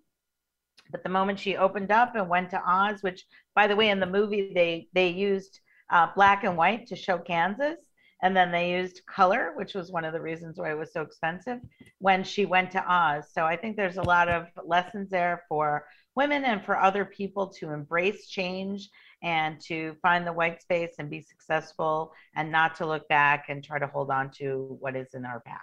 But 0.92 1.02
the 1.02 1.10
moment 1.10 1.40
she 1.40 1.58
opened 1.58 1.90
up 1.90 2.16
and 2.16 2.30
went 2.30 2.52
to 2.52 2.62
Oz, 2.64 3.02
which 3.02 3.26
by 3.56 3.66
the 3.66 3.76
way, 3.76 3.90
in 3.90 4.00
the 4.00 4.06
movie 4.06 4.52
they 4.54 4.90
they 4.94 5.10
used 5.10 5.60
uh, 5.90 6.08
black 6.16 6.44
and 6.44 6.58
white 6.58 6.88
to 6.88 6.96
show 6.96 7.18
Kansas. 7.18 7.78
And 8.24 8.36
then 8.36 8.52
they 8.52 8.72
used 8.72 9.06
color, 9.06 9.54
which 9.56 9.76
was 9.76 9.92
one 9.92 10.04
of 10.04 10.12
the 10.12 10.22
reasons 10.22 10.58
why 10.58 10.72
it 10.72 10.78
was 10.78 10.92
so 10.92 11.02
expensive 11.02 11.60
when 12.00 12.24
she 12.24 12.46
went 12.46 12.72
to 12.72 12.84
Oz. 12.92 13.26
So 13.32 13.46
I 13.46 13.56
think 13.56 13.78
there's 13.78 13.98
a 13.98 14.04
lot 14.04 14.28
of 14.28 14.48
lessons 14.66 15.12
there 15.12 15.44
for 15.48 15.86
women 16.16 16.44
and 16.46 16.66
for 16.66 16.80
other 16.80 17.06
people 17.06 17.48
to 17.60 17.70
embrace 17.70 18.28
change 18.28 18.90
and 19.22 19.62
to 19.62 19.96
find 20.02 20.26
the 20.26 20.34
white 20.34 20.62
space 20.62 20.96
and 20.98 21.12
be 21.12 21.22
successful 21.22 22.12
and 22.36 22.52
not 22.52 22.76
to 22.76 22.88
look 22.88 23.08
back 23.08 23.46
and 23.50 23.64
try 23.64 23.78
to 23.78 23.88
hold 23.88 24.10
on 24.10 24.32
to 24.32 24.78
what 24.80 24.96
is 24.96 25.14
in 25.14 25.26
our 25.26 25.40
past. 25.42 25.62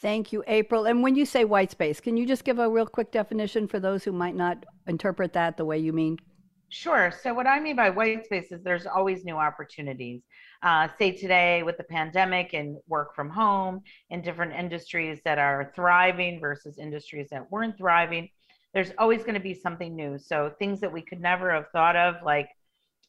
Thank 0.00 0.32
you, 0.32 0.44
April. 0.46 0.84
And 0.84 1.02
when 1.02 1.16
you 1.16 1.24
say 1.24 1.44
white 1.44 1.72
space, 1.72 2.00
can 2.00 2.16
you 2.16 2.24
just 2.24 2.44
give 2.44 2.58
a 2.58 2.68
real 2.68 2.86
quick 2.86 3.10
definition 3.10 3.66
for 3.66 3.80
those 3.80 4.04
who 4.04 4.12
might 4.12 4.36
not 4.36 4.64
interpret 4.86 5.32
that 5.32 5.56
the 5.56 5.64
way 5.64 5.78
you 5.78 5.92
mean? 5.92 6.18
Sure. 6.70 7.10
So, 7.22 7.32
what 7.32 7.46
I 7.46 7.60
mean 7.60 7.76
by 7.76 7.88
white 7.88 8.26
space 8.26 8.52
is 8.52 8.62
there's 8.62 8.86
always 8.86 9.24
new 9.24 9.36
opportunities. 9.36 10.22
Uh, 10.62 10.88
say 10.98 11.12
today 11.12 11.62
with 11.62 11.78
the 11.78 11.84
pandemic 11.84 12.52
and 12.52 12.76
work 12.86 13.14
from 13.14 13.30
home 13.30 13.80
in 14.10 14.20
different 14.20 14.52
industries 14.52 15.20
that 15.24 15.38
are 15.38 15.72
thriving 15.74 16.40
versus 16.40 16.78
industries 16.78 17.28
that 17.30 17.50
weren't 17.50 17.78
thriving, 17.78 18.28
there's 18.74 18.92
always 18.98 19.20
going 19.20 19.34
to 19.34 19.40
be 19.40 19.54
something 19.54 19.96
new. 19.96 20.18
So, 20.18 20.52
things 20.58 20.80
that 20.80 20.92
we 20.92 21.00
could 21.00 21.20
never 21.20 21.50
have 21.54 21.68
thought 21.72 21.96
of, 21.96 22.16
like 22.22 22.50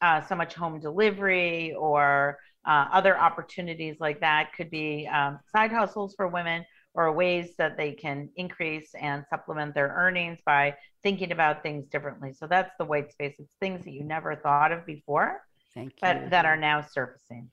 uh, 0.00 0.22
so 0.22 0.34
much 0.34 0.54
home 0.54 0.80
delivery 0.80 1.74
or 1.74 2.38
uh, 2.66 2.86
other 2.90 3.18
opportunities 3.18 3.96
like 4.00 4.20
that, 4.20 4.52
could 4.56 4.70
be 4.70 5.06
um, 5.12 5.38
side 5.52 5.70
hustles 5.70 6.14
for 6.16 6.28
women 6.28 6.64
or 6.94 7.12
ways 7.12 7.54
that 7.56 7.76
they 7.76 7.92
can 7.92 8.28
increase 8.36 8.94
and 9.00 9.24
supplement 9.30 9.74
their 9.74 9.88
earnings 9.88 10.38
by 10.44 10.74
thinking 11.02 11.32
about 11.32 11.62
things 11.62 11.86
differently. 11.86 12.32
So 12.32 12.46
that's 12.46 12.72
the 12.78 12.84
white 12.84 13.10
space. 13.12 13.36
It's 13.38 13.52
things 13.60 13.84
that 13.84 13.92
you 13.92 14.04
never 14.04 14.34
thought 14.36 14.72
of 14.72 14.84
before, 14.86 15.42
Thank 15.74 15.90
you. 15.92 15.98
but 16.02 16.30
that 16.30 16.46
are 16.46 16.56
now 16.56 16.82
surfacing. 16.82 17.50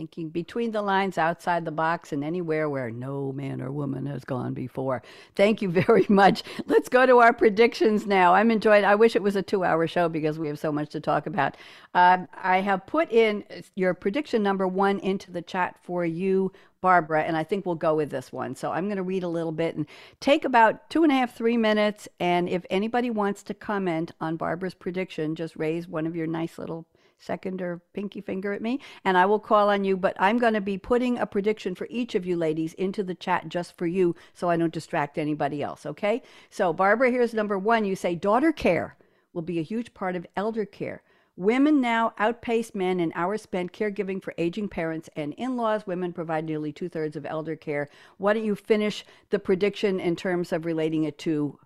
Thinking 0.00 0.30
between 0.30 0.70
the 0.70 0.80
lines, 0.80 1.18
outside 1.18 1.66
the 1.66 1.70
box, 1.70 2.10
and 2.10 2.24
anywhere 2.24 2.70
where 2.70 2.90
no 2.90 3.32
man 3.32 3.60
or 3.60 3.70
woman 3.70 4.06
has 4.06 4.24
gone 4.24 4.54
before. 4.54 5.02
Thank 5.34 5.60
you 5.60 5.68
very 5.68 6.06
much. 6.08 6.42
Let's 6.64 6.88
go 6.88 7.04
to 7.04 7.18
our 7.18 7.34
predictions 7.34 8.06
now. 8.06 8.32
I'm 8.32 8.50
enjoying. 8.50 8.86
I 8.86 8.94
wish 8.94 9.14
it 9.14 9.22
was 9.22 9.36
a 9.36 9.42
two-hour 9.42 9.86
show 9.88 10.08
because 10.08 10.38
we 10.38 10.48
have 10.48 10.58
so 10.58 10.72
much 10.72 10.88
to 10.92 11.00
talk 11.00 11.26
about. 11.26 11.58
Uh, 11.92 12.24
I 12.32 12.62
have 12.62 12.86
put 12.86 13.12
in 13.12 13.44
your 13.74 13.92
prediction 13.92 14.42
number 14.42 14.66
one 14.66 15.00
into 15.00 15.30
the 15.30 15.42
chat 15.42 15.76
for 15.82 16.06
you, 16.06 16.50
Barbara, 16.80 17.24
and 17.24 17.36
I 17.36 17.44
think 17.44 17.66
we'll 17.66 17.74
go 17.74 17.94
with 17.94 18.08
this 18.08 18.32
one. 18.32 18.54
So 18.54 18.72
I'm 18.72 18.86
going 18.86 18.96
to 18.96 19.02
read 19.02 19.22
a 19.22 19.28
little 19.28 19.52
bit 19.52 19.76
and 19.76 19.84
take 20.18 20.46
about 20.46 20.88
two 20.88 21.02
and 21.02 21.12
a 21.12 21.14
half, 21.14 21.36
three 21.36 21.58
minutes. 21.58 22.08
And 22.18 22.48
if 22.48 22.64
anybody 22.70 23.10
wants 23.10 23.42
to 23.42 23.52
comment 23.52 24.12
on 24.18 24.36
Barbara's 24.36 24.72
prediction, 24.72 25.34
just 25.34 25.56
raise 25.56 25.86
one 25.86 26.06
of 26.06 26.16
your 26.16 26.26
nice 26.26 26.56
little 26.56 26.86
second 27.20 27.62
or 27.62 27.80
pinky 27.92 28.20
finger 28.20 28.52
at 28.52 28.62
me, 28.62 28.80
and 29.04 29.16
I 29.16 29.26
will 29.26 29.38
call 29.38 29.70
on 29.70 29.84
you. 29.84 29.96
But 29.96 30.16
I'm 30.18 30.38
going 30.38 30.54
to 30.54 30.60
be 30.60 30.78
putting 30.78 31.18
a 31.18 31.26
prediction 31.26 31.74
for 31.74 31.86
each 31.90 32.14
of 32.14 32.26
you 32.26 32.36
ladies 32.36 32.74
into 32.74 33.02
the 33.02 33.14
chat 33.14 33.48
just 33.48 33.76
for 33.76 33.86
you 33.86 34.16
so 34.34 34.50
I 34.50 34.56
don't 34.56 34.72
distract 34.72 35.18
anybody 35.18 35.62
else, 35.62 35.86
okay? 35.86 36.22
So, 36.48 36.72
Barbara, 36.72 37.10
here's 37.10 37.34
number 37.34 37.58
one. 37.58 37.84
You 37.84 37.94
say 37.94 38.14
daughter 38.14 38.52
care 38.52 38.96
will 39.32 39.42
be 39.42 39.58
a 39.58 39.62
huge 39.62 39.94
part 39.94 40.16
of 40.16 40.26
elder 40.36 40.64
care. 40.64 41.02
Women 41.36 41.80
now 41.80 42.12
outpace 42.18 42.74
men 42.74 43.00
in 43.00 43.12
hours 43.14 43.42
spent 43.42 43.72
caregiving 43.72 44.22
for 44.22 44.34
aging 44.36 44.68
parents 44.68 45.08
and 45.16 45.32
in 45.34 45.56
laws. 45.56 45.86
Women 45.86 46.12
provide 46.12 46.44
nearly 46.44 46.72
two 46.72 46.88
thirds 46.88 47.16
of 47.16 47.24
elder 47.24 47.56
care. 47.56 47.88
Why 48.18 48.34
don't 48.34 48.44
you 48.44 48.54
finish 48.54 49.06
the 49.30 49.38
prediction 49.38 50.00
in 50.00 50.16
terms 50.16 50.52
of 50.52 50.66
relating 50.66 51.04
it 51.04 51.16
to 51.18 51.58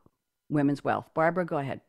women's 0.49 0.85
wealth? 0.85 1.09
Barbara, 1.15 1.45
go 1.45 1.59
ahead. 1.59 1.81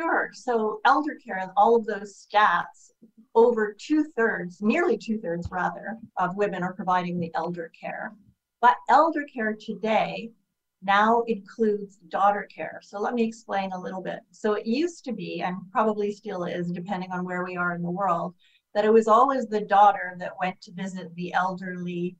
Sure. 0.00 0.30
So 0.32 0.80
elder 0.84 1.16
care 1.16 1.38
and 1.38 1.50
all 1.56 1.74
of 1.74 1.84
those 1.84 2.26
stats, 2.26 2.92
over 3.34 3.74
two 3.78 4.04
thirds, 4.16 4.62
nearly 4.62 4.96
two 4.96 5.18
thirds 5.18 5.48
rather, 5.50 5.98
of 6.16 6.36
women 6.36 6.62
are 6.62 6.72
providing 6.72 7.18
the 7.18 7.32
elder 7.34 7.70
care. 7.78 8.12
But 8.60 8.76
elder 8.88 9.24
care 9.32 9.54
today 9.58 10.30
now 10.82 11.22
includes 11.26 11.96
daughter 12.08 12.46
care. 12.54 12.80
So 12.82 13.00
let 13.00 13.14
me 13.14 13.24
explain 13.24 13.72
a 13.72 13.80
little 13.80 14.00
bit. 14.00 14.20
So 14.30 14.54
it 14.54 14.66
used 14.66 15.04
to 15.04 15.12
be, 15.12 15.42
and 15.42 15.56
probably 15.72 16.12
still 16.12 16.44
is, 16.44 16.70
depending 16.70 17.10
on 17.10 17.24
where 17.24 17.44
we 17.44 17.56
are 17.56 17.74
in 17.74 17.82
the 17.82 17.90
world, 17.90 18.34
that 18.74 18.84
it 18.84 18.92
was 18.92 19.08
always 19.08 19.46
the 19.46 19.62
daughter 19.62 20.14
that 20.18 20.38
went 20.40 20.60
to 20.62 20.72
visit 20.72 21.12
the 21.16 21.32
elderly 21.32 22.16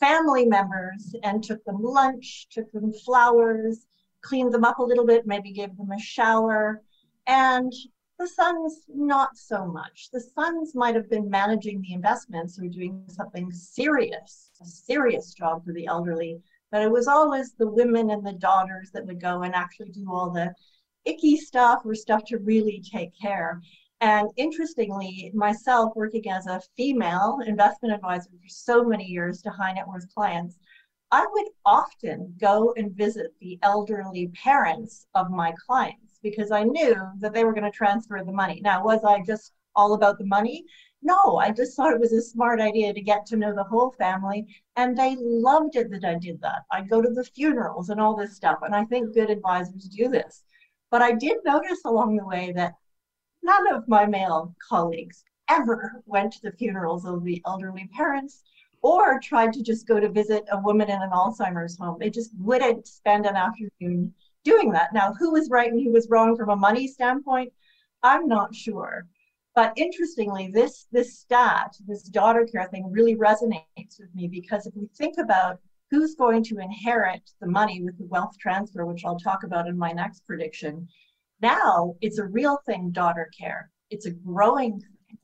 family 0.00 0.44
members 0.46 1.14
and 1.22 1.44
took 1.44 1.64
them 1.64 1.80
lunch, 1.80 2.48
took 2.50 2.70
them 2.72 2.92
flowers, 2.92 3.86
cleaned 4.22 4.52
them 4.52 4.64
up 4.64 4.80
a 4.80 4.82
little 4.82 5.06
bit, 5.06 5.26
maybe 5.26 5.52
gave 5.52 5.76
them 5.76 5.92
a 5.92 6.00
shower, 6.00 6.82
and 7.26 7.72
the 8.18 8.28
sons, 8.28 8.84
not 8.88 9.36
so 9.36 9.66
much. 9.66 10.08
The 10.12 10.20
sons 10.20 10.74
might 10.74 10.94
have 10.94 11.10
been 11.10 11.28
managing 11.28 11.80
the 11.80 11.94
investments 11.94 12.58
or 12.58 12.68
doing 12.68 13.04
something 13.08 13.50
serious, 13.50 14.50
a 14.60 14.64
serious 14.64 15.34
job 15.34 15.64
for 15.64 15.72
the 15.72 15.86
elderly, 15.86 16.40
but 16.70 16.82
it 16.82 16.90
was 16.90 17.08
always 17.08 17.52
the 17.54 17.68
women 17.68 18.10
and 18.10 18.24
the 18.24 18.34
daughters 18.34 18.90
that 18.92 19.06
would 19.06 19.20
go 19.20 19.42
and 19.42 19.54
actually 19.54 19.90
do 19.90 20.06
all 20.12 20.30
the 20.30 20.54
icky 21.04 21.36
stuff 21.36 21.82
or 21.84 21.94
stuff 21.94 22.24
to 22.26 22.38
really 22.38 22.80
take 22.80 23.10
care. 23.20 23.60
And 24.00 24.28
interestingly, 24.36 25.30
myself 25.34 25.92
working 25.96 26.28
as 26.30 26.46
a 26.46 26.62
female 26.76 27.38
investment 27.46 27.94
advisor 27.94 28.30
for 28.30 28.48
so 28.48 28.84
many 28.84 29.04
years 29.04 29.42
to 29.42 29.50
high 29.50 29.72
net 29.72 29.88
worth 29.88 30.12
clients, 30.14 30.58
I 31.10 31.26
would 31.30 31.48
often 31.66 32.34
go 32.40 32.72
and 32.76 32.96
visit 32.96 33.32
the 33.40 33.58
elderly 33.62 34.28
parents 34.28 35.06
of 35.14 35.30
my 35.30 35.52
clients 35.66 36.11
because 36.22 36.50
I 36.50 36.64
knew 36.64 36.96
that 37.20 37.32
they 37.32 37.44
were 37.44 37.52
going 37.52 37.70
to 37.70 37.76
transfer 37.76 38.22
the 38.24 38.32
money. 38.32 38.60
Now, 38.62 38.84
was 38.84 39.04
I 39.04 39.22
just 39.22 39.52
all 39.74 39.94
about 39.94 40.18
the 40.18 40.26
money? 40.26 40.64
No, 41.02 41.36
I 41.36 41.50
just 41.50 41.76
thought 41.76 41.92
it 41.92 42.00
was 42.00 42.12
a 42.12 42.22
smart 42.22 42.60
idea 42.60 42.94
to 42.94 43.00
get 43.00 43.26
to 43.26 43.36
know 43.36 43.54
the 43.54 43.64
whole 43.64 43.90
family. 43.92 44.46
And 44.76 44.96
they 44.96 45.16
loved 45.18 45.76
it 45.76 45.90
that 45.90 46.04
I 46.04 46.14
did 46.14 46.40
that. 46.42 46.62
I'd 46.70 46.88
go 46.88 47.02
to 47.02 47.10
the 47.10 47.24
funerals 47.24 47.90
and 47.90 48.00
all 48.00 48.16
this 48.16 48.36
stuff. 48.36 48.58
And 48.62 48.74
I 48.74 48.84
think 48.84 49.14
good 49.14 49.30
advisors 49.30 49.88
do 49.88 50.08
this. 50.08 50.44
But 50.90 51.02
I 51.02 51.12
did 51.12 51.38
notice 51.44 51.80
along 51.84 52.16
the 52.16 52.26
way 52.26 52.52
that 52.54 52.74
none 53.42 53.72
of 53.72 53.88
my 53.88 54.06
male 54.06 54.54
colleagues 54.68 55.24
ever 55.48 56.02
went 56.06 56.32
to 56.34 56.42
the 56.42 56.52
funerals 56.52 57.04
of 57.04 57.24
the 57.24 57.42
elderly 57.46 57.88
parents 57.96 58.42
or 58.82 59.20
tried 59.20 59.52
to 59.54 59.62
just 59.62 59.86
go 59.86 60.00
to 60.00 60.08
visit 60.08 60.44
a 60.50 60.60
woman 60.60 60.90
in 60.90 61.02
an 61.02 61.10
Alzheimer's 61.10 61.78
home. 61.78 61.96
They 61.98 62.10
just 62.10 62.30
wouldn't 62.38 62.86
spend 62.86 63.26
an 63.26 63.36
afternoon 63.36 64.12
doing 64.44 64.72
that. 64.72 64.92
Now, 64.92 65.14
who 65.18 65.32
was 65.32 65.50
right 65.50 65.70
and 65.70 65.82
who 65.82 65.92
was 65.92 66.08
wrong 66.10 66.36
from 66.36 66.50
a 66.50 66.56
money 66.56 66.86
standpoint? 66.86 67.52
I'm 68.02 68.26
not 68.26 68.54
sure. 68.54 69.06
But 69.54 69.74
interestingly, 69.76 70.50
this 70.52 70.86
this 70.92 71.18
stat, 71.18 71.76
this 71.86 72.04
daughter 72.04 72.46
care 72.46 72.68
thing 72.68 72.90
really 72.90 73.16
resonates 73.16 74.00
with 74.00 74.14
me 74.14 74.26
because 74.26 74.66
if 74.66 74.74
we 74.74 74.88
think 74.96 75.18
about 75.18 75.60
who's 75.90 76.14
going 76.14 76.42
to 76.44 76.58
inherit 76.58 77.30
the 77.40 77.46
money 77.46 77.82
with 77.82 77.98
the 77.98 78.06
wealth 78.06 78.34
transfer, 78.40 78.86
which 78.86 79.04
I'll 79.04 79.18
talk 79.18 79.44
about 79.44 79.68
in 79.68 79.76
my 79.76 79.92
next 79.92 80.26
prediction, 80.26 80.88
now 81.42 81.96
it's 82.00 82.18
a 82.18 82.24
real 82.24 82.58
thing, 82.64 82.92
daughter 82.92 83.30
care. 83.38 83.70
It's 83.90 84.06
a 84.06 84.12
growing 84.12 84.80
thing. 84.80 85.18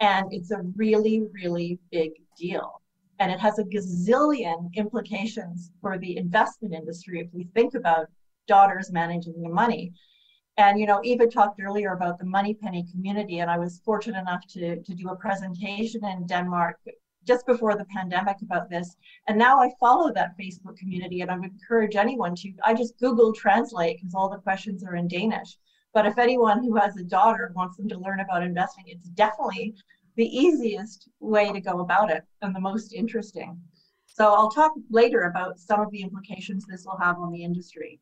And 0.00 0.32
it's 0.32 0.50
a 0.52 0.62
really, 0.74 1.24
really 1.34 1.78
big 1.90 2.12
deal. 2.38 2.80
And 3.18 3.30
it 3.30 3.38
has 3.40 3.58
a 3.58 3.64
gazillion 3.64 4.72
implications 4.74 5.70
for 5.82 5.98
the 5.98 6.16
investment 6.16 6.72
industry 6.72 7.20
if 7.20 7.28
we 7.34 7.44
think 7.54 7.74
about 7.74 8.06
daughters 8.46 8.92
managing 8.92 9.40
the 9.42 9.48
money. 9.48 9.92
And 10.56 10.78
you 10.78 10.86
know, 10.86 11.00
Eva 11.04 11.26
talked 11.26 11.60
earlier 11.60 11.92
about 11.92 12.18
the 12.18 12.26
Moneypenny 12.26 12.86
community, 12.90 13.38
and 13.38 13.50
I 13.50 13.58
was 13.58 13.80
fortunate 13.84 14.20
enough 14.20 14.46
to, 14.48 14.82
to 14.82 14.94
do 14.94 15.08
a 15.08 15.16
presentation 15.16 16.04
in 16.04 16.26
Denmark 16.26 16.76
just 17.26 17.46
before 17.46 17.76
the 17.76 17.84
pandemic 17.86 18.36
about 18.42 18.68
this. 18.68 18.96
And 19.28 19.38
now 19.38 19.60
I 19.60 19.70
follow 19.78 20.12
that 20.12 20.36
Facebook 20.38 20.76
community, 20.76 21.20
and 21.20 21.30
I 21.30 21.36
would 21.36 21.52
encourage 21.52 21.96
anyone 21.96 22.34
to. 22.36 22.52
I 22.64 22.74
just 22.74 22.98
Google 22.98 23.32
Translate 23.32 23.98
because 23.98 24.14
all 24.14 24.28
the 24.28 24.38
questions 24.38 24.84
are 24.84 24.96
in 24.96 25.08
Danish. 25.08 25.56
But 25.92 26.06
if 26.06 26.18
anyone 26.18 26.62
who 26.62 26.76
has 26.76 26.96
a 26.96 27.04
daughter 27.04 27.52
wants 27.54 27.76
them 27.76 27.88
to 27.88 27.98
learn 27.98 28.20
about 28.20 28.42
investing, 28.42 28.84
it's 28.86 29.08
definitely 29.08 29.74
the 30.16 30.26
easiest 30.26 31.08
way 31.20 31.52
to 31.52 31.60
go 31.60 31.80
about 31.80 32.10
it 32.10 32.24
and 32.42 32.54
the 32.54 32.60
most 32.60 32.92
interesting. 32.92 33.60
So 34.06 34.32
I'll 34.34 34.50
talk 34.50 34.72
later 34.90 35.22
about 35.22 35.58
some 35.58 35.80
of 35.80 35.90
the 35.90 36.02
implications 36.02 36.66
this 36.66 36.84
will 36.84 36.98
have 36.98 37.18
on 37.18 37.32
the 37.32 37.42
industry. 37.42 38.00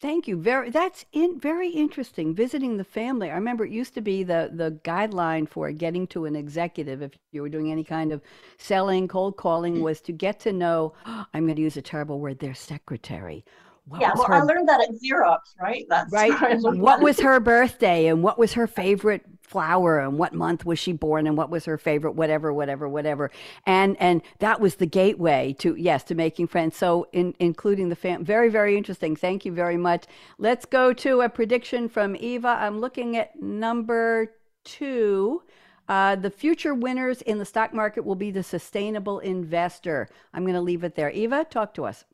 Thank 0.00 0.26
you. 0.26 0.36
Very 0.36 0.70
that's 0.70 1.04
in 1.12 1.38
very 1.38 1.68
interesting. 1.68 2.34
Visiting 2.34 2.78
the 2.78 2.84
family. 2.84 3.30
I 3.30 3.34
remember 3.34 3.66
it 3.66 3.70
used 3.70 3.94
to 3.94 4.00
be 4.00 4.22
the 4.22 4.50
the 4.52 4.78
guideline 4.82 5.48
for 5.48 5.70
getting 5.72 6.06
to 6.08 6.24
an 6.24 6.36
executive 6.36 7.02
if 7.02 7.12
you 7.32 7.42
were 7.42 7.50
doing 7.50 7.70
any 7.70 7.84
kind 7.84 8.10
of 8.10 8.22
selling, 8.56 9.08
cold 9.08 9.36
calling 9.36 9.76
mm. 9.76 9.82
was 9.82 10.00
to 10.02 10.12
get 10.12 10.40
to 10.40 10.52
know, 10.52 10.94
I'm 11.04 11.44
going 11.44 11.56
to 11.56 11.62
use 11.62 11.76
a 11.76 11.82
terrible 11.82 12.18
word, 12.18 12.38
their 12.38 12.54
secretary 12.54 13.44
what 13.90 14.00
yeah, 14.00 14.12
well, 14.14 14.26
her, 14.26 14.34
I 14.34 14.42
learned 14.42 14.68
that 14.68 14.80
at 14.80 14.90
Xerox, 14.90 15.38
right? 15.60 15.84
That's 15.88 16.12
right. 16.12 16.32
What 16.60 17.00
was 17.00 17.18
her 17.20 17.40
birthday 17.40 18.06
and 18.06 18.22
what 18.22 18.38
was 18.38 18.52
her 18.52 18.66
favorite 18.68 19.24
flower 19.50 19.98
and 19.98 20.16
what 20.16 20.32
month 20.32 20.64
was 20.64 20.78
she 20.78 20.92
born 20.92 21.26
and 21.26 21.36
what 21.36 21.50
was 21.50 21.64
her 21.64 21.76
favorite 21.76 22.12
whatever, 22.12 22.52
whatever, 22.52 22.88
whatever. 22.88 23.30
And 23.66 23.96
and 23.98 24.22
that 24.38 24.60
was 24.60 24.76
the 24.76 24.86
gateway 24.86 25.54
to 25.58 25.74
yes 25.74 26.04
to 26.04 26.14
making 26.14 26.46
friends. 26.46 26.76
So 26.76 27.08
in, 27.12 27.34
including 27.40 27.88
the 27.88 27.96
fam, 27.96 28.24
very 28.24 28.48
very 28.48 28.76
interesting. 28.76 29.16
Thank 29.16 29.44
you 29.44 29.52
very 29.52 29.76
much. 29.76 30.04
Let's 30.38 30.66
go 30.66 30.92
to 30.92 31.22
a 31.22 31.28
prediction 31.28 31.88
from 31.88 32.14
Eva. 32.14 32.48
I'm 32.48 32.80
looking 32.80 33.16
at 33.16 33.40
number 33.42 34.32
two. 34.64 35.42
Uh, 35.88 36.14
the 36.14 36.30
future 36.30 36.72
winners 36.72 37.20
in 37.22 37.38
the 37.38 37.44
stock 37.44 37.74
market 37.74 38.04
will 38.04 38.14
be 38.14 38.30
the 38.30 38.44
sustainable 38.44 39.18
investor. 39.18 40.08
I'm 40.32 40.44
going 40.44 40.54
to 40.54 40.60
leave 40.60 40.84
it 40.84 40.94
there. 40.94 41.10
Eva, 41.10 41.44
talk 41.50 41.74
to 41.74 41.84
us. 41.84 42.04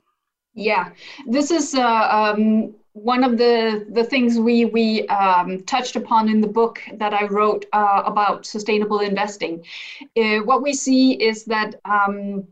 Yeah, 0.57 0.91
this 1.27 1.51
is 1.51 1.75
uh, 1.75 1.85
um, 2.37 2.75
one 2.95 3.23
of 3.25 3.37
the, 3.37 3.87
the 3.93 4.05
things 4.05 4.39
we, 4.39 4.65
we 4.65 5.07
um, 5.09 5.63
touched 5.65 5.97
upon 5.97 6.31
in 6.31 6.41
the 6.41 6.49
book 6.49 6.81
that 6.95 7.13
I 7.13 7.27
wrote 7.27 7.67
uh, 7.75 8.03
about 8.07 8.47
sustainable 8.47 9.01
investing. 9.01 9.65
Uh, 10.17 10.39
what 10.39 10.63
we 10.63 10.73
see 10.73 11.13
is 11.13 11.45
that 11.45 11.75
um, 11.85 12.49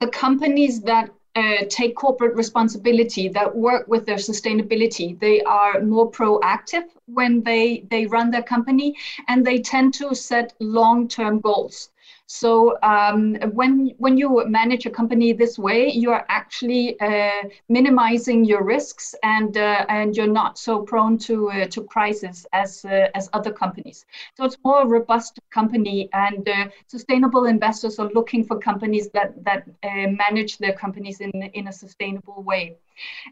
the 0.00 0.08
companies 0.08 0.82
that 0.82 1.10
uh, 1.36 1.64
take 1.70 1.96
corporate 1.96 2.34
responsibility, 2.34 3.28
that 3.28 3.56
work 3.56 3.88
with 3.88 4.06
their 4.06 4.16
sustainability, 4.16 5.18
they 5.18 5.42
are 5.42 5.80
more 5.82 6.10
proactive 6.10 6.84
when 7.06 7.42
they, 7.42 7.84
they 7.90 8.06
run 8.06 8.30
their 8.30 8.42
company 8.42 8.94
and 9.28 9.44
they 9.44 9.58
tend 9.58 9.94
to 9.94 10.14
set 10.14 10.54
long 10.60 11.08
term 11.08 11.40
goals. 11.40 11.90
So 12.26 12.76
um, 12.82 13.36
when 13.52 13.94
when 13.98 14.16
you 14.16 14.44
manage 14.48 14.84
a 14.86 14.90
company 14.90 15.32
this 15.32 15.58
way, 15.58 15.88
you 15.88 16.10
are 16.10 16.26
actually 16.28 16.98
uh, 17.00 17.42
minimizing 17.68 18.44
your 18.44 18.64
risks 18.64 19.14
and 19.22 19.56
uh, 19.56 19.86
and 19.88 20.16
you're 20.16 20.26
not 20.42 20.58
so 20.58 20.82
prone 20.82 21.18
to 21.18 21.50
uh, 21.50 21.66
to 21.66 21.84
crisis 21.84 22.46
as 22.52 22.84
uh, 22.84 23.08
as 23.14 23.30
other 23.32 23.52
companies. 23.52 24.04
So 24.34 24.44
it's 24.44 24.58
more 24.64 24.82
a 24.82 24.86
robust 24.86 25.38
company, 25.52 26.08
and 26.12 26.48
uh, 26.48 26.68
sustainable 26.88 27.44
investors 27.46 27.98
are 28.00 28.10
looking 28.12 28.44
for 28.44 28.58
companies 28.58 29.08
that 29.10 29.44
that 29.44 29.64
uh, 29.84 30.08
manage 30.26 30.58
their 30.58 30.72
companies 30.72 31.20
in 31.20 31.30
in 31.54 31.68
a 31.68 31.72
sustainable 31.72 32.42
way, 32.42 32.76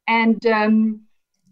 and. 0.07 0.45
Um, 0.47 1.01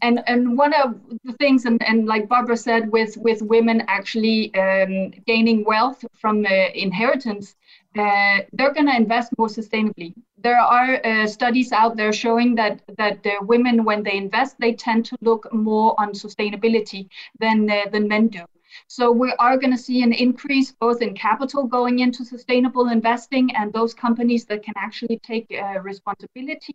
and 0.02 0.22
and 0.26 0.58
one 0.58 0.74
of 0.74 1.00
the 1.24 1.32
things 1.34 1.64
and, 1.64 1.82
and 1.82 2.06
like 2.06 2.28
barbara 2.28 2.56
said 2.56 2.90
with 2.90 3.16
with 3.16 3.40
women 3.42 3.82
actually 3.88 4.54
um, 4.54 5.10
gaining 5.26 5.64
wealth 5.64 6.04
from 6.20 6.44
uh, 6.44 6.68
inheritance 6.74 7.54
uh, 7.98 8.38
they're 8.54 8.72
going 8.72 8.86
to 8.86 8.96
invest 8.96 9.32
more 9.36 9.48
sustainably. 9.48 10.14
There 10.38 10.58
are 10.58 10.98
uh, 11.04 11.26
studies 11.26 11.72
out 11.72 11.94
there 11.96 12.12
showing 12.12 12.54
that 12.54 12.80
that 12.96 13.18
women 13.42 13.84
when 13.84 14.02
they 14.02 14.16
invest 14.16 14.56
they 14.58 14.72
tend 14.72 15.04
to 15.06 15.16
look 15.20 15.52
more 15.52 15.94
on 15.98 16.12
sustainability 16.12 17.08
than 17.38 17.70
uh, 17.70 17.82
than 17.92 18.08
men 18.08 18.28
do. 18.28 18.44
So 18.86 19.12
we 19.12 19.34
are 19.38 19.58
going 19.58 19.72
to 19.72 19.78
see 19.78 20.02
an 20.02 20.14
increase 20.14 20.72
both 20.72 21.02
in 21.02 21.14
capital 21.14 21.64
going 21.64 21.98
into 21.98 22.24
sustainable 22.24 22.88
investing 22.88 23.54
and 23.54 23.70
those 23.72 23.92
companies 23.92 24.46
that 24.46 24.62
can 24.62 24.74
actually 24.78 25.18
take 25.18 25.46
uh, 25.52 25.80
responsibility 25.80 26.74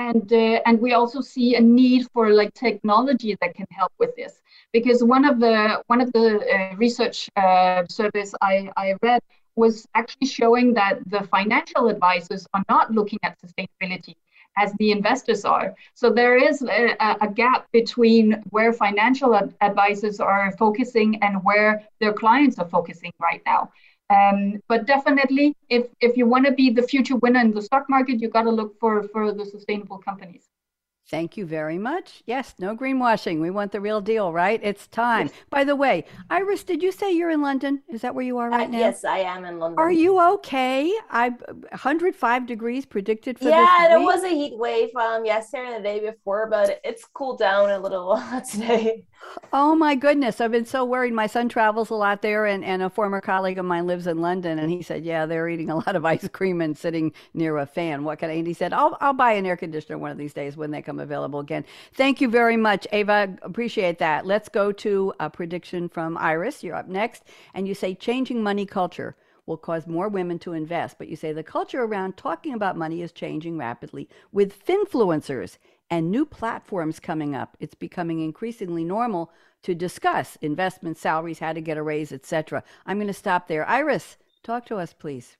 and 0.00 0.32
uh, 0.32 0.60
and 0.66 0.80
we 0.80 0.94
also 0.94 1.20
see 1.20 1.54
a 1.56 1.60
need 1.60 2.06
for 2.12 2.32
like 2.32 2.52
technology 2.54 3.36
that 3.40 3.54
can 3.54 3.66
help 3.70 3.92
with 3.98 4.16
this 4.16 4.40
because 4.72 5.04
one 5.04 5.24
of 5.24 5.38
the 5.38 5.82
one 5.88 6.00
of 6.00 6.10
the 6.12 6.28
uh, 6.40 6.76
research 6.76 7.28
uh, 7.36 7.84
surveys 7.88 8.34
I, 8.40 8.70
I 8.76 8.94
read 9.02 9.20
was 9.56 9.86
actually 9.94 10.28
showing 10.28 10.74
that 10.74 10.98
the 11.06 11.22
financial 11.24 11.88
advisors 11.88 12.46
are 12.54 12.64
not 12.68 12.90
looking 12.92 13.18
at 13.22 13.36
sustainability 13.44 14.14
as 14.56 14.72
the 14.78 14.90
investors 14.90 15.44
are. 15.44 15.74
So 15.94 16.10
there 16.10 16.36
is 16.36 16.62
a, 16.62 16.96
a 17.20 17.28
gap 17.28 17.66
between 17.72 18.42
where 18.50 18.72
financial 18.72 19.34
ad- 19.34 19.54
advisors 19.60 20.18
are 20.20 20.52
focusing 20.58 21.22
and 21.22 21.44
where 21.44 21.82
their 22.00 22.12
clients 22.12 22.58
are 22.58 22.68
focusing 22.68 23.12
right 23.20 23.42
now. 23.46 23.70
Um, 24.10 24.60
but 24.68 24.86
definitely, 24.86 25.56
if 25.68 25.86
if 26.00 26.16
you 26.16 26.26
want 26.26 26.44
to 26.46 26.52
be 26.52 26.70
the 26.70 26.82
future 26.82 27.16
winner 27.16 27.40
in 27.40 27.52
the 27.52 27.62
stock 27.62 27.88
market, 27.88 28.20
you 28.20 28.28
got 28.28 28.42
to 28.42 28.50
look 28.50 28.78
for 28.80 29.04
for 29.08 29.32
the 29.32 29.46
sustainable 29.46 29.98
companies. 29.98 30.48
Thank 31.10 31.36
you 31.36 31.44
very 31.44 31.76
much. 31.76 32.22
Yes, 32.24 32.54
no 32.60 32.76
greenwashing. 32.76 33.40
We 33.40 33.50
want 33.50 33.72
the 33.72 33.80
real 33.80 34.00
deal, 34.00 34.32
right? 34.32 34.60
It's 34.62 34.86
time. 34.86 35.26
Yes. 35.26 35.36
By 35.50 35.64
the 35.64 35.74
way, 35.74 36.04
Iris, 36.30 36.62
did 36.62 36.84
you 36.84 36.92
say 36.92 37.10
you're 37.12 37.30
in 37.30 37.42
London? 37.42 37.82
Is 37.88 38.02
that 38.02 38.14
where 38.14 38.24
you 38.24 38.38
are 38.38 38.48
right 38.48 38.68
uh, 38.68 38.70
now? 38.70 38.78
Yes, 38.78 39.04
I 39.04 39.18
am 39.18 39.44
in 39.44 39.58
London. 39.58 39.78
Are 39.80 39.90
you 39.90 40.20
okay? 40.34 40.92
I 41.10 41.30
105 41.30 42.46
degrees 42.46 42.86
predicted 42.86 43.40
for 43.40 43.48
yeah, 43.48 43.60
this 43.60 43.68
Yeah, 43.68 43.88
there 43.88 44.00
was 44.00 44.22
a 44.22 44.28
heat 44.28 44.56
wave 44.56 44.94
um 44.94 45.24
yesterday 45.24 45.74
and 45.74 45.84
the 45.84 45.88
day 45.88 45.98
before, 45.98 46.48
but 46.48 46.80
it's 46.84 47.04
cooled 47.06 47.40
down 47.40 47.70
a 47.70 47.78
little 47.80 48.22
today. 48.50 49.04
Oh 49.52 49.74
my 49.74 49.94
goodness. 49.94 50.40
I've 50.40 50.52
been 50.52 50.64
so 50.64 50.84
worried. 50.84 51.12
My 51.12 51.26
son 51.26 51.48
travels 51.48 51.90
a 51.90 51.94
lot 51.94 52.22
there 52.22 52.46
and, 52.46 52.64
and 52.64 52.82
a 52.82 52.90
former 52.90 53.20
colleague 53.20 53.58
of 53.58 53.64
mine 53.64 53.86
lives 53.86 54.06
in 54.06 54.20
London 54.20 54.58
and 54.58 54.70
he 54.70 54.82
said, 54.82 55.04
Yeah, 55.04 55.26
they're 55.26 55.48
eating 55.48 55.70
a 55.70 55.76
lot 55.86 55.96
of 55.96 56.04
ice 56.04 56.28
cream 56.28 56.60
and 56.60 56.76
sitting 56.76 57.12
near 57.34 57.56
a 57.58 57.66
fan. 57.66 58.04
What 58.04 58.18
can 58.18 58.30
I 58.30 58.34
and 58.34 58.46
he 58.46 58.54
said, 58.54 58.72
I'll 58.72 58.96
I'll 59.00 59.12
buy 59.12 59.32
an 59.32 59.46
air 59.46 59.56
conditioner 59.56 59.98
one 59.98 60.10
of 60.10 60.18
these 60.18 60.32
days 60.32 60.56
when 60.56 60.70
they 60.70 60.82
come 60.82 61.00
available 61.00 61.40
again. 61.40 61.64
Thank 61.94 62.20
you 62.20 62.28
very 62.28 62.56
much, 62.56 62.86
Ava. 62.92 63.36
Appreciate 63.42 63.98
that. 63.98 64.26
Let's 64.26 64.48
go 64.48 64.72
to 64.72 65.12
a 65.20 65.28
prediction 65.28 65.88
from 65.88 66.16
Iris. 66.16 66.62
You're 66.62 66.76
up 66.76 66.88
next. 66.88 67.24
And 67.54 67.66
you 67.66 67.74
say 67.74 67.94
changing 67.94 68.42
money 68.42 68.66
culture 68.66 69.16
will 69.46 69.56
cause 69.56 69.86
more 69.86 70.08
women 70.08 70.38
to 70.40 70.52
invest. 70.52 70.96
But 70.98 71.08
you 71.08 71.16
say 71.16 71.32
the 71.32 71.42
culture 71.42 71.82
around 71.82 72.16
talking 72.16 72.54
about 72.54 72.76
money 72.76 73.02
is 73.02 73.10
changing 73.10 73.58
rapidly 73.58 74.08
with 74.32 74.64
finfluencers 74.64 75.58
and 75.90 76.10
new 76.10 76.24
platforms 76.24 77.00
coming 77.00 77.34
up. 77.34 77.56
It's 77.60 77.74
becoming 77.74 78.20
increasingly 78.20 78.84
normal 78.84 79.32
to 79.62 79.74
discuss 79.74 80.36
investment 80.40 80.96
salaries, 80.96 81.40
how 81.40 81.52
to 81.52 81.60
get 81.60 81.76
a 81.76 81.82
raise, 81.82 82.12
etc. 82.12 82.62
I'm 82.86 82.98
going 82.98 83.08
to 83.08 83.12
stop 83.12 83.48
there. 83.48 83.68
Iris, 83.68 84.16
talk 84.42 84.64
to 84.66 84.76
us, 84.76 84.94
please. 84.94 85.36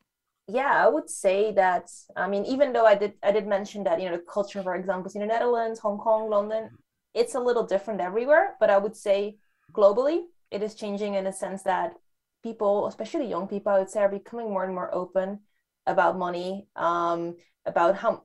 Yeah, 0.49 0.85
I 0.85 0.89
would 0.89 1.09
say 1.09 1.53
that. 1.53 1.91
I 2.17 2.29
mean, 2.29 2.45
even 2.45 2.73
though 2.73 2.85
I 2.85 2.97
did, 2.97 3.15
I 3.23 3.31
did 3.31 3.47
mention 3.47 3.85
that 3.85 4.01
you 4.01 4.11
know 4.11 4.17
the 4.17 4.23
culture, 4.23 4.63
for 4.63 4.75
example, 4.75 5.07
is 5.07 5.15
in 5.15 5.21
the 5.21 5.27
Netherlands, 5.27 5.79
Hong 5.79 5.99
Kong, 5.99 6.29
London, 6.29 6.71
it's 7.15 7.37
a 7.37 7.41
little 7.41 7.65
different 7.65 8.01
everywhere. 8.01 8.57
But 8.59 8.71
I 8.71 8.79
would 8.79 8.97
say 8.97 9.37
globally, 9.73 10.23
it 10.51 10.63
is 10.63 10.75
changing 10.75 11.15
in 11.15 11.25
the 11.25 11.33
sense 11.33 11.63
that 11.63 11.93
people, 12.43 12.89
especially 12.89 13.29
young 13.29 13.47
people, 13.47 13.73
I 13.73 13.79
would 13.79 13.91
say, 13.91 14.01
are 14.01 14.09
becoming 14.09 14.51
more 14.51 14.65
and 14.65 14.75
more 14.75 14.93
open 14.93 15.41
about 15.87 16.19
money, 16.19 16.67
um, 16.75 17.37
about 17.65 17.97
how 17.97 18.25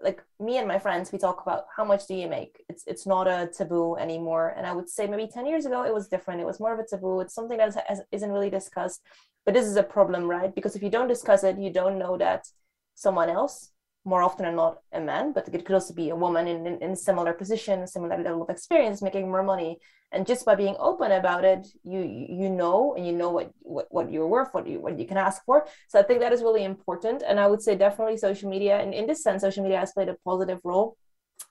like 0.00 0.22
me 0.38 0.58
and 0.58 0.68
my 0.68 0.78
friends 0.78 1.12
we 1.12 1.18
talk 1.18 1.42
about 1.42 1.64
how 1.76 1.84
much 1.84 2.06
do 2.06 2.14
you 2.14 2.28
make? 2.28 2.62
It's 2.68 2.84
it's 2.86 3.06
not 3.06 3.26
a 3.26 3.48
taboo 3.52 3.96
anymore. 3.96 4.54
And 4.56 4.66
i 4.66 4.72
would 4.72 4.88
say 4.88 5.06
maybe 5.06 5.26
10 5.26 5.46
years 5.46 5.66
ago 5.66 5.84
it 5.84 5.94
was 5.94 6.08
different. 6.08 6.40
It 6.40 6.46
was 6.46 6.60
more 6.60 6.74
of 6.74 6.78
a 6.78 6.86
taboo. 6.86 7.20
It's 7.20 7.34
something 7.34 7.58
that 7.58 7.68
is, 7.90 8.00
isn't 8.12 8.32
really 8.32 8.50
discussed. 8.50 9.02
But 9.44 9.54
this 9.54 9.66
is 9.66 9.76
a 9.76 9.82
problem 9.82 10.24
right? 10.24 10.54
Because 10.54 10.76
if 10.76 10.82
you 10.82 10.90
don't 10.90 11.08
discuss 11.08 11.44
it 11.44 11.58
you 11.58 11.72
don't 11.72 11.98
know 11.98 12.16
that 12.18 12.46
someone 12.94 13.30
else 13.30 13.70
more 14.04 14.22
often 14.22 14.44
than 14.44 14.56
not 14.56 14.78
a 14.92 15.00
man, 15.00 15.32
but 15.32 15.48
it 15.48 15.64
could 15.64 15.74
also 15.74 15.94
be 15.94 16.10
a 16.10 16.16
woman 16.16 16.46
in, 16.46 16.66
in, 16.66 16.78
in 16.82 16.90
a 16.90 16.96
similar 16.96 17.32
position, 17.32 17.86
similar 17.86 18.18
level 18.22 18.42
of 18.42 18.50
experience, 18.50 19.00
making 19.00 19.30
more 19.30 19.42
money. 19.42 19.78
And 20.12 20.26
just 20.26 20.44
by 20.44 20.54
being 20.54 20.76
open 20.78 21.10
about 21.12 21.44
it, 21.44 21.66
you 21.82 22.00
you 22.00 22.48
know 22.48 22.94
and 22.96 23.06
you 23.06 23.12
know 23.12 23.30
what, 23.30 23.50
what, 23.60 23.86
what 23.90 24.12
you're 24.12 24.28
worth, 24.28 24.50
what 24.52 24.66
you 24.66 24.80
what 24.80 24.98
you 24.98 25.06
can 25.06 25.16
ask 25.16 25.44
for. 25.44 25.66
So 25.88 25.98
I 25.98 26.02
think 26.02 26.20
that 26.20 26.32
is 26.32 26.42
really 26.42 26.64
important. 26.64 27.22
And 27.26 27.40
I 27.40 27.46
would 27.46 27.62
say 27.62 27.74
definitely 27.74 28.18
social 28.18 28.48
media, 28.50 28.78
and 28.78 28.94
in 28.94 29.06
this 29.06 29.22
sense, 29.22 29.42
social 29.42 29.64
media 29.64 29.80
has 29.80 29.92
played 29.92 30.08
a 30.08 30.16
positive 30.24 30.60
role. 30.64 30.96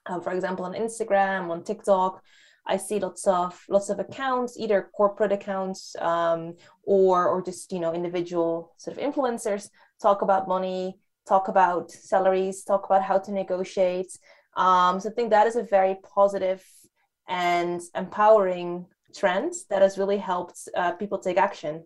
Um, 0.06 0.20
for 0.22 0.32
example, 0.32 0.64
on 0.64 0.74
Instagram, 0.74 1.50
on 1.50 1.62
TikTok, 1.64 2.22
I 2.66 2.78
see 2.78 2.98
lots 2.98 3.26
of 3.26 3.60
lots 3.68 3.90
of 3.90 3.98
accounts, 3.98 4.56
either 4.58 4.88
corporate 4.96 5.32
accounts 5.32 5.94
um, 5.98 6.54
or 6.84 7.28
or 7.28 7.42
just 7.42 7.72
you 7.72 7.80
know 7.80 7.92
individual 7.92 8.72
sort 8.78 8.96
of 8.96 9.02
influencers 9.02 9.68
talk 10.00 10.22
about 10.22 10.48
money 10.48 10.98
talk 11.26 11.48
about 11.48 11.90
salaries, 11.90 12.64
talk 12.64 12.86
about 12.86 13.02
how 13.02 13.18
to 13.18 13.32
negotiate. 13.32 14.18
Um, 14.56 15.00
so 15.00 15.10
I 15.10 15.12
think 15.12 15.30
that 15.30 15.46
is 15.46 15.56
a 15.56 15.62
very 15.62 15.96
positive 16.02 16.64
and 17.28 17.80
empowering 17.94 18.86
trend 19.14 19.54
that 19.70 19.82
has 19.82 19.98
really 19.98 20.18
helped 20.18 20.68
uh, 20.76 20.92
people 20.92 21.18
take 21.18 21.36
action. 21.36 21.84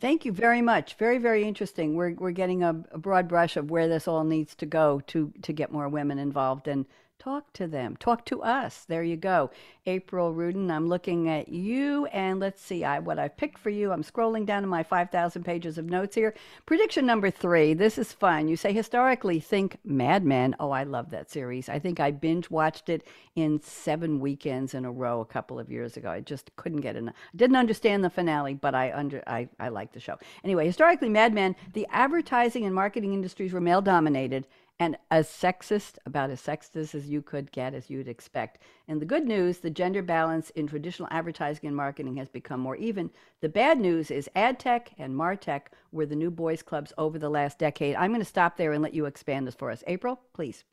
Thank 0.00 0.26
you 0.26 0.32
very 0.32 0.60
much. 0.60 0.94
Very, 0.94 1.16
very 1.16 1.44
interesting. 1.44 1.94
We're, 1.94 2.14
we're 2.14 2.32
getting 2.32 2.62
a, 2.62 2.84
a 2.90 2.98
broad 2.98 3.28
brush 3.28 3.56
of 3.56 3.70
where 3.70 3.88
this 3.88 4.06
all 4.06 4.24
needs 4.24 4.54
to 4.56 4.66
go 4.66 5.00
to, 5.06 5.32
to 5.42 5.52
get 5.54 5.72
more 5.72 5.88
women 5.88 6.18
involved 6.18 6.68
and 6.68 6.84
Talk 7.18 7.52
to 7.54 7.66
them. 7.66 7.96
Talk 7.96 8.24
to 8.26 8.42
us. 8.42 8.84
There 8.84 9.02
you 9.02 9.16
go. 9.16 9.50
April 9.86 10.32
Rudin, 10.32 10.70
I'm 10.70 10.86
looking 10.86 11.28
at 11.28 11.48
you 11.48 12.06
and 12.06 12.38
let's 12.38 12.62
see 12.62 12.84
I, 12.84 12.98
what 12.98 13.18
I've 13.18 13.36
picked 13.36 13.58
for 13.58 13.70
you. 13.70 13.90
I'm 13.90 14.04
scrolling 14.04 14.44
down 14.44 14.62
to 14.62 14.68
my 14.68 14.82
5,000 14.82 15.42
pages 15.42 15.78
of 15.78 15.86
notes 15.86 16.14
here. 16.14 16.34
Prediction 16.66 17.06
number 17.06 17.30
three. 17.30 17.72
This 17.72 17.98
is 17.98 18.12
fun. 18.12 18.48
You 18.48 18.56
say 18.56 18.72
historically 18.72 19.40
think 19.40 19.78
Mad 19.84 20.24
Men. 20.24 20.54
Oh, 20.60 20.70
I 20.70 20.82
love 20.82 21.10
that 21.10 21.30
series. 21.30 21.68
I 21.68 21.78
think 21.78 22.00
I 22.00 22.10
binge 22.10 22.50
watched 22.50 22.88
it 22.88 23.06
in 23.34 23.60
seven 23.62 24.20
weekends 24.20 24.74
in 24.74 24.84
a 24.84 24.92
row 24.92 25.20
a 25.20 25.26
couple 25.26 25.58
of 25.58 25.70
years 25.70 25.96
ago. 25.96 26.10
I 26.10 26.20
just 26.20 26.54
couldn't 26.56 26.80
get 26.80 26.96
enough. 26.96 27.14
I 27.32 27.36
didn't 27.36 27.56
understand 27.56 28.04
the 28.04 28.10
finale, 28.10 28.54
but 28.54 28.74
I 28.74 28.92
under 28.92 29.22
I, 29.26 29.48
I 29.58 29.68
like 29.68 29.92
the 29.92 30.00
show. 30.00 30.18
Anyway, 30.44 30.66
historically 30.66 31.08
Mad 31.08 31.32
Men, 31.32 31.56
the 31.72 31.86
advertising 31.90 32.66
and 32.66 32.74
marketing 32.74 33.14
industries 33.14 33.52
were 33.52 33.60
male 33.60 33.82
dominated 33.82 34.46
and 34.78 34.96
as 35.10 35.26
sexist, 35.28 35.96
about 36.04 36.30
as 36.30 36.42
sexist 36.42 36.94
as 36.94 37.08
you 37.08 37.22
could 37.22 37.50
get, 37.50 37.72
as 37.72 37.88
you'd 37.88 38.08
expect. 38.08 38.58
And 38.88 39.00
the 39.00 39.06
good 39.06 39.26
news, 39.26 39.58
the 39.58 39.70
gender 39.70 40.02
balance 40.02 40.50
in 40.50 40.66
traditional 40.66 41.08
advertising 41.10 41.66
and 41.66 41.76
marketing 41.76 42.16
has 42.16 42.28
become 42.28 42.60
more 42.60 42.76
even. 42.76 43.10
The 43.40 43.48
bad 43.48 43.78
news 43.78 44.10
is 44.10 44.28
ad 44.34 44.58
tech 44.58 44.90
and 44.98 45.14
martech 45.14 45.68
were 45.92 46.04
the 46.04 46.14
new 46.16 46.30
boys 46.30 46.62
clubs 46.62 46.92
over 46.98 47.18
the 47.18 47.30
last 47.30 47.58
decade. 47.58 47.96
I'm 47.96 48.10
going 48.10 48.20
to 48.20 48.26
stop 48.26 48.56
there 48.56 48.72
and 48.72 48.82
let 48.82 48.94
you 48.94 49.06
expand 49.06 49.46
this 49.46 49.54
for 49.54 49.70
us. 49.70 49.82
April, 49.86 50.20
please. 50.34 50.64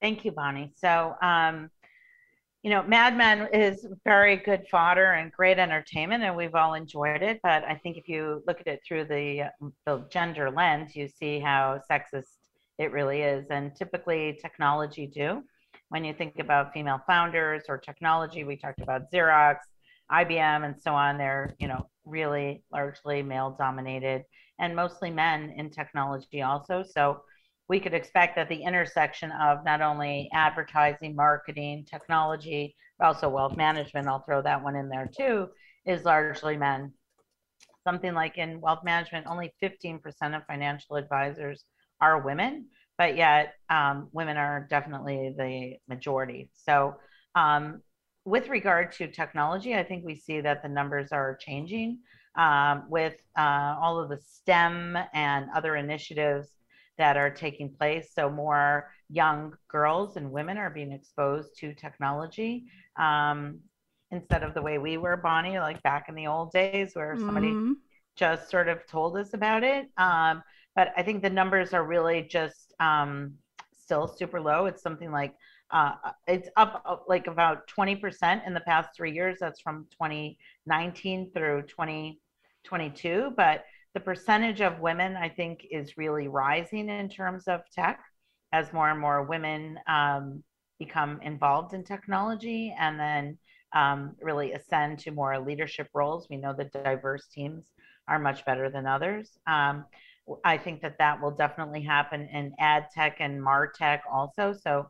Thank 0.00 0.24
you, 0.24 0.30
Bonnie. 0.30 0.72
So, 0.76 1.16
um, 1.20 1.68
you 2.62 2.70
know, 2.70 2.82
Mad 2.82 3.16
Men 3.16 3.48
is 3.52 3.86
very 4.04 4.36
good 4.36 4.66
fodder 4.70 5.12
and 5.12 5.32
great 5.32 5.58
entertainment, 5.58 6.22
and 6.22 6.36
we've 6.36 6.54
all 6.54 6.74
enjoyed 6.74 7.22
it. 7.22 7.40
But 7.42 7.64
I 7.64 7.74
think 7.74 7.96
if 7.96 8.06
you 8.06 8.42
look 8.46 8.60
at 8.60 8.66
it 8.66 8.80
through 8.86 9.06
the, 9.06 9.50
the 9.86 10.06
gender 10.10 10.50
lens, 10.50 10.94
you 10.94 11.08
see 11.08 11.40
how 11.40 11.80
sexist 11.90 12.26
it 12.80 12.92
really 12.92 13.20
is. 13.20 13.46
And 13.50 13.76
typically, 13.76 14.38
technology 14.40 15.06
do. 15.06 15.44
When 15.90 16.02
you 16.02 16.14
think 16.14 16.38
about 16.38 16.72
female 16.72 17.02
founders 17.06 17.64
or 17.68 17.76
technology, 17.76 18.42
we 18.42 18.56
talked 18.56 18.80
about 18.80 19.12
Xerox, 19.12 19.56
IBM, 20.10 20.64
and 20.64 20.74
so 20.80 20.94
on. 20.94 21.18
They're 21.18 21.54
you 21.58 21.68
know 21.68 21.88
really 22.06 22.64
largely 22.72 23.22
male 23.22 23.54
dominated 23.58 24.24
and 24.58 24.74
mostly 24.74 25.10
men 25.10 25.52
in 25.56 25.70
technology 25.70 26.40
also. 26.40 26.82
So 26.82 27.20
we 27.68 27.80
could 27.80 27.92
expect 27.92 28.34
that 28.36 28.48
the 28.48 28.62
intersection 28.62 29.30
of 29.32 29.62
not 29.64 29.82
only 29.82 30.30
advertising, 30.32 31.14
marketing, 31.14 31.84
technology, 31.88 32.74
but 32.98 33.06
also 33.06 33.28
wealth 33.28 33.56
management, 33.56 34.08
I'll 34.08 34.24
throw 34.24 34.42
that 34.42 34.62
one 34.62 34.74
in 34.74 34.88
there 34.88 35.08
too, 35.14 35.48
is 35.86 36.04
largely 36.04 36.56
men. 36.56 36.92
Something 37.84 38.14
like 38.14 38.38
in 38.38 38.60
wealth 38.60 38.84
management, 38.84 39.26
only 39.26 39.52
15% 39.62 40.00
of 40.34 40.46
financial 40.46 40.96
advisors 40.96 41.64
are 42.00 42.20
women, 42.20 42.66
but 42.98 43.16
yet 43.16 43.54
um, 43.68 44.08
women 44.12 44.36
are 44.36 44.66
definitely 44.68 45.34
the 45.36 45.76
majority. 45.88 46.50
So, 46.54 46.96
um, 47.34 47.82
with 48.24 48.48
regard 48.48 48.92
to 48.92 49.08
technology, 49.08 49.74
I 49.74 49.82
think 49.82 50.04
we 50.04 50.14
see 50.14 50.40
that 50.42 50.62
the 50.62 50.68
numbers 50.68 51.10
are 51.10 51.36
changing 51.36 52.00
um, 52.36 52.84
with 52.88 53.14
uh, 53.38 53.76
all 53.80 53.98
of 53.98 54.10
the 54.10 54.18
STEM 54.18 54.98
and 55.14 55.46
other 55.54 55.76
initiatives 55.76 56.48
that 56.98 57.16
are 57.16 57.30
taking 57.30 57.72
place. 57.72 58.10
So, 58.14 58.28
more 58.28 58.90
young 59.08 59.54
girls 59.68 60.16
and 60.16 60.30
women 60.30 60.58
are 60.58 60.70
being 60.70 60.92
exposed 60.92 61.56
to 61.58 61.74
technology 61.74 62.64
um, 62.96 63.60
instead 64.10 64.42
of 64.42 64.54
the 64.54 64.62
way 64.62 64.78
we 64.78 64.96
were, 64.96 65.16
Bonnie, 65.16 65.58
like 65.58 65.82
back 65.82 66.08
in 66.08 66.14
the 66.14 66.26
old 66.26 66.52
days 66.52 66.90
where 66.94 67.16
somebody 67.16 67.48
mm-hmm. 67.48 67.72
just 68.16 68.50
sort 68.50 68.68
of 68.68 68.86
told 68.86 69.16
us 69.16 69.34
about 69.34 69.62
it. 69.62 69.88
Um, 69.96 70.42
but 70.80 70.94
I 70.96 71.02
think 71.02 71.22
the 71.22 71.28
numbers 71.28 71.74
are 71.74 71.84
really 71.84 72.22
just 72.22 72.72
um, 72.80 73.34
still 73.78 74.08
super 74.08 74.40
low. 74.40 74.64
It's 74.64 74.82
something 74.82 75.12
like 75.12 75.34
uh, 75.70 75.92
it's 76.26 76.48
up 76.56 76.82
uh, 76.86 76.96
like 77.06 77.26
about 77.26 77.68
20% 77.68 78.46
in 78.46 78.54
the 78.54 78.60
past 78.60 78.88
three 78.96 79.12
years. 79.12 79.36
That's 79.38 79.60
from 79.60 79.86
2019 79.90 81.32
through 81.34 81.64
2022. 81.64 83.34
But 83.36 83.64
the 83.92 84.00
percentage 84.00 84.62
of 84.62 84.80
women, 84.80 85.18
I 85.18 85.28
think, 85.28 85.66
is 85.70 85.98
really 85.98 86.28
rising 86.28 86.88
in 86.88 87.10
terms 87.10 87.46
of 87.46 87.60
tech 87.70 88.00
as 88.54 88.72
more 88.72 88.88
and 88.88 88.98
more 88.98 89.22
women 89.22 89.78
um, 89.86 90.42
become 90.78 91.20
involved 91.20 91.74
in 91.74 91.84
technology 91.84 92.74
and 92.78 92.98
then 92.98 93.36
um, 93.74 94.16
really 94.22 94.52
ascend 94.52 94.98
to 95.00 95.10
more 95.10 95.38
leadership 95.38 95.88
roles. 95.92 96.26
We 96.30 96.38
know 96.38 96.54
that 96.54 96.72
diverse 96.72 97.28
teams 97.28 97.66
are 98.08 98.18
much 98.18 98.46
better 98.46 98.70
than 98.70 98.86
others. 98.86 99.38
Um, 99.46 99.84
I 100.44 100.58
think 100.58 100.82
that 100.82 100.98
that 100.98 101.20
will 101.20 101.30
definitely 101.30 101.82
happen 101.82 102.28
in 102.32 102.52
ad 102.58 102.86
tech 102.94 103.16
and 103.20 103.40
martech 103.40 104.00
also. 104.10 104.52
So 104.52 104.88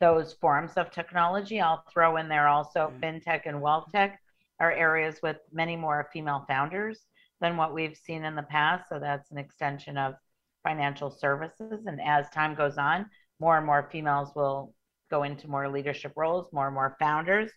those 0.00 0.32
forms 0.34 0.72
of 0.76 0.90
technology, 0.90 1.60
I'll 1.60 1.84
throw 1.92 2.16
in 2.16 2.28
there 2.28 2.48
also 2.48 2.92
mm-hmm. 2.92 3.02
fintech 3.02 3.42
and 3.46 3.60
wealth 3.60 3.88
tech 3.92 4.20
are 4.58 4.72
areas 4.72 5.20
with 5.22 5.36
many 5.52 5.76
more 5.76 6.08
female 6.12 6.44
founders 6.46 7.00
than 7.40 7.56
what 7.56 7.74
we've 7.74 7.96
seen 7.96 8.24
in 8.24 8.34
the 8.34 8.42
past. 8.42 8.88
So 8.88 8.98
that's 8.98 9.30
an 9.30 9.38
extension 9.38 9.96
of 9.96 10.14
financial 10.62 11.10
services. 11.10 11.86
And 11.86 12.00
as 12.04 12.28
time 12.30 12.54
goes 12.54 12.76
on, 12.76 13.06
more 13.40 13.56
and 13.56 13.66
more 13.66 13.88
females 13.90 14.30
will 14.36 14.74
go 15.10 15.22
into 15.22 15.48
more 15.48 15.68
leadership 15.68 16.12
roles, 16.16 16.52
more 16.52 16.66
and 16.66 16.74
more 16.74 16.96
founders. 16.98 17.50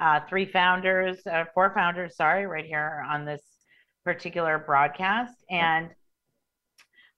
Uh, 0.00 0.20
three 0.28 0.46
founders, 0.46 1.18
uh, 1.26 1.44
four 1.54 1.72
founders, 1.74 2.16
sorry, 2.16 2.46
right 2.46 2.64
here 2.64 3.04
on 3.08 3.24
this 3.24 3.42
particular 4.04 4.58
broadcast. 4.58 5.34
And 5.50 5.90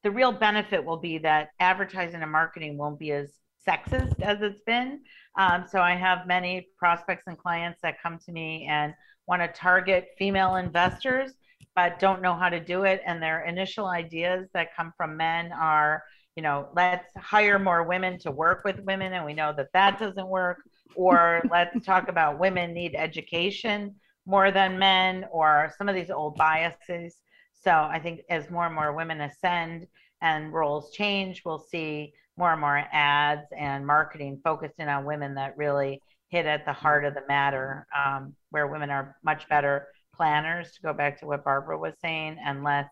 the 0.02 0.10
real 0.10 0.32
benefit 0.32 0.84
will 0.84 0.96
be 0.96 1.18
that 1.18 1.50
advertising 1.60 2.22
and 2.22 2.32
marketing 2.32 2.76
won't 2.78 2.98
be 2.98 3.12
as 3.12 3.32
sexist 3.66 4.20
as 4.22 4.40
it's 4.40 4.60
been. 4.66 5.00
Um, 5.38 5.64
so 5.70 5.80
I 5.80 5.94
have 5.94 6.26
many 6.26 6.68
prospects 6.78 7.24
and 7.26 7.38
clients 7.38 7.80
that 7.82 8.02
come 8.02 8.18
to 8.24 8.32
me 8.32 8.66
and 8.68 8.94
want 9.26 9.42
to 9.42 9.48
target 9.48 10.08
female 10.18 10.56
investors, 10.56 11.32
but 11.74 11.98
don't 11.98 12.22
know 12.22 12.34
how 12.34 12.48
to 12.48 12.60
do 12.60 12.84
it. 12.84 13.02
And 13.06 13.22
their 13.22 13.44
initial 13.44 13.86
ideas 13.86 14.48
that 14.54 14.74
come 14.74 14.92
from 14.96 15.16
men 15.16 15.52
are, 15.52 16.02
you 16.34 16.42
know, 16.42 16.68
let's 16.74 17.12
hire 17.16 17.58
more 17.58 17.82
women 17.82 18.18
to 18.20 18.30
work 18.30 18.62
with 18.64 18.80
women. 18.80 19.12
And 19.12 19.24
we 19.24 19.34
know 19.34 19.52
that 19.56 19.72
that 19.74 19.98
doesn't 19.98 20.28
work. 20.28 20.58
Or 20.94 21.42
let's 21.50 21.84
talk 21.84 22.08
about 22.08 22.38
women 22.38 22.72
need 22.72 22.94
education 22.96 23.94
more 24.26 24.50
than 24.50 24.78
men, 24.78 25.26
or 25.32 25.72
some 25.76 25.88
of 25.88 25.94
these 25.94 26.10
old 26.10 26.36
biases 26.36 27.16
So 27.62 27.70
I 27.70 28.00
think 28.02 28.22
as 28.30 28.50
more 28.50 28.66
and 28.66 28.74
more 28.74 28.92
women 28.92 29.20
ascend 29.20 29.86
and 30.22 30.52
roles 30.52 30.92
change, 30.92 31.42
we'll 31.44 31.58
see 31.58 32.12
more 32.36 32.52
and 32.52 32.60
more 32.60 32.84
ads 32.92 33.46
and 33.56 33.86
marketing 33.86 34.40
focused 34.42 34.78
in 34.78 34.88
on 34.88 35.04
women 35.04 35.34
that 35.34 35.56
really 35.56 36.02
hit 36.28 36.46
at 36.46 36.64
the 36.64 36.72
heart 36.72 37.04
of 37.04 37.14
the 37.14 37.22
matter, 37.28 37.86
um, 37.96 38.34
where 38.50 38.66
women 38.66 38.88
are 38.88 39.16
much 39.22 39.48
better 39.48 39.88
planners, 40.14 40.72
to 40.72 40.82
go 40.82 40.92
back 40.92 41.18
to 41.20 41.26
what 41.26 41.44
Barbara 41.44 41.78
was 41.78 41.94
saying, 42.00 42.38
and 42.44 42.64
less 42.64 42.88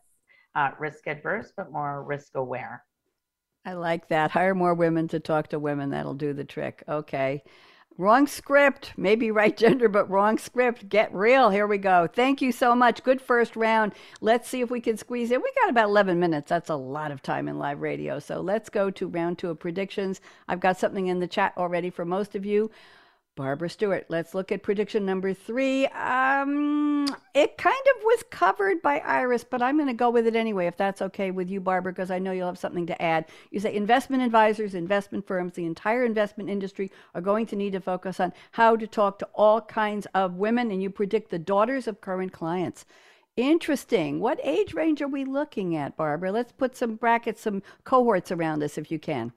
uh, 0.54 0.70
risk 0.78 1.06
adverse, 1.06 1.52
but 1.56 1.70
more 1.70 2.02
risk 2.02 2.34
aware. 2.34 2.84
I 3.64 3.74
like 3.74 4.08
that. 4.08 4.30
Hire 4.30 4.54
more 4.54 4.74
women 4.74 5.08
to 5.08 5.20
talk 5.20 5.48
to 5.48 5.58
women. 5.58 5.90
That'll 5.90 6.14
do 6.14 6.32
the 6.32 6.44
trick. 6.44 6.82
Okay. 6.88 7.42
Wrong 7.98 8.28
script. 8.28 8.92
Maybe 8.96 9.32
right 9.32 9.56
gender, 9.64 9.88
but 9.88 10.08
wrong 10.08 10.38
script. 10.38 10.88
Get 10.88 11.12
real. 11.12 11.50
Here 11.50 11.66
we 11.66 11.78
go. 11.78 12.06
Thank 12.06 12.40
you 12.40 12.52
so 12.52 12.76
much. 12.76 13.02
Good 13.02 13.20
first 13.20 13.56
round. 13.56 13.92
Let's 14.20 14.48
see 14.48 14.60
if 14.60 14.70
we 14.70 14.80
can 14.80 14.96
squeeze 14.96 15.32
in. 15.32 15.42
We 15.42 15.52
got 15.60 15.70
about 15.70 15.88
11 15.88 16.20
minutes. 16.20 16.48
That's 16.48 16.70
a 16.70 16.76
lot 16.76 17.10
of 17.10 17.22
time 17.22 17.48
in 17.48 17.58
live 17.58 17.80
radio. 17.80 18.20
So 18.20 18.40
let's 18.40 18.70
go 18.70 18.88
to 18.92 19.08
round 19.08 19.38
two 19.38 19.50
of 19.50 19.58
predictions. 19.58 20.20
I've 20.46 20.60
got 20.60 20.78
something 20.78 21.08
in 21.08 21.18
the 21.18 21.26
chat 21.26 21.54
already 21.56 21.90
for 21.90 22.04
most 22.04 22.36
of 22.36 22.46
you. 22.46 22.70
Barbara 23.38 23.70
Stewart. 23.70 24.04
Let's 24.08 24.34
look 24.34 24.50
at 24.50 24.64
prediction 24.64 25.06
number 25.06 25.32
three. 25.32 25.86
Um, 25.86 27.06
it 27.34 27.56
kind 27.56 27.86
of 27.96 28.02
was 28.02 28.24
covered 28.30 28.82
by 28.82 28.98
Iris, 28.98 29.44
but 29.44 29.62
I'm 29.62 29.76
going 29.76 29.86
to 29.86 29.94
go 29.94 30.10
with 30.10 30.26
it 30.26 30.34
anyway, 30.34 30.66
if 30.66 30.76
that's 30.76 31.00
okay 31.02 31.30
with 31.30 31.48
you, 31.48 31.60
Barbara, 31.60 31.92
because 31.92 32.10
I 32.10 32.18
know 32.18 32.32
you'll 32.32 32.48
have 32.48 32.58
something 32.58 32.86
to 32.86 33.00
add. 33.00 33.26
You 33.52 33.60
say 33.60 33.76
investment 33.76 34.24
advisors, 34.24 34.74
investment 34.74 35.24
firms, 35.24 35.52
the 35.52 35.66
entire 35.66 36.04
investment 36.04 36.50
industry 36.50 36.90
are 37.14 37.20
going 37.20 37.46
to 37.46 37.54
need 37.54 37.74
to 37.74 37.80
focus 37.80 38.18
on 38.18 38.32
how 38.50 38.74
to 38.74 38.88
talk 38.88 39.20
to 39.20 39.28
all 39.34 39.60
kinds 39.60 40.08
of 40.14 40.34
women, 40.34 40.72
and 40.72 40.82
you 40.82 40.90
predict 40.90 41.30
the 41.30 41.38
daughters 41.38 41.86
of 41.86 42.00
current 42.00 42.32
clients. 42.32 42.86
Interesting. 43.36 44.18
What 44.18 44.40
age 44.42 44.74
range 44.74 45.00
are 45.00 45.06
we 45.06 45.24
looking 45.24 45.76
at, 45.76 45.96
Barbara? 45.96 46.32
Let's 46.32 46.50
put 46.50 46.76
some 46.76 46.96
brackets, 46.96 47.40
some 47.42 47.62
cohorts 47.84 48.32
around 48.32 48.58
this 48.58 48.76
if 48.76 48.90
you 48.90 48.98
can. 48.98 49.32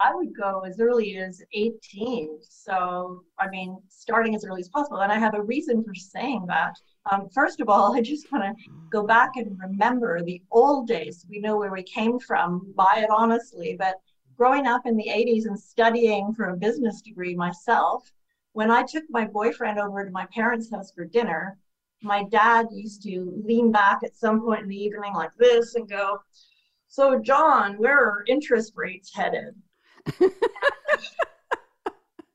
I 0.00 0.14
would 0.14 0.36
go 0.36 0.60
as 0.60 0.78
early 0.78 1.16
as 1.18 1.42
18. 1.52 2.38
So, 2.42 3.24
I 3.38 3.48
mean, 3.48 3.78
starting 3.88 4.34
as 4.36 4.44
early 4.44 4.60
as 4.60 4.68
possible. 4.68 4.98
And 4.98 5.10
I 5.10 5.18
have 5.18 5.34
a 5.34 5.42
reason 5.42 5.82
for 5.82 5.94
saying 5.94 6.44
that. 6.46 6.74
Um, 7.10 7.28
first 7.34 7.60
of 7.60 7.68
all, 7.68 7.94
I 7.96 8.00
just 8.00 8.30
want 8.30 8.44
to 8.44 8.64
go 8.90 9.04
back 9.04 9.32
and 9.36 9.58
remember 9.58 10.22
the 10.22 10.40
old 10.52 10.86
days. 10.86 11.26
We 11.28 11.40
know 11.40 11.56
where 11.56 11.72
we 11.72 11.82
came 11.82 12.20
from, 12.20 12.72
buy 12.76 13.00
it 13.02 13.10
honestly. 13.10 13.74
But 13.76 13.96
growing 14.36 14.68
up 14.68 14.82
in 14.86 14.96
the 14.96 15.08
80s 15.08 15.46
and 15.46 15.58
studying 15.58 16.32
for 16.32 16.50
a 16.50 16.56
business 16.56 17.02
degree 17.02 17.34
myself, 17.34 18.08
when 18.52 18.70
I 18.70 18.84
took 18.84 19.04
my 19.10 19.26
boyfriend 19.26 19.80
over 19.80 20.04
to 20.04 20.10
my 20.12 20.26
parents' 20.26 20.70
house 20.70 20.92
for 20.92 21.04
dinner, 21.06 21.58
my 22.02 22.22
dad 22.24 22.68
used 22.70 23.02
to 23.02 23.42
lean 23.44 23.72
back 23.72 24.00
at 24.04 24.16
some 24.16 24.42
point 24.42 24.62
in 24.62 24.68
the 24.68 24.76
evening 24.76 25.12
like 25.14 25.34
this 25.38 25.74
and 25.74 25.88
go, 25.88 26.20
So, 26.86 27.18
John, 27.18 27.78
where 27.78 27.98
are 27.98 28.24
interest 28.28 28.74
rates 28.76 29.12
headed? 29.12 29.54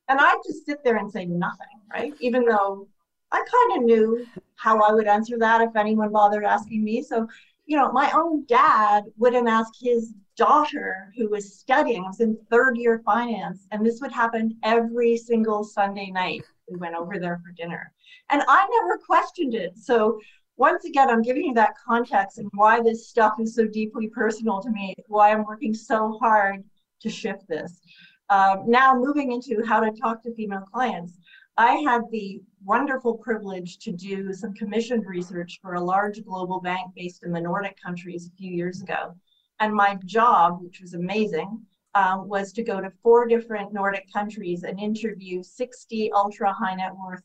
and 0.08 0.20
I 0.20 0.36
just 0.46 0.66
sit 0.66 0.84
there 0.84 0.98
and 0.98 1.12
say 1.12 1.26
nothing, 1.26 1.68
right? 1.92 2.14
Even 2.20 2.46
though 2.46 2.88
I 3.32 3.38
kind 3.38 3.80
of 3.80 3.86
knew 3.86 4.26
how 4.56 4.82
I 4.82 4.94
would 4.94 5.08
answer 5.08 5.38
that 5.40 5.62
if 5.62 5.76
anyone 5.76 6.12
bothered 6.12 6.46
asking 6.46 6.84
me. 6.84 7.02
So, 7.02 7.28
you 7.66 7.78
know, 7.78 7.92
my 7.92 8.12
own 8.12 8.46
dad 8.46 9.06
wouldn't 9.18 9.48
ask 9.48 9.74
his 9.82 10.14
daughter 10.36 11.12
who 11.18 11.30
was 11.30 11.60
studying, 11.60 12.04
I 12.04 12.08
was 12.08 12.20
in 12.20 12.38
third 12.50 12.78
year 12.78 13.02
finance, 13.06 13.68
and 13.72 13.86
this 13.86 14.02
would 14.02 14.12
happen 14.12 14.58
every 14.64 15.18
single 15.18 15.64
Sunday 15.64 16.12
night. 16.12 16.44
We 16.70 16.78
went 16.78 16.96
over 16.96 17.20
there 17.20 17.42
for 17.44 17.52
dinner. 17.52 17.92
And 18.30 18.42
I 18.48 18.68
never 18.82 19.00
questioned 19.06 19.54
it. 19.54 19.78
So 19.78 20.20
once 20.58 20.86
again, 20.86 21.10
I'm 21.10 21.22
giving 21.22 21.46
you 21.46 21.54
that 21.56 21.74
context 21.86 22.38
and 22.38 22.50
why 22.54 22.82
this 22.82 23.10
stuff 23.10 23.34
is 23.40 23.56
so 23.56 23.66
deeply 23.66 24.08
personal 24.08 24.62
to 24.62 24.70
me, 24.70 24.94
why 25.08 25.32
I'm 25.32 25.44
working 25.46 25.74
so 25.74 26.18
hard 26.22 26.64
to 27.04 27.10
shift 27.10 27.47
this. 27.47 27.82
Um, 28.30 28.64
now, 28.68 28.95
moving 28.95 29.32
into 29.32 29.64
how 29.66 29.80
to 29.80 29.91
talk 29.91 30.24
to 30.24 30.34
female 30.34 30.66
clients, 30.74 31.20
I 31.58 31.76
had 31.76 32.01
the 32.10 32.41
wonderful 32.66 33.18
privilege 33.18 33.78
to 33.80 33.91
do 33.91 34.34
some 34.34 34.54
commissioned 34.56 35.06
research 35.06 35.60
for 35.62 35.76
a 35.76 35.84
large 35.84 36.24
global 36.24 36.60
bank 36.60 36.93
based 36.95 37.24
in 37.24 37.32
the 37.32 37.41
Nordic 37.41 37.78
countries 37.84 38.28
a 38.28 38.36
few 38.36 38.51
years 38.51 38.82
ago. 38.82 39.14
And 39.60 39.74
my 39.74 39.99
job, 40.06 40.60
which 40.62 40.82
was 40.82 40.95
amazing, 40.95 41.64
um, 41.93 42.28
was 42.28 42.51
to 42.54 42.64
go 42.64 42.82
to 42.82 42.91
four 43.04 43.28
different 43.28 43.72
Nordic 43.72 44.12
countries 44.12 44.64
and 44.64 44.80
interview 44.80 45.43
60 45.43 46.12
ultra 46.14 46.51
high 46.51 46.74
net 46.74 46.93
worth 46.95 47.22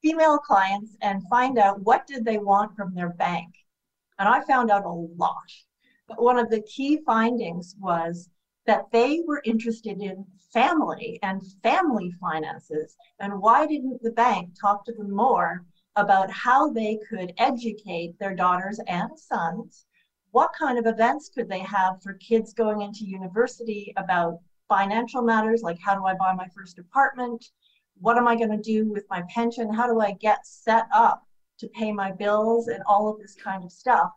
female 0.00 0.38
clients 0.38 0.96
and 1.00 1.26
find 1.28 1.58
out 1.58 1.80
what 1.82 2.06
did 2.06 2.24
they 2.24 2.38
want 2.38 2.76
from 2.76 2.94
their 2.94 3.08
bank. 3.08 3.48
And 4.18 4.28
I 4.28 4.44
found 4.44 4.70
out 4.70 4.84
a 4.84 4.88
lot. 4.88 5.50
But 6.06 6.22
one 6.22 6.38
of 6.38 6.50
the 6.50 6.62
key 6.62 7.00
findings 7.04 7.74
was 7.80 8.28
that 8.66 8.90
they 8.92 9.22
were 9.26 9.42
interested 9.44 10.00
in 10.00 10.24
family 10.52 11.18
and 11.22 11.42
family 11.62 12.12
finances. 12.20 12.96
And 13.20 13.40
why 13.40 13.66
didn't 13.66 14.02
the 14.02 14.12
bank 14.12 14.50
talk 14.60 14.84
to 14.86 14.92
them 14.92 15.14
more 15.14 15.64
about 15.96 16.30
how 16.30 16.70
they 16.70 16.98
could 17.08 17.32
educate 17.38 18.18
their 18.18 18.34
daughters 18.34 18.80
and 18.86 19.10
sons? 19.18 19.86
What 20.30 20.50
kind 20.58 20.78
of 20.78 20.86
events 20.86 21.28
could 21.28 21.48
they 21.48 21.60
have 21.60 22.02
for 22.02 22.14
kids 22.14 22.52
going 22.52 22.80
into 22.82 23.04
university 23.04 23.92
about 23.96 24.40
financial 24.68 25.22
matters 25.22 25.62
like 25.62 25.78
how 25.84 25.94
do 25.94 26.06
I 26.06 26.14
buy 26.14 26.32
my 26.32 26.48
first 26.54 26.78
apartment? 26.78 27.44
What 28.00 28.16
am 28.16 28.26
I 28.26 28.34
going 28.34 28.50
to 28.50 28.56
do 28.58 28.90
with 28.90 29.04
my 29.10 29.22
pension? 29.28 29.72
How 29.72 29.86
do 29.86 30.00
I 30.00 30.12
get 30.12 30.46
set 30.46 30.86
up 30.92 31.22
to 31.58 31.68
pay 31.68 31.92
my 31.92 32.10
bills 32.10 32.68
and 32.68 32.82
all 32.86 33.08
of 33.08 33.18
this 33.20 33.36
kind 33.36 33.62
of 33.62 33.70
stuff? 33.70 34.10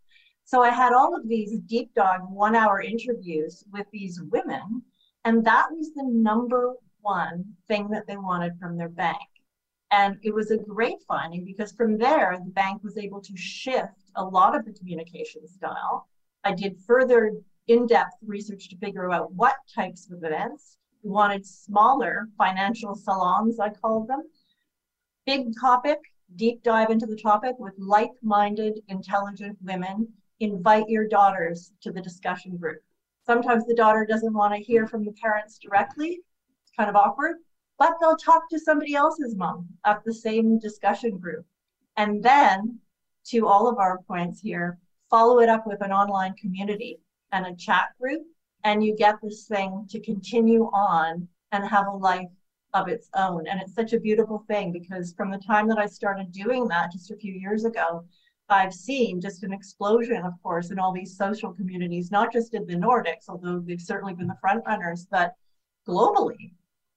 So 0.48 0.62
I 0.62 0.70
had 0.70 0.94
all 0.94 1.14
of 1.14 1.28
these 1.28 1.60
deep 1.60 1.94
dog 1.94 2.22
one 2.30 2.56
hour 2.56 2.82
interviews 2.82 3.66
with 3.74 3.86
these 3.92 4.22
women, 4.32 4.82
and 5.26 5.46
that 5.46 5.68
was 5.72 5.92
the 5.94 6.06
number 6.06 6.74
one 7.02 7.44
thing 7.68 7.90
that 7.90 8.08
they 8.08 8.16
wanted 8.16 8.54
from 8.58 8.78
their 8.78 8.88
bank. 8.88 9.28
And 9.92 10.16
it 10.24 10.34
was 10.34 10.50
a 10.50 10.58
great 10.58 11.00
finding 11.06 11.44
because 11.44 11.74
from 11.74 11.98
there, 11.98 12.40
the 12.42 12.52
bank 12.52 12.82
was 12.82 12.98
able 12.98 13.20
to 13.24 13.36
shift 13.36 13.92
a 14.16 14.24
lot 14.24 14.56
of 14.56 14.64
the 14.64 14.72
communication 14.72 15.46
style. 15.50 16.08
I 16.46 16.54
did 16.54 16.78
further 16.88 17.34
in 17.68 17.86
depth 17.86 18.16
research 18.26 18.70
to 18.70 18.78
figure 18.78 19.12
out 19.12 19.34
what 19.34 19.58
types 19.76 20.10
of 20.10 20.24
events. 20.24 20.78
We 21.04 21.10
wanted 21.10 21.46
smaller 21.46 22.30
financial 22.38 22.96
salons, 22.96 23.60
I 23.60 23.72
called 23.72 24.08
them. 24.08 24.24
Big 25.26 25.48
topic, 25.60 26.00
deep 26.38 26.64
dive 26.64 26.90
into 26.90 27.06
the 27.06 27.20
topic 27.22 27.56
with 27.60 27.74
like 27.78 28.12
minded, 28.24 28.80
intelligent 28.88 29.58
women 29.62 30.14
invite 30.40 30.90
your 30.90 31.08
daughters 31.08 31.72
to 31.82 31.92
the 31.92 32.02
discussion 32.02 32.58
group. 32.58 32.82
Sometimes 33.26 33.66
the 33.66 33.76
daughter 33.76 34.06
doesn't 34.06 34.34
want 34.34 34.54
to 34.54 34.64
hear 34.64 34.88
from 34.88 35.04
the 35.04 35.12
parents 35.14 35.58
directly. 35.58 36.22
It's 36.64 36.72
kind 36.78 36.90
of 36.90 36.96
awkward, 36.96 37.38
but 37.78 37.94
they'll 38.00 38.16
talk 38.16 38.50
to 38.50 38.60
somebody 38.60 38.96
else's 38.96 39.36
mom 39.36 39.68
at 39.86 40.04
the 40.06 40.14
same 40.14 40.60
discussion 40.60 41.18
group. 41.18 41.46
And 41.98 42.24
then, 42.24 42.80
to 43.26 43.48
all 43.48 43.68
of 43.68 43.78
our 43.80 44.00
points 44.08 44.40
here, 44.40 44.78
follow 45.10 45.40
it 45.40 45.50
up 45.50 45.66
with 45.68 45.82
an 45.82 45.92
online 45.92 46.36
community 46.36 47.00
and 47.32 47.46
a 47.46 47.56
chat 47.56 47.90
group, 48.00 48.22
and 48.64 48.84
you 48.84 48.96
get 48.96 49.16
this 49.22 49.46
thing 49.48 49.86
to 49.90 50.00
continue 50.00 50.66
on 50.74 51.28
and 51.52 51.68
have 51.68 51.88
a 51.88 51.92
life 51.92 52.30
of 52.74 52.88
its 52.88 53.10
own. 53.16 53.48
And 53.48 53.62
it's 53.62 53.74
such 53.74 53.94
a 53.94 54.00
beautiful 54.00 54.44
thing 54.48 54.72
because 54.72 55.14
from 55.14 55.32
the 55.32 55.38
time 55.38 55.68
that 55.70 55.78
I 55.78 55.88
started 55.88 56.32
doing 56.32 56.68
that 56.68 56.92
just 56.92 57.12
a 57.12 57.16
few 57.16 57.34
years 57.34 57.66
ago, 57.66 58.06
I've 58.50 58.74
seen 58.74 59.20
just 59.20 59.44
an 59.44 59.52
explosion, 59.52 60.24
of 60.24 60.34
course, 60.42 60.72
in 60.72 60.80
all 60.80 60.94
these 60.94 61.18
social 61.18 61.54
communities, 61.54 62.12
not 62.12 62.32
just 62.32 62.54
in 62.54 62.66
the 62.66 62.76
Nordics, 62.76 63.28
although 63.28 63.60
they've 63.60 63.82
certainly 63.82 64.14
been 64.14 64.28
the 64.28 64.38
front 64.40 64.64
runners, 64.66 65.06
but 65.12 65.34
globally. 65.88 66.54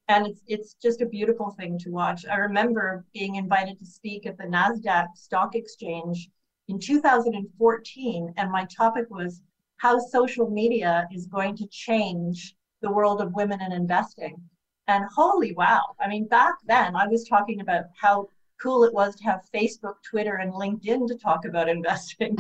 And 0.09 0.27
it's 0.27 0.43
it's 0.47 0.75
just 0.75 1.01
a 1.01 1.07
beautiful 1.07 1.51
thing 1.51 1.79
to 1.81 1.91
watch. 1.91 2.25
I 2.27 2.37
remember 2.37 3.05
being 3.13 3.37
invited 3.37 3.79
to 3.79 3.87
speak 3.87 4.27
at 4.27 4.39
the 4.39 4.45
Nasdaq 4.45 5.17
Stock 5.17 5.55
Exchange 5.55 6.31
in 6.69 6.79
2014, 6.79 8.35
and 8.37 8.51
my 8.51 8.65
topic 8.67 9.07
was 9.11 9.43
how 9.79 9.99
social 9.99 10.51
media 10.51 11.09
is 11.13 11.27
going 11.27 11.57
to 11.57 11.67
change 11.69 12.55
the 12.81 12.93
world 12.93 13.21
of 13.21 13.35
women 13.35 13.61
in 13.61 13.73
investing. 13.73 14.41
And 14.87 15.05
holy 15.15 15.53
wow! 15.55 15.95
I 16.01 16.09
mean, 16.09 16.27
back 16.27 16.55
then 16.67 16.97
I 16.97 17.07
was 17.07 17.29
talking 17.29 17.61
about 17.61 17.85
how 18.01 18.29
cool 18.61 18.85
it 18.85 18.93
was 18.93 19.15
to 19.17 19.25
have 19.25 19.41
Facebook, 19.55 19.95
Twitter, 20.09 20.37
and 20.37 20.53
LinkedIn 20.53 21.07
to 21.09 21.17
talk 21.17 21.45
about 21.45 21.69
investing. 21.69 22.37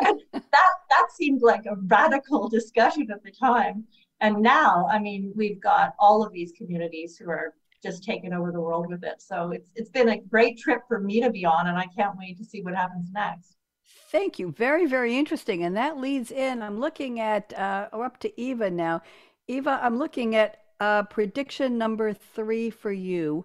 that 0.00 0.18
that 0.42 1.06
seemed 1.14 1.42
like 1.42 1.66
a 1.66 1.76
radical 1.86 2.48
discussion 2.48 3.08
at 3.10 3.22
the 3.22 3.30
time. 3.30 3.84
And 4.20 4.40
now, 4.40 4.88
I 4.90 4.98
mean, 4.98 5.32
we've 5.34 5.60
got 5.60 5.94
all 5.98 6.24
of 6.24 6.32
these 6.32 6.52
communities 6.56 7.16
who 7.16 7.30
are 7.30 7.54
just 7.82 8.04
taking 8.04 8.32
over 8.32 8.50
the 8.52 8.60
world 8.60 8.86
with 8.88 9.04
it. 9.04 9.20
So 9.20 9.50
it's 9.50 9.70
it's 9.74 9.90
been 9.90 10.10
a 10.10 10.20
great 10.20 10.58
trip 10.58 10.82
for 10.88 11.00
me 11.00 11.20
to 11.20 11.30
be 11.30 11.44
on, 11.44 11.66
and 11.66 11.76
I 11.76 11.86
can't 11.96 12.16
wait 12.18 12.38
to 12.38 12.44
see 12.44 12.62
what 12.62 12.74
happens 12.74 13.10
next. 13.12 13.56
Thank 14.10 14.38
you. 14.38 14.52
Very, 14.52 14.86
very 14.86 15.18
interesting. 15.18 15.64
And 15.64 15.76
that 15.76 15.98
leads 15.98 16.30
in. 16.30 16.62
I'm 16.62 16.78
looking 16.78 17.18
at, 17.18 17.52
uh, 17.58 17.88
we're 17.92 18.04
up 18.04 18.20
to 18.20 18.40
Eva 18.40 18.70
now. 18.70 19.02
Eva, 19.48 19.80
I'm 19.82 19.98
looking 19.98 20.36
at 20.36 20.62
uh, 20.80 21.02
prediction 21.02 21.76
number 21.78 22.12
three 22.12 22.70
for 22.70 22.92
you 22.92 23.44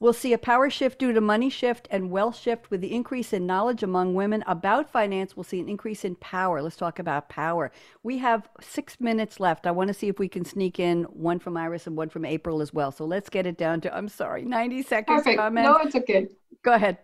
We'll 0.00 0.12
see 0.12 0.32
a 0.32 0.38
power 0.38 0.70
shift 0.70 1.00
due 1.00 1.12
to 1.12 1.20
money 1.20 1.50
shift 1.50 1.88
and 1.90 2.08
wealth 2.08 2.36
shift 2.36 2.70
with 2.70 2.80
the 2.80 2.94
increase 2.94 3.32
in 3.32 3.46
knowledge 3.46 3.82
among 3.82 4.14
women 4.14 4.44
about 4.46 4.88
finance. 4.88 5.36
We'll 5.36 5.42
see 5.42 5.58
an 5.58 5.68
increase 5.68 6.04
in 6.04 6.14
power. 6.14 6.62
Let's 6.62 6.76
talk 6.76 7.00
about 7.00 7.28
power. 7.28 7.72
We 8.04 8.18
have 8.18 8.48
six 8.60 9.00
minutes 9.00 9.40
left. 9.40 9.66
I 9.66 9.72
want 9.72 9.88
to 9.88 9.94
see 9.94 10.06
if 10.06 10.20
we 10.20 10.28
can 10.28 10.44
sneak 10.44 10.78
in 10.78 11.02
one 11.04 11.40
from 11.40 11.56
Iris 11.56 11.88
and 11.88 11.96
one 11.96 12.10
from 12.10 12.24
April 12.24 12.62
as 12.62 12.72
well. 12.72 12.92
So 12.92 13.04
let's 13.06 13.28
get 13.28 13.44
it 13.44 13.58
down 13.58 13.80
to, 13.80 13.96
I'm 13.96 14.08
sorry, 14.08 14.44
90 14.44 14.82
seconds. 14.82 15.18
Perfect. 15.18 15.38
Comments. 15.38 15.68
No, 15.68 15.76
it's 15.78 15.96
okay. 15.96 16.28
Go 16.62 16.74
ahead. 16.74 16.98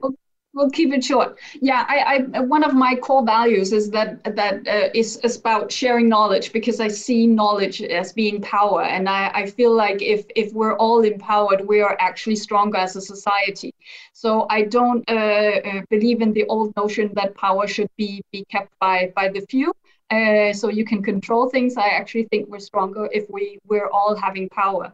We'll 0.55 0.71
keep 0.71 0.93
it 0.93 1.03
short. 1.03 1.37
Yeah, 1.61 1.85
I, 1.89 2.27
I 2.37 2.41
one 2.41 2.63
of 2.63 2.75
my 2.75 2.95
core 2.95 3.25
values 3.27 3.73
is 3.73 3.91
that 3.91 4.23
that 4.37 4.69
uh, 4.69 4.89
is, 4.95 5.17
is 5.25 5.37
about 5.37 5.73
sharing 5.73 6.09
knowledge 6.09 6.53
because 6.53 6.79
I 6.79 6.87
see 6.87 7.27
knowledge 7.27 7.83
as 7.83 8.13
being 8.13 8.41
power, 8.41 8.83
and 8.85 9.09
I, 9.09 9.31
I 9.35 9.47
feel 9.47 9.75
like 9.75 10.01
if 10.01 10.27
if 10.37 10.53
we're 10.53 10.77
all 10.77 11.01
empowered, 11.03 11.67
we 11.67 11.81
are 11.81 11.97
actually 11.99 12.37
stronger 12.37 12.79
as 12.79 12.95
a 12.95 13.01
society. 13.01 13.75
So 14.13 14.47
I 14.49 14.63
don't 14.63 15.03
uh, 15.11 15.15
uh, 15.15 15.83
believe 15.91 16.23
in 16.23 16.33
the 16.33 16.45
old 16.45 16.73
notion 16.77 17.11
that 17.15 17.35
power 17.35 17.67
should 17.67 17.91
be 17.97 18.23
be 18.31 18.45
kept 18.45 18.79
by 18.79 19.13
by 19.17 19.31
the 19.31 19.41
few. 19.41 19.75
Uh, 20.15 20.53
so 20.53 20.69
you 20.69 20.85
can 20.85 21.03
control 21.03 21.45
things. 21.49 21.77
I 21.77 21.89
actually 22.01 22.27
think 22.31 22.49
we're 22.49 22.67
stronger 22.73 23.09
if 23.19 23.25
we 23.29 23.59
we're 23.71 23.91
all 23.97 24.15
having 24.27 24.49
power, 24.49 24.87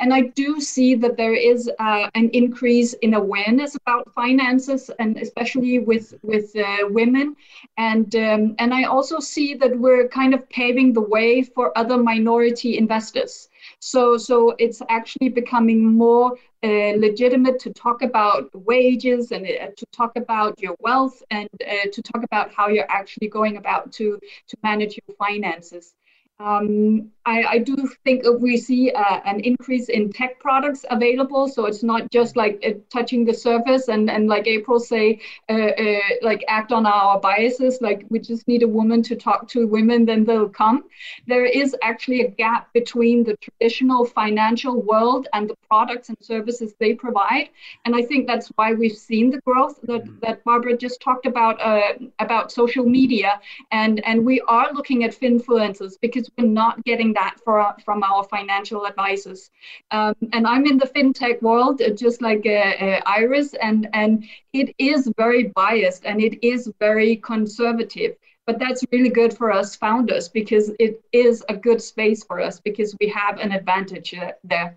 and 0.00 0.12
I 0.12 0.20
do 0.42 0.60
see 0.60 0.94
that 1.02 1.16
there 1.16 1.38
is 1.52 1.70
uh, 1.78 2.10
an 2.14 2.28
increase 2.40 2.92
in 3.04 3.14
awareness 3.14 3.74
about 3.82 4.12
finances, 4.12 4.90
and 4.98 5.16
especially 5.16 5.78
with 5.78 6.06
with 6.22 6.54
uh, 6.56 6.88
women, 6.98 7.36
and 7.78 8.14
um, 8.16 8.42
and 8.58 8.74
I 8.74 8.82
also 8.84 9.16
see 9.18 9.54
that 9.54 9.72
we're 9.84 10.08
kind 10.08 10.32
of 10.34 10.48
paving 10.50 10.92
the 10.92 11.06
way 11.16 11.42
for 11.42 11.76
other 11.78 11.96
minority 11.96 12.76
investors. 12.76 13.48
So, 13.80 14.16
so 14.16 14.54
it's 14.58 14.80
actually 14.88 15.28
becoming 15.28 15.84
more 15.84 16.36
legitimate 16.62 17.58
to 17.60 17.72
talk 17.72 18.02
about 18.02 18.48
wages 18.54 19.32
and 19.32 19.46
uh, 19.46 19.66
to 19.76 19.86
talk 19.92 20.12
about 20.16 20.60
your 20.60 20.76
wealth 20.80 21.22
and 21.30 21.48
uh, 21.66 21.88
to 21.92 22.02
talk 22.02 22.22
about 22.22 22.52
how 22.52 22.68
you're 22.68 22.90
actually 22.90 23.28
going 23.28 23.56
about 23.56 23.92
to, 23.92 24.18
to 24.48 24.56
manage 24.62 24.98
your 25.06 25.16
finances. 25.16 25.95
Um, 26.38 27.12
I, 27.24 27.42
I, 27.42 27.58
do 27.58 27.76
think 28.04 28.22
we 28.40 28.56
see 28.56 28.92
uh, 28.92 29.20
an 29.24 29.40
increase 29.40 29.88
in 29.88 30.12
tech 30.12 30.38
products 30.38 30.84
available. 30.90 31.48
So 31.48 31.64
it's 31.64 31.82
not 31.82 32.10
just 32.10 32.36
like 32.36 32.62
uh, 32.64 32.78
touching 32.92 33.24
the 33.24 33.34
surface 33.34 33.88
and, 33.88 34.08
and 34.08 34.28
like 34.28 34.46
April 34.46 34.78
say, 34.78 35.20
uh, 35.48 35.54
uh, 35.54 36.00
like 36.22 36.44
act 36.46 36.72
on 36.72 36.86
our 36.86 37.18
biases. 37.18 37.78
Like 37.80 38.04
we 38.10 38.20
just 38.20 38.46
need 38.46 38.62
a 38.62 38.68
woman 38.68 39.02
to 39.04 39.16
talk 39.16 39.48
to 39.48 39.66
women, 39.66 40.04
then 40.04 40.24
they'll 40.24 40.48
come. 40.48 40.84
There 41.26 41.46
is 41.46 41.74
actually 41.82 42.20
a 42.20 42.28
gap 42.28 42.72
between 42.74 43.24
the 43.24 43.36
traditional 43.38 44.04
financial 44.04 44.82
world 44.82 45.26
and 45.32 45.48
the 45.48 45.56
products 45.68 46.10
and 46.10 46.18
services 46.20 46.74
they 46.78 46.92
provide. 46.92 47.48
And 47.86 47.96
I 47.96 48.02
think 48.02 48.26
that's 48.26 48.48
why 48.56 48.74
we've 48.74 48.96
seen 48.96 49.30
the 49.30 49.40
growth 49.40 49.80
that, 49.84 50.04
mm-hmm. 50.04 50.18
that 50.20 50.44
Barbara 50.44 50.76
just 50.76 51.00
talked 51.00 51.26
about 51.26 51.60
uh, 51.60 51.94
about 52.20 52.52
social 52.52 52.84
media. 52.84 53.40
And, 53.72 54.04
and 54.04 54.24
we 54.24 54.40
are 54.42 54.72
looking 54.72 55.02
at 55.02 55.18
finfluencers 55.18 55.94
because 56.00 56.25
because 56.26 56.44
we're 56.44 56.52
not 56.52 56.84
getting 56.84 57.12
that 57.14 57.36
for, 57.44 57.74
from 57.84 58.02
our 58.02 58.24
financial 58.24 58.86
advisors. 58.86 59.50
Um, 59.90 60.14
and 60.32 60.46
I'm 60.46 60.66
in 60.66 60.78
the 60.78 60.86
fintech 60.86 61.42
world, 61.42 61.80
uh, 61.80 61.90
just 61.90 62.22
like 62.22 62.44
uh, 62.46 62.50
uh, 62.50 63.00
Iris, 63.06 63.54
and, 63.54 63.88
and 63.92 64.24
it 64.52 64.74
is 64.78 65.10
very 65.16 65.48
biased 65.54 66.04
and 66.04 66.20
it 66.20 66.44
is 66.46 66.70
very 66.78 67.16
conservative. 67.16 68.16
But 68.46 68.60
that's 68.60 68.84
really 68.92 69.10
good 69.10 69.36
for 69.36 69.50
us 69.50 69.74
founders 69.74 70.28
because 70.28 70.70
it 70.78 71.02
is 71.12 71.44
a 71.48 71.56
good 71.56 71.82
space 71.82 72.22
for 72.22 72.40
us 72.40 72.60
because 72.60 72.96
we 73.00 73.08
have 73.08 73.40
an 73.40 73.50
advantage 73.50 74.14
uh, 74.14 74.32
there 74.44 74.76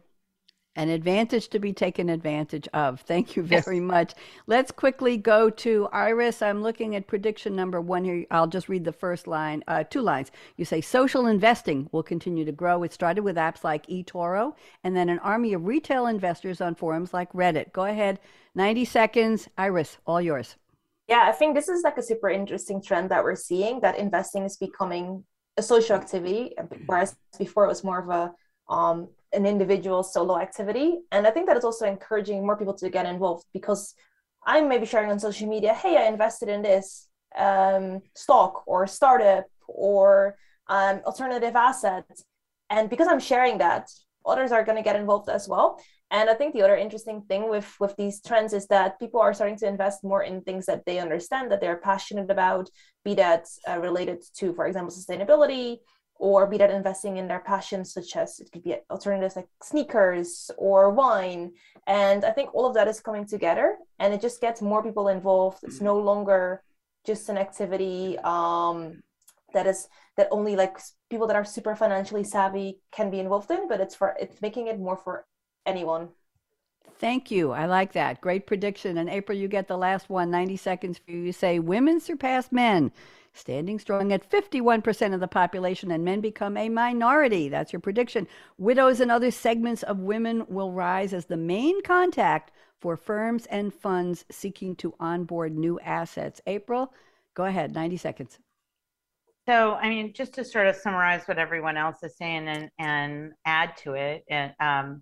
an 0.80 0.88
advantage 0.88 1.50
to 1.50 1.60
be 1.60 1.74
taken 1.74 2.08
advantage 2.08 2.66
of. 2.74 3.02
Thank 3.02 3.36
you 3.36 3.44
very 3.44 3.80
yes. 3.80 3.84
much. 3.84 4.14
Let's 4.48 4.72
quickly 4.72 5.18
go 5.18 5.50
to 5.50 5.90
Iris. 5.92 6.42
I'm 6.42 6.64
looking 6.64 6.96
at 6.96 7.06
prediction 7.06 7.54
number 7.54 7.82
one 7.82 8.06
here. 8.06 8.26
I'll 8.32 8.48
just 8.48 8.70
read 8.70 8.86
the 8.86 8.94
first 8.94 9.28
line, 9.28 9.62
uh, 9.68 9.84
two 9.84 10.02
lines. 10.02 10.32
You 10.56 10.64
say 10.64 10.80
social 10.80 11.28
investing 11.28 11.90
will 11.92 12.02
continue 12.02 12.46
to 12.46 12.54
grow. 12.54 12.84
It 12.84 12.94
started 12.94 13.24
with 13.24 13.36
apps 13.36 13.66
like 13.66 13.88
eToro 13.88 14.56
and 14.86 14.96
then 14.96 15.10
an 15.10 15.20
army 15.20 15.52
of 15.52 15.66
retail 15.66 16.08
investors 16.08 16.62
on 16.62 16.76
forums 16.76 17.14
like 17.14 17.34
Reddit. 17.34 17.74
Go 17.74 17.84
ahead, 17.84 18.22
90 18.56 18.86
seconds. 18.86 19.50
Iris, 19.58 19.98
all 20.08 20.22
yours. 20.22 20.56
Yeah, 21.10 21.26
I 21.28 21.34
think 21.34 21.56
this 21.56 21.68
is 21.68 21.84
like 21.84 21.98
a 21.98 22.04
super 22.04 22.30
interesting 22.30 22.82
trend 22.82 23.12
that 23.12 23.22
we're 23.22 23.36
seeing 23.36 23.82
that 23.82 23.98
investing 23.98 24.44
is 24.44 24.56
becoming 24.56 25.26
a 25.58 25.62
social 25.62 25.98
activity, 25.98 26.56
whereas 26.86 27.18
before 27.38 27.66
it 27.66 27.68
was 27.68 27.84
more 27.84 28.00
of 28.00 28.10
a 28.10 28.74
um, 28.74 29.10
an 29.34 29.46
individual 29.46 30.04
solo 30.04 30.40
activity. 30.40 31.00
And 31.12 31.28
I 31.28 31.32
think 31.32 31.48
that 31.48 31.56
it's 31.56 31.66
also 31.66 31.86
encouraging 31.86 32.46
more 32.46 32.58
people 32.58 32.74
to 32.76 32.90
get 32.90 33.06
involved 33.06 33.46
because 33.54 33.94
I'm 34.46 34.68
maybe 34.68 34.86
sharing 34.86 35.12
on 35.12 35.20
social 35.20 35.48
media, 35.48 35.74
hey, 35.74 35.98
I 35.98 36.08
invested 36.08 36.50
in 36.50 36.62
this 36.62 37.08
um, 37.38 38.02
stock 38.16 38.64
or 38.66 38.88
startup 38.88 39.46
or 39.68 40.36
um, 40.68 41.02
alternative 41.06 41.56
asset. 41.56 42.06
And 42.70 42.90
because 42.90 43.08
I'm 43.08 43.20
sharing 43.20 43.58
that, 43.60 43.90
others 44.26 44.52
are 44.52 44.64
going 44.64 44.78
to 44.78 44.84
get 44.84 44.96
involved 44.96 45.30
as 45.30 45.48
well. 45.48 45.80
And 46.12 46.30
I 46.30 46.34
think 46.34 46.54
the 46.54 46.64
other 46.64 46.76
interesting 46.76 47.22
thing 47.30 47.50
with 47.50 47.72
with 47.80 47.96
these 47.96 48.20
trends 48.22 48.54
is 48.54 48.66
that 48.68 49.00
people 49.00 49.20
are 49.22 49.34
starting 49.34 49.58
to 49.58 49.68
invest 49.68 50.04
more 50.04 50.24
in 50.24 50.42
things 50.42 50.66
that 50.66 50.86
they 50.86 50.98
understand, 51.00 51.52
that 51.52 51.62
they're 51.62 51.78
passionate 51.78 52.32
about, 52.32 52.70
be 53.06 53.14
that 53.16 53.46
uh, 53.68 53.80
related 53.80 54.24
to, 54.38 54.54
for 54.54 54.66
example, 54.66 54.94
sustainability, 54.94 55.78
or 56.20 56.46
be 56.46 56.58
that 56.58 56.70
investing 56.70 57.18
in 57.18 57.28
their 57.28 57.40
passions 57.40 57.94
such 57.94 58.16
as 58.16 58.40
it 58.40 58.52
could 58.52 58.62
be 58.62 58.76
alternatives 58.92 59.36
like 59.36 59.48
sneakers 59.64 60.52
or 60.58 60.92
wine 60.92 61.52
and 61.88 62.24
i 62.26 62.30
think 62.30 62.54
all 62.54 62.68
of 62.68 62.76
that 62.76 62.88
is 62.88 63.00
coming 63.00 63.26
together 63.26 63.78
and 63.98 64.14
it 64.14 64.22
just 64.22 64.42
gets 64.42 64.62
more 64.62 64.84
people 64.84 65.08
involved 65.08 65.60
it's 65.64 65.82
no 65.82 65.98
longer 65.98 66.62
just 67.06 67.30
an 67.30 67.38
activity 67.38 68.20
um, 68.20 69.02
that 69.54 69.66
is 69.66 69.88
that 70.18 70.28
only 70.30 70.56
like 70.56 70.78
people 71.10 71.26
that 71.26 71.36
are 71.36 71.46
super 71.46 71.76
financially 71.76 72.24
savvy 72.24 72.80
can 72.92 73.10
be 73.10 73.20
involved 73.20 73.50
in 73.50 73.68
but 73.68 73.80
it's 73.80 73.96
for 73.96 74.16
it's 74.20 74.42
making 74.42 74.68
it 74.68 74.78
more 74.78 74.98
for 74.98 75.26
anyone 75.66 76.10
Thank 76.98 77.32
you. 77.32 77.52
I 77.52 77.66
like 77.66 77.94
that. 77.94 78.20
Great 78.20 78.46
prediction. 78.46 78.98
And 78.98 79.10
April, 79.10 79.38
you 79.38 79.48
get 79.48 79.70
the 79.70 79.78
last 79.78 80.10
one. 80.10 80.30
90 80.30 80.58
seconds 80.58 80.98
for 80.98 81.12
you. 81.12 81.20
You 81.20 81.32
say 81.32 81.58
women 81.58 82.02
surpass 82.02 82.52
men 82.52 82.92
standing 83.34 83.80
strong 83.80 84.12
at 84.12 84.30
51% 84.30 85.14
of 85.14 85.20
the 85.20 85.28
population, 85.28 85.92
and 85.92 86.04
men 86.04 86.22
become 86.22 86.58
a 86.58 86.70
minority. 86.70 87.50
That's 87.50 87.74
your 87.74 87.80
prediction. 87.80 88.28
Widows 88.58 89.00
and 89.00 89.12
other 89.12 89.32
segments 89.32 89.84
of 89.84 90.00
women 90.00 90.46
will 90.48 90.72
rise 90.72 91.14
as 91.14 91.26
the 91.26 91.38
main 91.38 91.82
contact 91.84 92.52
for 92.80 92.96
firms 92.96 93.46
and 93.48 93.74
funds 93.74 94.26
seeking 94.32 94.76
to 94.78 94.94
onboard 95.00 95.56
new 95.56 95.80
assets. 95.82 96.42
April, 96.48 96.94
go 97.34 97.46
ahead, 97.46 97.74
90 97.74 97.98
seconds. 97.98 98.40
So, 99.48 99.74
I 99.76 99.90
mean, 99.90 100.14
just 100.14 100.34
to 100.34 100.46
sort 100.46 100.68
of 100.68 100.76
summarize 100.76 101.24
what 101.26 101.40
everyone 101.40 101.76
else 101.76 102.04
is 102.04 102.16
saying 102.18 102.48
and, 102.48 102.70
and 102.78 103.32
add 103.46 103.76
to 103.78 103.94
it, 103.94 104.24
and, 104.30 104.54
um, 104.60 105.02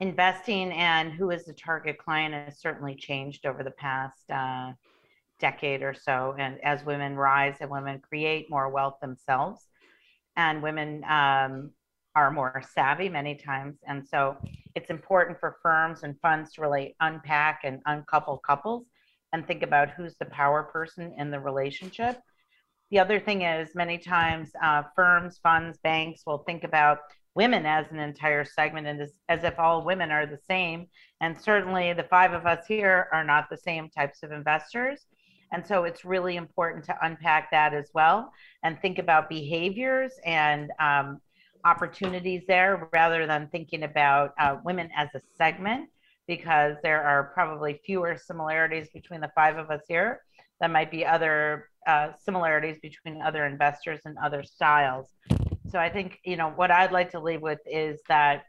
investing 0.00 0.72
and 0.72 1.12
who 1.12 1.30
is 1.30 1.44
the 1.44 1.52
target 1.52 1.98
client 1.98 2.34
has 2.34 2.58
certainly 2.58 2.94
changed 2.94 3.46
over 3.46 3.62
the 3.62 3.70
past 3.72 4.30
uh, 4.30 4.72
decade 5.40 5.82
or 5.82 5.94
so. 5.94 6.34
And 6.38 6.58
as 6.62 6.84
women 6.84 7.16
rise 7.16 7.56
and 7.60 7.70
women 7.70 8.00
create 8.00 8.50
more 8.50 8.68
wealth 8.68 8.98
themselves, 9.00 9.66
and 10.36 10.62
women 10.62 11.04
um, 11.04 11.70
are 12.16 12.30
more 12.30 12.62
savvy 12.74 13.08
many 13.08 13.34
times. 13.34 13.76
And 13.86 14.06
so 14.06 14.36
it's 14.74 14.90
important 14.90 15.38
for 15.38 15.58
firms 15.62 16.02
and 16.02 16.18
funds 16.20 16.52
to 16.52 16.60
really 16.60 16.96
unpack 17.00 17.60
and 17.64 17.80
uncouple 17.86 18.38
couples 18.38 18.86
and 19.32 19.46
think 19.46 19.62
about 19.62 19.90
who's 19.90 20.14
the 20.18 20.26
power 20.26 20.62
person 20.62 21.14
in 21.18 21.30
the 21.30 21.40
relationship. 21.40 22.20
The 22.90 23.00
other 23.00 23.18
thing 23.18 23.42
is, 23.42 23.74
many 23.74 23.98
times 23.98 24.50
uh, 24.62 24.84
firms, 24.94 25.38
funds, 25.42 25.78
banks 25.78 26.22
will 26.26 26.38
think 26.38 26.62
about 26.62 26.98
women 27.34 27.66
as 27.66 27.86
an 27.90 27.98
entire 27.98 28.44
segment 28.44 28.86
and 28.86 29.00
as, 29.00 29.12
as 29.28 29.42
if 29.42 29.58
all 29.58 29.84
women 29.84 30.12
are 30.12 30.26
the 30.26 30.38
same. 30.48 30.86
And 31.20 31.36
certainly 31.40 31.92
the 31.92 32.04
five 32.04 32.32
of 32.32 32.46
us 32.46 32.64
here 32.68 33.08
are 33.12 33.24
not 33.24 33.50
the 33.50 33.56
same 33.56 33.88
types 33.88 34.22
of 34.22 34.30
investors. 34.30 35.06
And 35.54 35.64
so 35.64 35.84
it's 35.84 36.04
really 36.04 36.34
important 36.34 36.84
to 36.86 36.96
unpack 37.02 37.52
that 37.52 37.74
as 37.74 37.88
well 37.94 38.32
and 38.64 38.76
think 38.80 38.98
about 38.98 39.28
behaviors 39.28 40.12
and 40.26 40.72
um, 40.80 41.20
opportunities 41.64 42.42
there 42.48 42.88
rather 42.92 43.24
than 43.24 43.48
thinking 43.52 43.84
about 43.84 44.34
uh, 44.40 44.56
women 44.64 44.90
as 44.96 45.10
a 45.14 45.20
segment 45.38 45.90
because 46.26 46.74
there 46.82 47.04
are 47.04 47.30
probably 47.34 47.80
fewer 47.86 48.16
similarities 48.16 48.88
between 48.92 49.20
the 49.20 49.30
five 49.36 49.56
of 49.56 49.70
us 49.70 49.82
here 49.86 50.22
than 50.60 50.72
might 50.72 50.90
be 50.90 51.06
other 51.06 51.68
uh, 51.86 52.08
similarities 52.20 52.78
between 52.82 53.22
other 53.22 53.46
investors 53.46 54.00
and 54.06 54.18
other 54.18 54.42
styles. 54.42 55.10
So 55.70 55.78
I 55.78 55.88
think, 55.88 56.18
you 56.24 56.36
know, 56.36 56.50
what 56.56 56.72
I'd 56.72 56.90
like 56.90 57.12
to 57.12 57.20
leave 57.20 57.42
with 57.42 57.60
is 57.64 58.00
that 58.08 58.46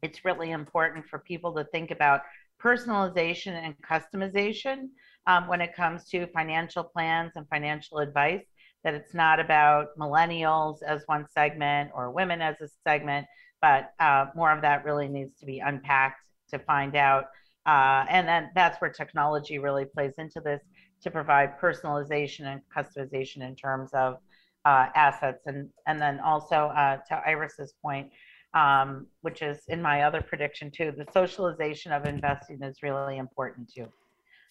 it's 0.00 0.24
really 0.24 0.52
important 0.52 1.08
for 1.08 1.18
people 1.18 1.52
to 1.54 1.64
think 1.64 1.90
about 1.90 2.20
personalization 2.62 3.52
and 3.64 3.74
customization 3.82 4.90
um, 5.26 5.48
when 5.48 5.60
it 5.60 5.74
comes 5.74 6.08
to 6.10 6.26
financial 6.28 6.84
plans 6.84 7.32
and 7.36 7.46
financial 7.48 7.98
advice, 7.98 8.44
that 8.82 8.94
it's 8.94 9.14
not 9.14 9.40
about 9.40 9.88
millennials 9.98 10.82
as 10.86 11.02
one 11.06 11.26
segment 11.32 11.90
or 11.94 12.10
women 12.10 12.42
as 12.42 12.60
a 12.60 12.68
segment, 12.86 13.26
but 13.60 13.92
uh, 14.00 14.26
more 14.36 14.52
of 14.52 14.60
that 14.62 14.84
really 14.84 15.08
needs 15.08 15.38
to 15.40 15.46
be 15.46 15.60
unpacked 15.60 16.20
to 16.50 16.58
find 16.58 16.94
out 16.96 17.24
Uh, 17.66 18.04
and 18.10 18.28
then 18.28 18.50
that's 18.54 18.78
where 18.80 18.90
technology 18.90 19.58
really 19.58 19.86
plays 19.86 20.14
into 20.18 20.40
this 20.40 20.62
to 21.02 21.10
provide 21.10 21.58
personalization 21.58 22.44
and 22.52 22.60
customization 22.76 23.40
in 23.42 23.54
terms 23.56 23.90
of 23.94 24.18
uh, 24.64 24.86
assets. 24.94 25.46
And, 25.46 25.70
and 25.86 25.98
then 26.00 26.20
also 26.20 26.56
uh, 26.82 26.98
to 27.08 27.22
Iris's 27.26 27.72
point, 27.82 28.10
um, 28.52 29.06
which 29.22 29.40
is 29.42 29.58
in 29.68 29.80
my 29.80 30.02
other 30.02 30.20
prediction 30.20 30.70
too, 30.70 30.92
the 30.96 31.06
socialization 31.12 31.90
of 31.92 32.04
investing 32.06 32.62
is 32.62 32.82
really 32.82 33.16
important 33.16 33.70
too. 33.74 33.88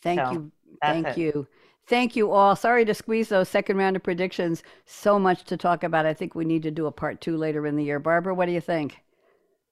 Thank 0.03 0.19
so 0.19 0.31
you. 0.31 0.51
Thank 0.81 1.07
it. 1.07 1.17
you. 1.17 1.47
Thank 1.87 2.15
you 2.15 2.31
all. 2.31 2.55
Sorry 2.55 2.85
to 2.85 2.93
squeeze 2.93 3.29
those 3.29 3.49
second 3.49 3.77
round 3.77 3.95
of 3.95 4.03
predictions. 4.03 4.63
So 4.85 5.19
much 5.19 5.43
to 5.45 5.57
talk 5.57 5.83
about. 5.83 6.05
I 6.05 6.13
think 6.13 6.35
we 6.35 6.45
need 6.45 6.63
to 6.63 6.71
do 6.71 6.85
a 6.85 6.91
part 6.91 7.19
two 7.19 7.35
later 7.35 7.65
in 7.65 7.75
the 7.75 7.83
year. 7.83 7.99
Barbara, 7.99 8.33
what 8.33 8.45
do 8.45 8.51
you 8.51 8.61
think? 8.61 9.01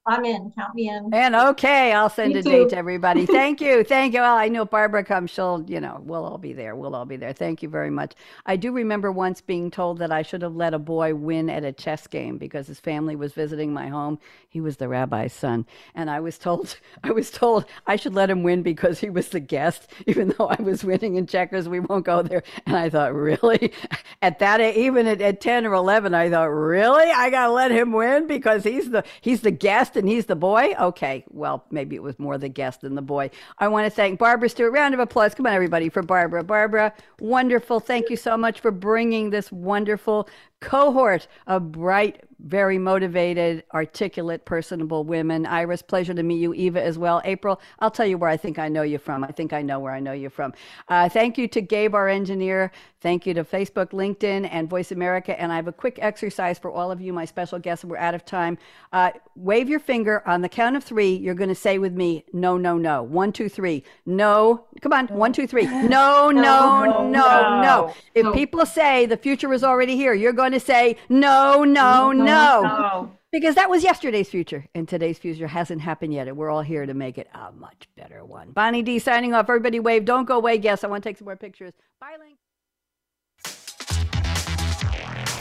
I'm 0.08 0.26
in. 0.26 0.52
Count 0.58 0.74
me 0.74 0.90
in. 0.90 1.14
And 1.14 1.36
okay, 1.36 1.94
I'll 1.94 2.10
send 2.10 2.34
me 2.34 2.40
a 2.40 2.44
too. 2.44 2.50
date 2.50 2.70
to 2.70 2.78
everybody. 2.78 3.26
Thank 3.28 3.62
you. 3.62 3.84
Thank 3.84 4.16
you. 4.16 4.22
Well, 4.22 4.36
I 4.36 4.48
know 4.48 4.66
Barbara 4.66 5.04
comes. 5.04 5.30
She'll, 5.30 5.64
you 5.68 5.80
know, 5.80 6.02
we'll 6.04 6.26
all 6.26 6.40
be 6.40 6.54
there. 6.54 6.76
We'll 6.76 6.96
all 6.96 7.06
be 7.06 7.18
there. 7.18 7.34
Thank 7.34 7.62
you 7.62 7.70
very 7.70 7.92
much. 7.92 8.16
I 8.48 8.56
do 8.56 8.72
remember 8.72 9.12
once 9.12 9.42
being 9.42 9.70
told 9.70 10.00
that 10.00 10.12
I 10.12 10.24
should 10.24 10.42
have 10.42 10.56
let 10.56 10.74
a 10.74 10.80
boy 10.80 11.14
win 11.14 11.52
at 11.52 11.64
a 11.64 11.72
chess 11.72 12.08
game 12.08 12.40
because 12.40 12.66
his 12.66 12.80
family 12.80 13.16
was 13.16 13.34
visiting 13.34 13.74
my 13.74 13.90
home. 13.90 14.18
He 14.50 14.60
was 14.60 14.78
the 14.78 14.88
rabbi's 14.88 15.34
son, 15.34 15.68
and 15.94 16.10
I 16.10 16.20
was 16.20 16.40
told 16.40 16.78
I 17.04 17.12
was 17.12 17.30
told 17.30 17.66
I 17.86 17.96
should 17.96 18.16
let 18.16 18.30
him 18.30 18.42
win 18.42 18.64
because 18.64 19.00
he 19.00 19.10
was 19.12 19.30
the 19.30 19.40
guest, 19.40 19.92
even 20.08 20.34
though 20.38 20.48
I 20.48 20.60
was 20.62 20.84
winning 20.84 21.16
in 21.16 21.28
checkers. 21.28 21.70
We 21.70 21.80
won't 21.80 22.06
go 22.06 22.24
there. 22.24 22.42
And 22.66 22.76
I 22.76 22.90
thought, 22.90 23.14
really, 23.14 23.72
at 24.24 24.40
that 24.40 24.62
even 24.62 25.06
at, 25.06 25.22
at 25.22 25.42
ten 25.42 25.66
or 25.68 25.74
eleven, 25.74 26.16
I 26.16 26.30
thought, 26.32 26.46
really, 26.46 27.12
I 27.12 27.30
gotta 27.30 27.54
let 27.54 27.70
him 27.70 27.92
win 27.92 28.26
because 28.26 28.64
he's 28.64 28.90
the 28.90 29.04
he's 29.22 29.42
the 29.42 29.52
guest 29.52 29.91
guest 29.92 29.98
and 29.98 30.08
he's 30.08 30.26
the 30.26 30.36
boy? 30.36 30.74
Okay, 30.80 31.24
well, 31.30 31.66
maybe 31.72 31.96
it 31.96 32.04
was 32.04 32.18
more 32.20 32.38
the 32.38 32.50
guest 32.50 32.82
than 32.82 32.96
the 32.96 33.02
boy. 33.02 33.30
I 33.60 33.68
want 33.68 33.86
to 33.86 33.90
thank 33.90 34.20
Barbara 34.20 34.50
Stewart. 34.50 34.74
Round 34.74 34.94
of 34.94 35.00
applause. 35.00 35.36
Come 35.36 35.46
on, 35.46 35.54
everybody, 35.54 35.90
for 35.90 36.02
Barbara. 36.02 36.44
Barbara, 36.44 36.94
wonderful. 37.20 37.80
Thank 37.80 38.10
you 38.10 38.18
so 38.18 38.38
much 38.38 38.60
for 38.60 38.72
bringing 38.72 39.30
this 39.30 39.52
wonderful 39.52 40.30
cohort 40.62 41.28
of 41.48 41.72
bright, 41.72 42.24
very 42.40 42.78
motivated, 42.78 43.64
articulate, 43.74 44.46
personable 44.46 45.04
women. 45.04 45.46
Iris, 45.46 45.82
pleasure 45.82 46.14
to 46.14 46.24
meet 46.24 46.38
you. 46.38 46.54
Eva 46.54 46.82
as 46.82 46.98
well. 46.98 47.22
April, 47.26 47.60
I'll 47.80 47.92
tell 47.92 48.06
you 48.06 48.18
where 48.18 48.30
I 48.30 48.38
think 48.38 48.58
I 48.58 48.70
know 48.70 48.84
you 48.84 48.98
from. 48.98 49.24
I 49.24 49.32
think 49.32 49.54
I 49.54 49.62
know 49.62 49.80
where 49.80 49.94
I 49.94 50.00
know 50.00 50.14
you 50.14 50.30
from. 50.30 50.54
Uh, 50.88 51.10
thank 51.10 51.38
you 51.38 51.48
to 51.50 51.62
Gabe, 51.62 51.94
our 51.94 52.08
engineer. 52.08 52.72
Thank 53.02 53.26
you 53.26 53.34
to 53.34 53.44
Facebook, 53.44 53.90
LinkedIn, 53.90 54.48
and 54.52 54.70
Voice 54.70 54.92
America. 54.92 55.40
And 55.40 55.52
I 55.52 55.56
have 55.56 55.68
a 55.68 55.74
quick 55.74 55.98
exercise 56.02 56.60
for 56.60 56.70
all 56.70 56.92
of 56.92 57.02
you, 57.02 57.12
my 57.12 57.26
special 57.26 57.58
guests. 57.58 57.84
We're 57.84 57.98
out 57.98 58.14
of 58.14 58.26
time. 58.26 58.60
Uh, 58.94 59.12
wave 59.36 59.68
your 59.68 59.80
finger 59.80 60.22
on 60.28 60.42
the 60.42 60.50
count 60.50 60.76
of 60.76 60.84
three. 60.84 61.16
You're 61.16 61.34
going 61.34 61.50
to 61.50 61.56
say 61.56 61.80
with 61.80 61.94
me, 61.94 62.26
no, 62.32 62.58
no, 62.58 62.78
no. 62.78 63.02
One, 63.02 63.32
two, 63.32 63.50
three. 63.50 63.84
No. 64.06 64.66
Come 64.82 64.94
on. 64.94 65.08
One, 65.08 65.34
two, 65.34 65.48
three. 65.48 65.66
No, 65.66 66.30
no, 66.30 66.32
no, 66.32 66.84
no, 66.84 67.10
no. 67.10 67.62
no. 67.62 67.94
If 68.14 68.32
people 68.34 68.66
say 68.68 69.08
the 69.08 69.18
future 69.18 69.52
is 69.52 69.64
already 69.64 69.96
here, 69.96 70.14
you're 70.14 70.34
going 70.52 70.60
to 70.60 70.66
say, 70.66 70.98
no, 71.10 71.64
no, 71.64 72.12
no. 72.12 72.62
no. 72.62 73.12
Because 73.32 73.56
that 73.56 73.70
was 73.70 73.82
yesterday's 73.84 74.28
future, 74.28 74.66
and 74.76 74.90
today's 74.90 75.18
future 75.18 75.48
hasn't 75.48 75.80
happened 75.80 76.14
yet, 76.14 76.28
and 76.28 76.36
we're 76.36 76.50
all 76.50 76.62
here 76.62 76.86
to 76.86 76.94
make 76.94 77.18
it 77.18 77.30
a 77.34 77.54
much 77.54 77.88
better 77.96 78.26
one. 78.26 78.52
Bonnie 78.52 78.82
D 78.82 79.00
signing 79.00 79.34
off. 79.34 79.46
Everybody 79.46 79.80
wave. 79.80 80.04
Don't 80.04 80.26
go 80.26 80.36
away. 80.36 80.58
Guess 80.58 80.84
I 80.84 80.88
want 80.88 81.02
to 81.04 81.10
take 81.10 81.18
some 81.18 81.26
more 81.26 81.38
pictures. 81.38 81.72
Bye, 82.02 82.18
Link. 82.20 82.38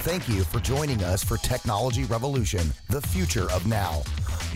Thank 0.02 0.28
you 0.28 0.44
for 0.44 0.60
joining 0.60 1.02
us 1.02 1.24
for 1.24 1.36
Technology 1.38 2.04
Revolution, 2.04 2.72
the 2.88 3.02
future 3.02 3.50
of 3.50 3.66
now. 3.66 4.02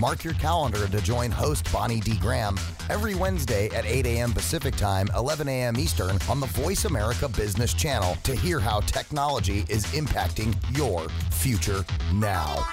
Mark 0.01 0.25
your 0.25 0.35
calendar 0.35 0.89
to 0.89 1.01
join 1.01 1.31
host 1.31 1.71
Bonnie 1.73 2.01
D. 2.01 2.17
Graham 2.17 2.59
every 2.91 3.15
Wednesday 3.15 3.69
at 3.69 3.87
8 3.87 4.07
a.m. 4.07 4.33
Pacific 4.33 4.75
Time, 4.77 5.09
11 5.17 5.49
a.m. 5.49 5.77
Eastern 5.77 6.19
on 6.29 6.41
the 6.41 6.47
Voice 6.47 6.85
America 6.85 7.29
Business 7.29 7.73
Channel 7.73 8.17
to 8.25 8.35
hear 8.35 8.59
how 8.59 8.81
technology 8.81 9.65
is 9.69 9.87
impacting 9.87 10.55
your 10.77 11.09
future 11.31 11.85
now. 12.13 12.67